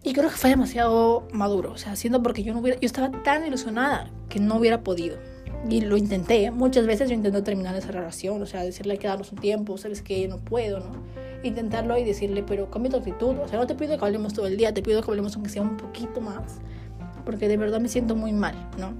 Y 0.02 0.12
creo 0.12 0.28
que 0.30 0.36
fue 0.36 0.50
demasiado 0.50 1.26
maduro, 1.32 1.72
o 1.72 1.78
sea, 1.78 1.96
siendo 1.96 2.22
porque 2.22 2.42
yo 2.42 2.52
no 2.52 2.60
hubiera, 2.60 2.78
yo 2.78 2.86
estaba 2.86 3.10
tan 3.22 3.46
ilusionada 3.46 4.10
que 4.28 4.40
no 4.40 4.56
hubiera 4.56 4.82
podido. 4.82 5.18
Y 5.68 5.80
lo 5.80 5.96
intenté, 5.96 6.50
muchas 6.50 6.86
veces 6.86 7.08
yo 7.08 7.14
intenté 7.14 7.42
terminar 7.42 7.74
esa 7.74 7.90
relación, 7.90 8.40
o 8.40 8.46
sea, 8.46 8.62
decirle 8.62 8.98
que 8.98 9.08
darnos 9.08 9.32
un 9.32 9.38
tiempo, 9.38 9.76
sabes 9.76 10.02
que 10.02 10.28
no 10.28 10.38
puedo, 10.38 10.80
¿no? 10.80 10.92
Intentarlo 11.42 11.98
y 11.98 12.04
decirle, 12.04 12.42
pero 12.42 12.70
cambia 12.70 12.92
tu 12.92 12.98
actitud, 12.98 13.36
o 13.38 13.48
sea, 13.48 13.58
no 13.58 13.66
te 13.66 13.74
pido 13.74 13.98
que 13.98 14.04
hablemos 14.04 14.32
todo 14.32 14.46
el 14.46 14.56
día, 14.56 14.72
te 14.72 14.82
pido 14.82 15.02
que 15.02 15.10
hablemos 15.10 15.34
aunque 15.34 15.50
sea 15.50 15.62
un 15.62 15.76
poquito 15.76 16.20
más, 16.20 16.60
porque 17.24 17.48
de 17.48 17.56
verdad 17.56 17.80
me 17.80 17.88
siento 17.88 18.14
muy 18.14 18.32
mal, 18.32 18.54
¿no? 18.78 18.94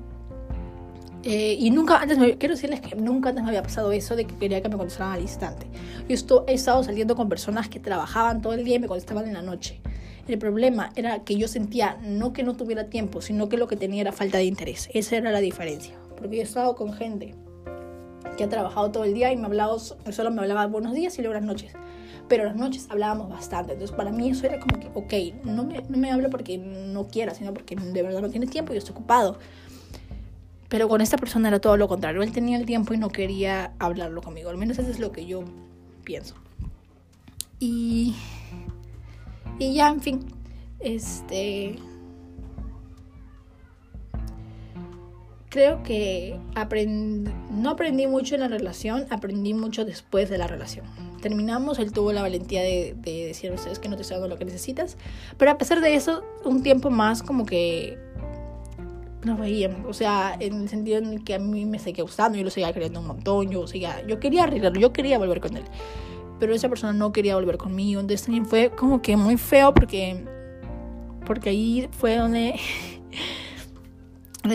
Eh, 1.25 1.57
y 1.59 1.71
nunca 1.71 1.99
antes, 1.99 2.17
me, 2.17 2.39
quiero 2.39 2.55
decirles 2.55 2.81
que 2.81 2.95
nunca 2.95 3.31
antes 3.31 3.43
me 3.43 3.51
había 3.51 3.63
pasado 3.63 3.93
eso 3.93 4.15
de 4.17 4.25
que 4.25 4.37
quería 4.37 4.63
que 4.63 4.69
me 4.69 4.77
contestaran 4.77 5.15
al 5.15 5.21
instante. 5.21 5.67
Yo 6.09 6.15
esto, 6.15 6.45
he 6.47 6.55
estado 6.55 6.83
saliendo 6.85 7.17
con 7.17 7.29
personas 7.29 7.69
que 7.69 7.81
trabajaban 7.81 8.41
todo 8.41 8.53
el 8.53 8.65
día 8.65 8.77
y 8.77 8.79
me 8.79 8.87
contestaban 8.87 9.27
en 9.27 9.35
la 9.35 9.43
noche. 9.43 9.81
El 10.29 10.39
problema 10.39 10.91
era 10.95 11.25
que 11.25 11.37
yo 11.37 11.49
sentía 11.49 11.99
no 12.03 12.33
que 12.33 12.43
no 12.45 12.55
tuviera 12.55 12.85
tiempo, 12.85 13.21
sino 13.21 13.49
que 13.49 13.57
lo 13.57 13.67
que 13.67 13.77
tenía 13.77 14.03
era 14.03 14.13
falta 14.13 14.39
de 14.39 14.45
interés. 14.45 14.89
Esa 14.93 15.17
era 15.17 15.33
la 15.33 15.41
diferencia. 15.41 15.98
Porque 16.19 16.37
yo 16.37 16.43
he 16.43 16.45
estado 16.45 16.75
con 16.75 16.93
gente 16.93 17.35
que 18.37 18.45
ha 18.45 18.49
trabajado 18.49 18.91
todo 18.91 19.05
el 19.05 19.15
día 19.15 19.33
y 19.33 19.37
me 19.37 19.47
hablaba, 19.47 19.79
solo 19.79 20.31
me 20.31 20.41
hablaba 20.43 20.67
buenos 20.67 20.95
días 20.95 21.19
y 21.19 21.23
luego 21.23 21.35
las 21.35 21.45
noches. 21.45 21.73
Pero 22.29 22.45
las 22.45 22.57
noches 22.57 22.87
hablábamos 22.91 23.29
bastante. 23.31 23.73
Entonces 23.73 23.97
para 23.97 24.11
mí 24.11 24.31
eso 24.31 24.47
era 24.47 24.61
como 24.61 24.79
que, 24.79 24.89
ok, 24.95 25.45
no 25.45 25.65
me, 25.65 25.83
no 25.89 25.97
me 25.97 26.11
habla 26.11 26.29
porque 26.29 26.59
no 26.59 27.09
quiera, 27.09 27.35
sino 27.35 27.55
porque 27.55 27.75
de 27.75 28.03
verdad 28.03 28.21
no 28.21 28.31
tiene 28.31 28.47
tiempo 28.47 28.73
y 28.73 28.77
yo 28.77 28.79
estoy 28.79 28.93
ocupado. 28.93 29.39
Pero 30.69 30.89
con 30.89 31.01
esta 31.01 31.17
persona 31.17 31.49
era 31.49 31.61
todo 31.61 31.77
lo 31.77 31.89
contrario. 31.89 32.23
Él 32.23 32.33
tenía 32.33 32.59
el 32.59 32.67
tiempo 32.67 32.93
y 32.93 32.99
no 32.99 33.09
quería 33.09 33.73
hablarlo 33.79 34.21
conmigo. 34.21 34.51
Al 34.51 34.59
menos 34.59 34.79
eso 34.79 34.91
es 34.91 34.99
lo 34.99 35.13
que 35.13 35.25
yo 35.25 35.43
pienso. 36.05 36.35
Y, 37.59 38.15
y 39.59 39.75
ya, 39.75 39.89
en 39.89 40.01
fin, 40.01 40.27
este... 40.81 41.79
Creo 45.51 45.83
que 45.83 46.39
no 47.51 47.71
aprendí 47.71 48.07
mucho 48.07 48.35
en 48.35 48.43
la 48.43 48.49
relación, 48.49 49.07
aprendí 49.09 49.55
mucho 49.55 49.85
después 49.85 50.29
de 50.29 50.37
la 50.37 50.47
relación. 50.47 50.85
Terminamos, 51.23 51.79
él 51.79 51.93
tuvo 51.93 52.13
la 52.13 52.21
valentía 52.21 52.63
de, 52.63 52.95
de 52.99 53.27
decir 53.27 53.51
a 53.51 53.55
ustedes 53.55 53.79
que 53.79 53.89
no 53.89 53.97
te 53.97 54.03
estoy 54.03 54.17
dando 54.17 54.29
lo 54.29 54.39
que 54.39 54.45
necesitas, 54.45 54.99
pero 55.39 55.51
a 55.51 55.59
pesar 55.59 55.81
de 55.81 55.95
eso, 55.95 56.23
un 56.45 56.63
tiempo 56.63 56.91
más 56.91 57.23
como 57.23 57.47
que 57.47 57.99
nos 59.25 59.39
veíamos, 59.39 59.87
o 59.87 59.93
sea, 59.93 60.37
en 60.39 60.63
el 60.63 60.69
sentido 60.69 60.99
en 60.99 61.25
que 61.25 61.35
a 61.35 61.39
mí 61.39 61.65
me 61.65 61.79
seguía 61.79 62.05
gustando, 62.05 62.39
yo 62.39 62.45
lo 62.45 62.51
seguía 62.51 62.73
queriendo 62.73 63.01
un 63.01 63.07
montón, 63.07 63.51
yo 63.51 63.67
seguía, 63.67 64.05
yo 64.07 64.21
quería 64.21 64.45
arreglarlo, 64.45 64.81
yo 64.81 64.93
quería 64.93 65.19
volver 65.19 65.41
con 65.41 65.57
él, 65.57 65.65
pero 66.39 66.55
esa 66.55 66.69
persona 66.69 66.93
no 66.93 67.13
quería 67.13 67.35
volver 67.35 67.59
conmigo, 67.59 68.01
entonces 68.01 68.27
también 68.27 68.47
fue 68.47 68.71
como 68.71 69.03
que 69.03 69.17
muy 69.17 69.37
feo 69.37 69.75
porque, 69.75 70.25
porque 71.27 71.51
ahí 71.51 71.89
fue 71.91 72.17
donde, 72.17 72.55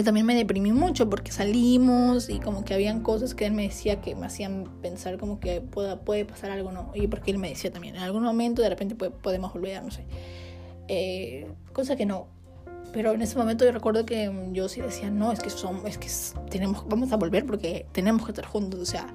también 0.02 0.26
me 0.26 0.34
deprimí 0.34 0.72
mucho 0.72 1.10
porque 1.10 1.32
salimos 1.32 2.30
y 2.30 2.40
como 2.40 2.64
que 2.64 2.74
habían 2.74 3.02
cosas 3.02 3.36
que 3.36 3.46
él 3.46 3.54
me 3.54 3.64
decía 3.64 4.02
que 4.02 4.16
me 4.16 4.26
hacían 4.26 4.70
pensar 4.82 5.18
como 5.18 5.40
que 5.40 5.62
pueda, 5.62 6.00
puede 6.00 6.26
pasar 6.26 6.52
algo, 6.52 6.72
¿no? 6.72 6.92
Y 6.96 7.08
porque 7.08 7.32
él 7.32 7.38
me 7.38 7.50
decía 7.50 7.72
también, 7.72 7.96
en 7.96 8.02
algún 8.02 8.24
momento 8.24 8.62
de 8.62 8.70
repente 8.70 8.96
podemos 8.96 9.54
volver, 9.54 9.84
no 9.84 9.92
sé, 9.92 10.06
eh, 10.88 11.52
cosa 11.74 11.96
que 11.96 12.06
no, 12.06 12.28
pero 12.94 13.12
en 13.12 13.22
ese 13.24 13.38
momento 13.38 13.66
yo 13.66 13.72
recuerdo 13.72 14.06
que 14.06 14.32
yo 14.52 14.70
sí 14.70 14.80
decía, 14.80 15.10
no, 15.10 15.32
es 15.32 15.40
que 15.40 15.50
somos, 15.50 15.84
es 15.86 15.98
que 15.98 16.08
tenemos, 16.50 16.88
vamos 16.88 17.12
a 17.12 17.18
volver 17.18 17.46
porque 17.46 17.88
tenemos 17.92 18.24
que 18.24 18.32
estar 18.32 18.46
juntos, 18.46 18.80
o 18.80 18.86
sea. 18.86 19.08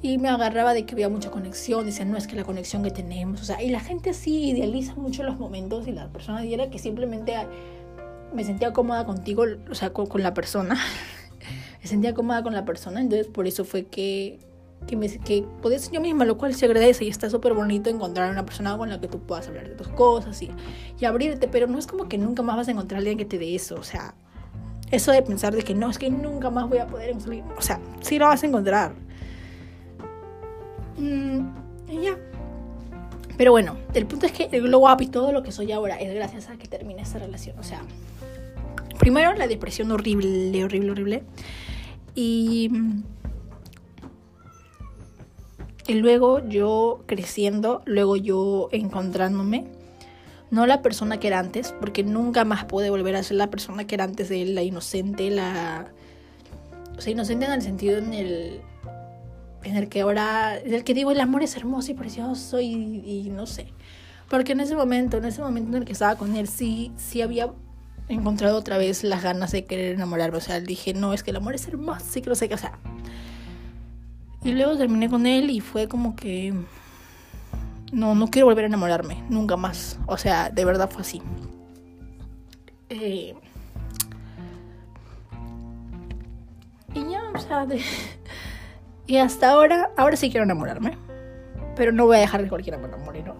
Y 0.00 0.18
me 0.18 0.28
agarraba 0.28 0.74
de 0.74 0.86
que 0.86 0.92
había 0.92 1.08
mucha 1.08 1.30
conexión, 1.30 1.86
decía, 1.86 2.04
no, 2.04 2.16
es 2.16 2.28
que 2.28 2.36
la 2.36 2.44
conexión 2.44 2.84
que 2.84 2.92
tenemos, 2.92 3.40
o 3.40 3.44
sea, 3.44 3.60
y 3.60 3.70
la 3.70 3.80
gente 3.80 4.14
sí 4.14 4.50
idealiza 4.50 4.94
mucho 4.94 5.24
los 5.24 5.40
momentos 5.40 5.88
y 5.88 5.92
la 5.92 6.12
persona 6.12 6.44
y 6.44 6.54
era 6.54 6.70
que 6.70 6.78
simplemente 6.78 7.34
me 8.34 8.44
sentía 8.44 8.72
cómoda 8.72 9.04
contigo, 9.04 9.44
o 9.70 9.74
sea, 9.74 9.90
con, 9.90 10.22
la 10.22 10.34
persona. 10.34 10.76
me 11.82 11.88
sentía 11.88 12.14
cómoda 12.14 12.42
con 12.42 12.54
la 12.54 12.64
persona, 12.64 13.00
entonces 13.00 13.26
por 13.26 13.46
eso 13.46 13.64
fue 13.64 13.84
que 13.84 14.38
que, 14.86 14.96
me, 14.96 15.08
que 15.08 15.44
podía 15.60 15.78
ser 15.78 15.92
yo 15.92 16.00
misma, 16.00 16.24
lo 16.24 16.38
cual 16.38 16.54
se 16.54 16.66
agradece 16.66 17.04
y 17.04 17.08
está 17.08 17.28
súper 17.28 17.52
bonito 17.52 17.90
encontrar 17.90 18.30
una 18.30 18.46
persona 18.46 18.76
con 18.78 18.88
la 18.88 19.00
que 19.00 19.08
tú 19.08 19.18
puedas 19.18 19.48
hablar 19.48 19.68
de 19.68 19.74
tus 19.74 19.88
cosas 19.88 20.40
y, 20.40 20.50
y 21.00 21.04
abrirte, 21.04 21.48
pero 21.48 21.66
no 21.66 21.78
es 21.78 21.88
como 21.88 22.08
que 22.08 22.16
nunca 22.16 22.42
más 22.42 22.56
vas 22.56 22.68
a 22.68 22.70
encontrar 22.70 22.98
a 22.98 23.00
alguien 23.00 23.18
que 23.18 23.24
te 23.24 23.38
dé 23.38 23.56
eso, 23.56 23.74
o 23.74 23.82
sea, 23.82 24.14
eso 24.90 25.12
de 25.12 25.22
pensar 25.22 25.54
de 25.54 25.62
que 25.62 25.74
no, 25.74 25.90
es 25.90 25.98
que 25.98 26.10
nunca 26.10 26.50
más 26.50 26.68
voy 26.68 26.78
a 26.78 26.86
poder 26.86 27.14
o 27.56 27.62
sea, 27.62 27.80
sí 28.00 28.18
lo 28.18 28.26
vas 28.26 28.42
a 28.42 28.46
encontrar. 28.46 28.92
Mm, 30.96 31.40
y 31.88 32.02
ya. 32.02 32.18
Pero 33.36 33.52
bueno, 33.52 33.76
el 33.94 34.06
punto 34.06 34.26
es 34.26 34.32
que 34.32 34.48
lo 34.60 34.78
guapo 34.78 35.04
y 35.04 35.06
todo 35.06 35.30
lo 35.30 35.42
que 35.42 35.52
soy 35.52 35.70
ahora 35.70 35.96
es 35.96 36.12
gracias 36.12 36.48
a 36.48 36.56
que 36.56 36.66
terminé 36.66 37.02
esta 37.02 37.18
relación. 37.18 37.56
O 37.58 37.62
sea, 37.62 37.82
primero 38.98 39.34
la 39.34 39.46
depresión 39.46 39.90
horrible, 39.92 40.64
horrible, 40.64 40.90
horrible. 40.90 41.22
Y 42.14 42.70
y 45.88 45.94
luego 45.94 46.46
yo 46.46 47.02
creciendo, 47.06 47.80
luego 47.86 48.14
yo 48.16 48.68
encontrándome, 48.72 49.64
no 50.50 50.66
la 50.66 50.82
persona 50.82 51.18
que 51.18 51.28
era 51.28 51.38
antes, 51.38 51.74
porque 51.80 52.04
nunca 52.04 52.44
más 52.44 52.66
pude 52.66 52.90
volver 52.90 53.16
a 53.16 53.22
ser 53.22 53.38
la 53.38 53.48
persona 53.48 53.86
que 53.86 53.94
era 53.94 54.04
antes 54.04 54.28
de 54.28 54.42
él, 54.42 54.54
la 54.54 54.62
inocente, 54.62 55.30
la... 55.30 55.90
O 56.98 57.00
sea, 57.00 57.10
inocente 57.10 57.46
en 57.46 57.52
el 57.52 57.62
sentido 57.62 57.96
en 57.96 58.12
el, 58.12 58.60
en 59.64 59.76
el 59.76 59.88
que 59.88 60.02
ahora, 60.02 60.58
en 60.58 60.74
el 60.74 60.84
que 60.84 60.92
digo, 60.92 61.10
el 61.10 61.20
amor 61.20 61.42
es 61.42 61.56
hermoso 61.56 61.90
y 61.90 61.94
precioso 61.94 62.60
y, 62.60 62.66
y 62.70 63.30
no 63.30 63.46
sé. 63.46 63.72
Porque 64.28 64.52
en 64.52 64.60
ese 64.60 64.76
momento, 64.76 65.16
en 65.16 65.24
ese 65.24 65.40
momento 65.40 65.70
en 65.70 65.76
el 65.76 65.84
que 65.86 65.92
estaba 65.92 66.16
con 66.16 66.36
él, 66.36 66.48
sí, 66.48 66.92
sí 66.98 67.22
había 67.22 67.50
encontrado 68.08 68.56
otra 68.56 68.78
vez 68.78 69.04
las 69.04 69.22
ganas 69.22 69.52
de 69.52 69.64
querer 69.64 69.94
enamorarme. 69.94 70.38
O 70.38 70.40
sea, 70.40 70.60
dije, 70.60 70.94
no, 70.94 71.12
es 71.12 71.22
que 71.22 71.30
el 71.30 71.36
amor 71.36 71.54
es 71.54 71.68
hermoso, 71.68 72.04
sí 72.08 72.22
que 72.22 72.30
lo 72.30 72.34
sé, 72.34 72.48
que, 72.48 72.54
o 72.54 72.58
y 74.44 74.52
luego 74.52 74.76
terminé 74.76 75.08
con 75.08 75.26
él 75.26 75.50
y 75.50 75.60
fue 75.60 75.88
como 75.88 76.14
que... 76.14 76.54
No, 77.92 78.14
no 78.14 78.28
quiero 78.28 78.46
volver 78.46 78.64
a 78.64 78.68
enamorarme, 78.68 79.22
nunca 79.28 79.56
más. 79.56 79.98
O 80.06 80.16
sea, 80.16 80.50
de 80.50 80.64
verdad 80.64 80.90
fue 80.90 81.02
así. 81.02 81.22
Eh, 82.90 83.34
y 86.94 87.10
ya, 87.10 87.22
o 87.34 87.38
sea, 87.38 87.66
y 89.06 89.16
hasta 89.16 89.50
ahora, 89.50 89.90
ahora 89.96 90.16
sí 90.16 90.30
quiero 90.30 90.44
enamorarme. 90.44 90.96
Pero 91.76 91.92
no 91.92 92.06
voy 92.06 92.18
a 92.18 92.20
dejar 92.20 92.42
que 92.42 92.48
cualquiera 92.48 92.78
me 92.78 92.86
enamore, 92.86 93.22
¿no? 93.22 93.36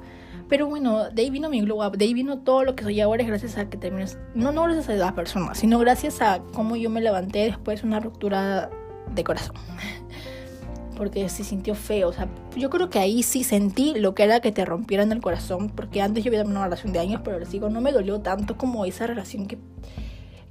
Pero 0.49 0.67
bueno, 0.67 1.11
de 1.11 1.23
ahí 1.23 1.31
vino 1.31 1.51
mi 1.51 1.61
glow 1.61 1.87
up, 1.87 1.99
de 1.99 2.07
ahí 2.07 2.15
vino 2.15 2.39
todo 2.39 2.65
lo 2.65 2.75
que 2.75 2.85
soy 2.85 3.01
ahora 3.01 3.23
es 3.23 3.29
gracias 3.29 3.59
a 3.59 3.69
que 3.69 3.77
terminé, 3.77 4.07
no, 4.35 4.51
no 4.51 4.63
gracias 4.63 4.89
a 4.89 4.95
la 4.95 5.15
persona, 5.15 5.55
sino 5.55 5.79
gracias 5.79 6.23
a 6.23 6.41
cómo 6.55 6.77
yo 6.77 6.89
me 6.89 7.03
levanté 7.03 7.41
después 7.41 7.83
de 7.83 7.89
una 7.89 8.01
ruptura 8.01 8.71
de 9.15 9.25
corazón 9.25 9.57
porque 10.99 11.29
se 11.29 11.45
sintió 11.45 11.75
feo. 11.75 12.09
O 12.09 12.13
sea, 12.13 12.29
yo 12.57 12.71
creo 12.71 12.91
que 12.91 12.99
ahí 12.99 13.23
sí 13.23 13.45
sentí 13.45 13.95
lo 13.95 14.15
que 14.15 14.25
era 14.25 14.41
que 14.41 14.51
te 14.51 14.65
rompieran 14.65 15.13
el 15.13 15.21
corazón, 15.21 15.71
porque 15.71 16.03
antes 16.03 16.25
yo 16.25 16.31
había 16.31 16.43
una 16.43 16.65
relación 16.65 16.93
de 16.93 16.99
años, 16.99 17.21
pero 17.25 17.39
les 17.39 17.51
digo, 17.51 17.71
no 17.71 17.81
me 17.81 17.93
dolió 17.93 18.21
tanto 18.21 18.57
como 18.57 18.85
esa 18.85 19.07
relación 19.07 19.47
que, 19.47 19.59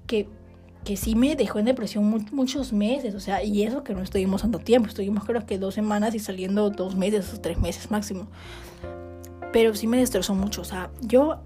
que, 0.05 0.29
que 0.85 0.95
sí 0.95 1.15
me 1.15 1.35
dejó 1.35 1.59
en 1.59 1.65
depresión 1.65 2.25
muchos 2.31 2.71
meses. 2.71 3.13
O 3.13 3.19
sea, 3.19 3.43
y 3.43 3.63
eso 3.63 3.83
que 3.83 3.93
no 3.93 4.01
estuvimos 4.01 4.43
tanto 4.43 4.59
tiempo, 4.59 4.87
estuvimos 4.87 5.25
creo 5.25 5.45
que 5.45 5.57
dos 5.57 5.73
semanas 5.73 6.15
y 6.15 6.19
saliendo 6.19 6.69
dos 6.69 6.95
meses 6.95 7.33
o 7.33 7.41
tres 7.41 7.59
meses 7.59 7.91
máximo. 7.91 8.27
Pero 9.51 9.75
sí 9.75 9.87
me 9.87 9.97
destrozó 9.97 10.35
mucho. 10.35 10.61
O 10.61 10.65
sea, 10.65 10.89
yo 11.01 11.39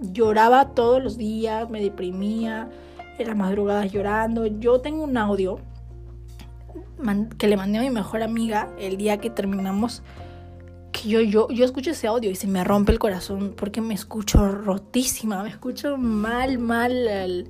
lloraba 0.00 0.70
todos 0.70 1.02
los 1.02 1.16
días, 1.16 1.68
me 1.70 1.80
deprimía, 1.80 2.68
en 3.18 3.28
las 3.28 3.36
madrugadas 3.36 3.92
llorando. 3.92 4.46
Yo 4.46 4.80
tengo 4.80 5.04
un 5.04 5.16
audio 5.16 5.60
que 7.38 7.48
le 7.48 7.56
mandé 7.56 7.78
a 7.78 7.82
mi 7.82 7.90
mejor 7.90 8.22
amiga 8.22 8.68
el 8.78 8.96
día 8.96 9.18
que 9.18 9.30
terminamos. 9.30 10.02
Que 10.92 11.08
yo, 11.08 11.20
yo, 11.20 11.48
yo 11.50 11.64
escucho 11.64 11.90
ese 11.90 12.06
audio 12.08 12.30
y 12.30 12.34
se 12.34 12.46
me 12.46 12.64
rompe 12.64 12.92
el 12.92 12.98
corazón 12.98 13.54
porque 13.56 13.80
me 13.80 13.94
escucho 13.94 14.48
rotísima, 14.48 15.42
me 15.42 15.50
escucho 15.50 15.96
mal, 15.96 16.58
mal. 16.58 17.46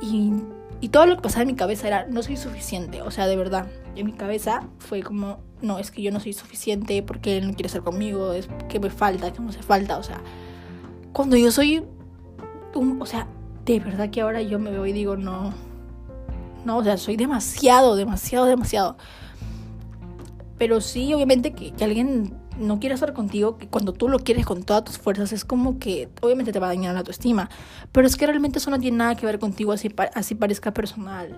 Y, 0.00 0.32
y 0.80 0.88
todo 0.88 1.06
lo 1.06 1.16
que 1.16 1.22
pasaba 1.22 1.42
en 1.42 1.48
mi 1.48 1.54
cabeza 1.54 1.88
era, 1.88 2.06
no 2.06 2.22
soy 2.22 2.36
suficiente, 2.36 3.02
o 3.02 3.10
sea, 3.10 3.26
de 3.26 3.36
verdad. 3.36 3.66
En 3.96 4.06
mi 4.06 4.12
cabeza 4.12 4.62
fue 4.78 5.02
como, 5.02 5.40
no, 5.62 5.78
es 5.78 5.90
que 5.90 6.02
yo 6.02 6.10
no 6.10 6.20
soy 6.20 6.32
suficiente 6.32 7.02
porque 7.02 7.38
él 7.38 7.46
no 7.46 7.54
quiere 7.54 7.66
estar 7.66 7.82
conmigo, 7.82 8.32
es 8.32 8.48
que 8.68 8.80
me 8.80 8.90
falta, 8.90 9.32
que 9.32 9.40
me 9.40 9.50
hace 9.50 9.62
falta, 9.62 9.98
o 9.98 10.02
sea 10.02 10.20
cuando 11.12 11.36
yo 11.36 11.50
soy 11.50 11.84
un, 12.74 13.02
o 13.02 13.06
sea, 13.06 13.26
de 13.64 13.80
verdad 13.80 14.10
que 14.10 14.20
ahora 14.20 14.40
yo 14.42 14.58
me 14.58 14.70
veo 14.70 14.86
y 14.86 14.92
digo, 14.92 15.16
no, 15.16 15.52
no, 16.64 16.78
o 16.78 16.84
sea, 16.84 16.96
soy 16.96 17.16
demasiado, 17.16 17.96
demasiado, 17.96 18.46
demasiado. 18.46 18.96
Pero 20.58 20.80
sí, 20.80 21.12
obviamente 21.14 21.52
que, 21.54 21.72
alguien 21.84 22.34
no 22.58 22.78
quiera 22.80 22.94
estar 22.94 23.14
contigo, 23.14 23.58
que 23.58 23.66
cuando 23.68 23.92
tú 23.92 24.08
lo 24.08 24.18
quieres 24.18 24.46
con 24.46 24.62
todas 24.62 24.84
tus 24.84 24.98
fuerzas, 24.98 25.32
es 25.32 25.44
como 25.44 25.78
que 25.78 26.08
obviamente 26.20 26.52
te 26.52 26.58
va 26.58 26.66
a 26.66 26.70
dañar 26.70 26.92
la 26.92 27.00
autoestima. 27.00 27.50
Pero 27.92 28.06
es 28.06 28.16
que 28.16 28.26
realmente 28.26 28.58
eso 28.58 28.70
no 28.70 28.78
tiene 28.78 28.98
nada 28.98 29.16
que 29.16 29.26
ver 29.26 29.38
contigo, 29.38 29.72
así, 29.72 29.92
así 30.14 30.34
parezca 30.34 30.72
personal. 30.72 31.36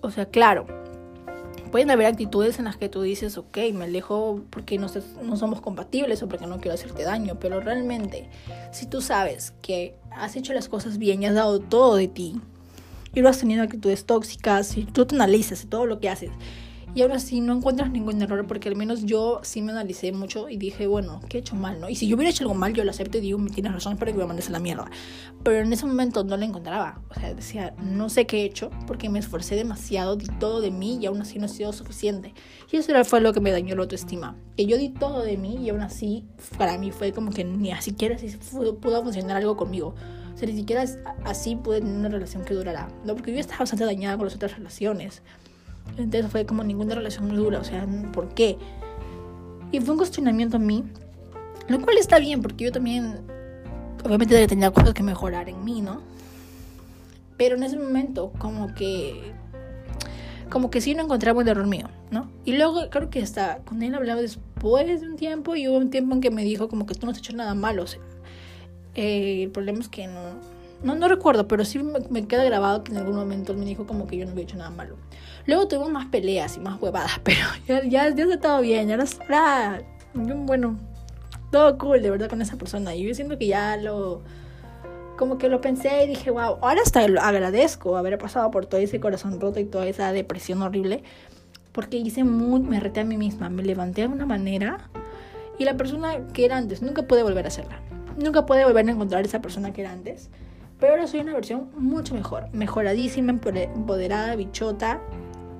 O 0.00 0.10
sea, 0.10 0.26
claro, 0.26 0.66
pueden 1.72 1.90
haber 1.90 2.06
actitudes 2.06 2.60
en 2.60 2.66
las 2.66 2.76
que 2.76 2.88
tú 2.88 3.02
dices, 3.02 3.36
ok, 3.38 3.58
me 3.74 3.86
alejo 3.86 4.42
porque 4.50 4.78
no, 4.78 4.86
no 5.22 5.36
somos 5.36 5.60
compatibles 5.60 6.22
o 6.22 6.28
porque 6.28 6.46
no 6.46 6.60
quiero 6.60 6.74
hacerte 6.74 7.02
daño, 7.02 7.40
pero 7.40 7.58
realmente, 7.60 8.28
si 8.70 8.86
tú 8.86 9.00
sabes 9.00 9.54
que 9.62 9.96
has 10.12 10.36
hecho 10.36 10.52
las 10.52 10.68
cosas 10.68 10.98
bien 10.98 11.22
y 11.22 11.26
has 11.26 11.34
dado 11.34 11.58
todo 11.58 11.96
de 11.96 12.06
ti, 12.06 12.40
y 13.14 13.20
lo 13.20 13.28
has 13.28 13.38
tenido 13.38 13.62
actitudes 13.62 14.06
tóxicas, 14.06 14.68
si 14.68 14.84
tú 14.84 15.06
te 15.06 15.14
analizas 15.14 15.66
todo 15.68 15.86
lo 15.86 15.98
que 15.98 16.08
haces 16.08 16.30
y 16.94 17.02
ahora 17.02 17.18
sí 17.18 17.40
no 17.40 17.54
encuentras 17.54 17.90
ningún 17.90 18.20
error 18.20 18.46
porque 18.46 18.68
al 18.68 18.76
menos 18.76 19.04
yo 19.04 19.40
sí 19.42 19.62
me 19.62 19.72
analicé 19.72 20.12
mucho 20.12 20.50
y 20.50 20.58
dije, 20.58 20.86
bueno, 20.86 21.20
¿qué 21.28 21.38
he 21.38 21.40
hecho 21.40 21.56
mal, 21.56 21.80
no? 21.80 21.88
Y 21.88 21.94
si 21.94 22.06
yo 22.06 22.16
hubiera 22.16 22.30
hecho 22.30 22.44
algo 22.44 22.54
mal, 22.54 22.74
yo 22.74 22.84
lo 22.84 22.90
acepto 22.90 23.16
y 23.16 23.22
digo, 23.22 23.38
me 23.38 23.50
tienes 23.50 23.72
razón 23.72 23.96
para 23.96 24.12
que 24.12 24.18
me 24.18 24.26
mandes 24.26 24.48
a 24.48 24.52
la 24.52 24.58
mierda. 24.58 24.90
Pero 25.42 25.60
en 25.60 25.72
ese 25.72 25.86
momento 25.86 26.22
no 26.22 26.36
lo 26.36 26.44
encontraba. 26.44 27.00
O 27.08 27.14
sea, 27.14 27.32
decía, 27.32 27.74
no 27.82 28.10
sé 28.10 28.26
qué 28.26 28.42
he 28.42 28.44
hecho 28.44 28.70
porque 28.86 29.08
me 29.08 29.18
esforcé 29.18 29.54
demasiado, 29.54 30.16
di 30.16 30.26
todo 30.38 30.60
de 30.60 30.70
mí 30.70 30.98
y 31.00 31.06
aún 31.06 31.22
así 31.22 31.38
no 31.38 31.46
ha 31.46 31.48
sido 31.48 31.72
suficiente. 31.72 32.34
Y 32.70 32.76
eso 32.76 32.92
fue 33.04 33.22
lo 33.22 33.32
que 33.32 33.40
me 33.40 33.50
dañó 33.50 33.74
la 33.74 33.82
autoestima. 33.82 34.36
Que 34.56 34.66
yo 34.66 34.76
di 34.76 34.90
todo 34.90 35.22
de 35.22 35.38
mí 35.38 35.56
y 35.64 35.70
aún 35.70 35.80
así 35.80 36.26
para 36.58 36.76
mí 36.76 36.90
fue 36.90 37.12
como 37.12 37.30
que 37.30 37.42
ni 37.42 37.72
siquiera 37.80 38.16
así 38.16 38.36
pudo 38.36 39.02
funcionar 39.02 39.38
algo 39.38 39.56
conmigo. 39.56 39.94
O 40.34 40.36
sea, 40.36 40.46
ni 40.46 40.54
siquiera 40.54 40.84
así 41.24 41.56
pude 41.56 41.80
tener 41.80 41.96
una 41.96 42.08
relación 42.10 42.44
que 42.44 42.52
durara. 42.52 42.88
No, 43.04 43.14
porque 43.14 43.32
yo 43.32 43.38
estaba 43.38 43.60
bastante 43.60 43.86
dañada 43.86 44.16
con 44.16 44.26
las 44.26 44.34
otras 44.34 44.56
relaciones. 44.56 45.22
Entonces 45.96 46.30
fue 46.30 46.46
como 46.46 46.64
ninguna 46.64 46.94
relación 46.94 47.26
muy 47.28 47.36
dura, 47.36 47.60
o 47.60 47.64
sea, 47.64 47.86
¿por 48.12 48.28
qué? 48.34 48.56
Y 49.70 49.80
fue 49.80 49.92
un 49.92 49.98
cuestionamiento 49.98 50.56
a 50.56 50.60
mí, 50.60 50.84
lo 51.68 51.80
cual 51.80 51.98
está 51.98 52.18
bien, 52.18 52.42
porque 52.42 52.64
yo 52.64 52.72
también, 52.72 53.20
obviamente 54.04 54.46
tenía 54.46 54.70
cosas 54.70 54.94
que 54.94 55.02
mejorar 55.02 55.48
en 55.48 55.64
mí, 55.64 55.80
¿no? 55.80 56.00
Pero 57.36 57.56
en 57.56 57.62
ese 57.62 57.78
momento, 57.78 58.32
como 58.38 58.74
que, 58.74 59.32
como 60.50 60.70
que 60.70 60.80
sí 60.80 60.94
no 60.94 61.02
encontraba 61.02 61.40
un 61.40 61.48
error 61.48 61.66
mío, 61.66 61.88
¿no? 62.10 62.30
Y 62.44 62.56
luego 62.56 62.88
creo 62.90 63.10
que 63.10 63.22
hasta 63.22 63.58
con 63.58 63.82
él 63.82 63.94
hablaba 63.94 64.20
después 64.20 65.00
de 65.00 65.08
un 65.08 65.16
tiempo 65.16 65.56
y 65.56 65.68
hubo 65.68 65.78
un 65.78 65.90
tiempo 65.90 66.14
en 66.14 66.20
que 66.20 66.30
me 66.30 66.44
dijo 66.44 66.68
como 66.68 66.86
que 66.86 66.94
tú 66.94 67.06
no 67.06 67.12
has 67.12 67.18
hecho 67.18 67.34
nada 67.34 67.54
malo, 67.54 67.84
o 67.84 67.86
sea, 67.86 68.00
eh, 68.94 69.42
el 69.44 69.50
problema 69.50 69.80
es 69.80 69.88
que 69.88 70.06
no, 70.06 70.38
no, 70.82 70.94
no 70.94 71.08
recuerdo, 71.08 71.48
pero 71.48 71.64
sí 71.64 71.78
me, 71.78 72.00
me, 72.10 72.26
queda 72.26 72.44
grabado 72.44 72.84
que 72.84 72.92
en 72.92 72.98
algún 72.98 73.16
momento 73.16 73.52
él 73.52 73.58
me 73.58 73.64
dijo 73.64 73.86
como 73.86 74.06
que 74.06 74.16
yo 74.16 74.24
no 74.24 74.32
había 74.32 74.44
hecho 74.44 74.56
nada 74.56 74.70
malo. 74.70 74.96
Luego 75.46 75.68
tuvimos 75.68 75.90
más 75.90 76.06
peleas 76.06 76.56
y 76.56 76.60
más 76.60 76.80
huevadas, 76.80 77.18
pero 77.22 77.40
ya, 77.66 77.82
ya, 77.84 78.14
ya 78.14 78.24
está 78.24 78.40
todo 78.40 78.60
bien, 78.60 78.88
ya 78.88 78.94
era, 78.94 79.82
bueno, 80.14 80.78
todo 81.50 81.78
cool 81.78 82.02
de 82.02 82.10
verdad 82.10 82.28
con 82.28 82.42
esa 82.42 82.56
persona. 82.56 82.94
Y 82.94 83.06
yo 83.06 83.14
siento 83.14 83.38
que 83.38 83.46
ya 83.46 83.76
lo, 83.76 84.22
como 85.16 85.38
que 85.38 85.48
lo 85.48 85.60
pensé 85.60 86.04
y 86.04 86.08
dije, 86.08 86.30
wow, 86.30 86.58
ahora 86.60 86.80
hasta 86.84 87.06
lo 87.06 87.20
agradezco 87.20 87.96
haber 87.96 88.18
pasado 88.18 88.50
por 88.50 88.66
todo 88.66 88.80
ese 88.80 89.00
corazón 89.00 89.40
roto 89.40 89.60
y 89.60 89.64
toda 89.64 89.86
esa 89.86 90.12
depresión 90.12 90.62
horrible, 90.62 91.02
porque 91.72 91.96
hice 91.96 92.24
muy, 92.24 92.60
me 92.60 92.80
reté 92.80 93.00
a 93.00 93.04
mí 93.04 93.16
misma, 93.16 93.48
me 93.48 93.62
levanté 93.62 94.02
de 94.02 94.08
una 94.08 94.26
manera 94.26 94.90
y 95.58 95.64
la 95.64 95.76
persona 95.76 96.26
que 96.32 96.44
era 96.44 96.56
antes 96.56 96.82
nunca 96.82 97.02
pude 97.02 97.22
volver 97.22 97.44
a 97.44 97.48
hacerla. 97.48 97.80
Nunca 98.16 98.44
pude 98.44 98.64
volver 98.64 98.86
a 98.88 98.90
encontrar 98.90 99.24
esa 99.24 99.40
persona 99.40 99.72
que 99.72 99.82
era 99.82 99.92
antes. 99.92 100.28
Pero 100.82 100.94
ahora 100.94 101.06
soy 101.06 101.20
una 101.20 101.32
versión 101.32 101.70
mucho 101.76 102.12
mejor, 102.12 102.48
mejoradísima, 102.52 103.30
empoderada, 103.30 104.34
bichota, 104.34 105.00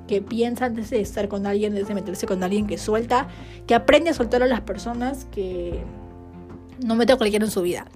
que 0.08 0.20
piensa 0.20 0.64
antes 0.64 0.90
de 0.90 1.00
estar 1.00 1.28
con 1.28 1.46
alguien, 1.46 1.74
antes 1.74 1.86
de 1.86 1.94
meterse 1.94 2.26
con 2.26 2.42
alguien, 2.42 2.66
que 2.66 2.76
suelta, 2.76 3.28
que 3.68 3.76
aprende 3.76 4.10
a 4.10 4.14
soltar 4.14 4.42
a 4.42 4.48
las 4.48 4.62
personas, 4.62 5.26
que 5.26 5.80
no 6.84 6.96
mete 6.96 7.12
a 7.12 7.16
cualquiera 7.18 7.44
en 7.44 7.52
su 7.52 7.62
vida. 7.62 7.86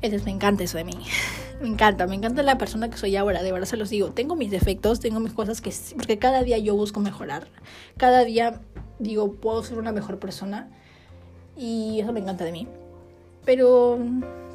Entonces 0.00 0.24
me 0.24 0.30
encanta 0.30 0.64
eso 0.64 0.78
de 0.78 0.84
mí. 0.84 0.94
Me 1.60 1.68
encanta, 1.68 2.06
me 2.06 2.14
encanta 2.14 2.42
la 2.42 2.58
persona 2.58 2.90
que 2.90 2.98
soy 2.98 3.16
ahora, 3.16 3.42
de 3.42 3.50
verdad 3.50 3.66
se 3.66 3.78
los 3.78 3.88
digo. 3.88 4.10
Tengo 4.10 4.36
mis 4.36 4.50
defectos, 4.50 5.00
tengo 5.00 5.20
mis 5.20 5.32
cosas 5.32 5.62
que... 5.62 5.72
Porque 5.94 6.18
cada 6.18 6.42
día 6.42 6.58
yo 6.58 6.74
busco 6.74 7.00
mejorar. 7.00 7.48
Cada 7.96 8.24
día 8.24 8.60
digo, 8.98 9.32
puedo 9.32 9.62
ser 9.62 9.78
una 9.78 9.90
mejor 9.90 10.18
persona. 10.18 10.68
Y 11.56 12.00
eso 12.00 12.12
me 12.12 12.20
encanta 12.20 12.44
de 12.44 12.52
mí. 12.52 12.68
Pero... 13.44 13.98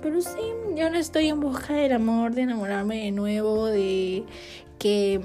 Pero 0.02 0.22
sí, 0.22 0.40
yo 0.76 0.90
no 0.90 0.98
estoy 0.98 1.28
en 1.28 1.40
busca 1.40 1.74
del 1.74 1.94
amor, 1.94 2.34
de 2.34 2.42
enamorarme 2.42 3.06
de 3.06 3.12
nuevo, 3.12 3.68
de 3.68 4.24
que 4.80 5.22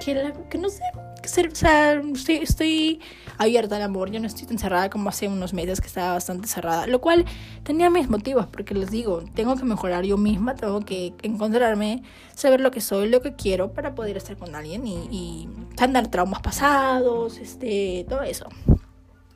que, 0.00 0.58
no 0.58 0.68
sé, 0.68 0.82
o 0.94 1.54
sea, 1.54 2.02
estoy, 2.42 3.00
abierta 3.38 3.76
al 3.76 3.82
amor, 3.82 4.10
yo 4.10 4.20
no 4.20 4.26
estoy 4.26 4.46
tan 4.46 4.58
cerrada 4.58 4.90
como 4.90 5.08
hace 5.10 5.28
unos 5.28 5.52
meses 5.52 5.80
que 5.80 5.86
estaba 5.86 6.14
bastante 6.14 6.48
cerrada, 6.48 6.86
lo 6.86 7.00
cual 7.00 7.24
tenía 7.62 7.90
mis 7.90 8.08
motivos, 8.08 8.46
porque 8.46 8.74
les 8.74 8.90
digo, 8.90 9.22
tengo 9.34 9.56
que 9.56 9.64
mejorar 9.64 10.04
yo 10.04 10.16
misma, 10.16 10.54
tengo 10.54 10.80
que 10.80 11.14
encontrarme, 11.22 12.02
saber 12.34 12.60
lo 12.60 12.70
que 12.70 12.80
soy, 12.80 13.08
lo 13.08 13.20
que 13.20 13.34
quiero 13.34 13.72
para 13.72 13.94
poder 13.94 14.16
estar 14.16 14.36
con 14.36 14.54
alguien 14.54 14.86
y, 14.86 14.96
y 15.10 15.48
sanar 15.76 16.08
traumas 16.08 16.40
pasados, 16.40 17.38
este, 17.38 18.06
todo 18.08 18.22
eso. 18.22 18.46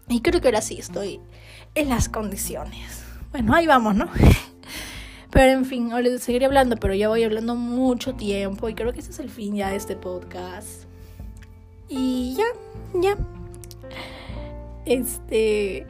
Y 0.08 0.20
creo 0.20 0.40
que 0.40 0.48
ahora 0.48 0.60
sí 0.60 0.78
estoy 0.78 1.20
en 1.74 1.88
las 1.88 2.08
condiciones. 2.08 3.03
Bueno, 3.34 3.52
ahí 3.52 3.66
vamos, 3.66 3.96
¿no? 3.96 4.08
Pero 5.32 5.50
en 5.50 5.64
fin, 5.64 5.90
ahora 5.90 6.18
seguiré 6.18 6.46
hablando, 6.46 6.76
pero 6.76 6.94
ya 6.94 7.08
voy 7.08 7.24
hablando 7.24 7.56
mucho 7.56 8.14
tiempo 8.14 8.68
y 8.68 8.74
creo 8.76 8.92
que 8.92 9.00
ese 9.00 9.10
es 9.10 9.18
el 9.18 9.28
fin 9.28 9.56
ya 9.56 9.70
de 9.70 9.76
este 9.76 9.96
podcast. 9.96 10.84
Y 11.88 12.36
ya, 12.36 12.44
ya. 13.00 13.16
Este. 14.86 15.84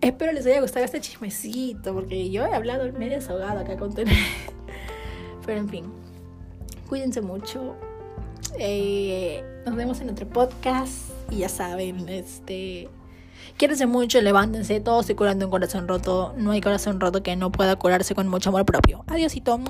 Espero 0.00 0.30
les 0.30 0.46
haya 0.46 0.60
gustado 0.60 0.84
este 0.84 1.00
chismecito, 1.00 1.92
porque 1.92 2.30
yo 2.30 2.46
he 2.46 2.54
hablado 2.54 2.92
medio 2.92 3.16
desahogado 3.16 3.58
acá 3.58 3.76
con 3.76 3.92
Pero 5.44 5.58
en 5.58 5.68
fin, 5.68 5.86
cuídense 6.88 7.22
mucho. 7.22 7.74
Eh, 8.56 9.42
nos 9.66 9.74
vemos 9.74 10.00
en 10.00 10.10
otro 10.10 10.28
podcast. 10.28 11.10
Y 11.28 11.38
ya 11.38 11.48
saben, 11.48 12.08
este 12.08 12.88
Quiérense 13.60 13.84
mucho, 13.86 14.22
levántense, 14.22 14.80
todos 14.80 15.04
se 15.04 15.14
curando 15.14 15.44
un 15.44 15.50
corazón 15.50 15.86
roto. 15.86 16.32
No 16.38 16.52
hay 16.52 16.62
corazón 16.62 16.98
roto 16.98 17.22
que 17.22 17.36
no 17.36 17.52
pueda 17.52 17.76
curarse 17.76 18.14
con 18.14 18.26
mucho 18.26 18.48
amor 18.48 18.64
propio. 18.64 19.04
Adiósito. 19.06 19.60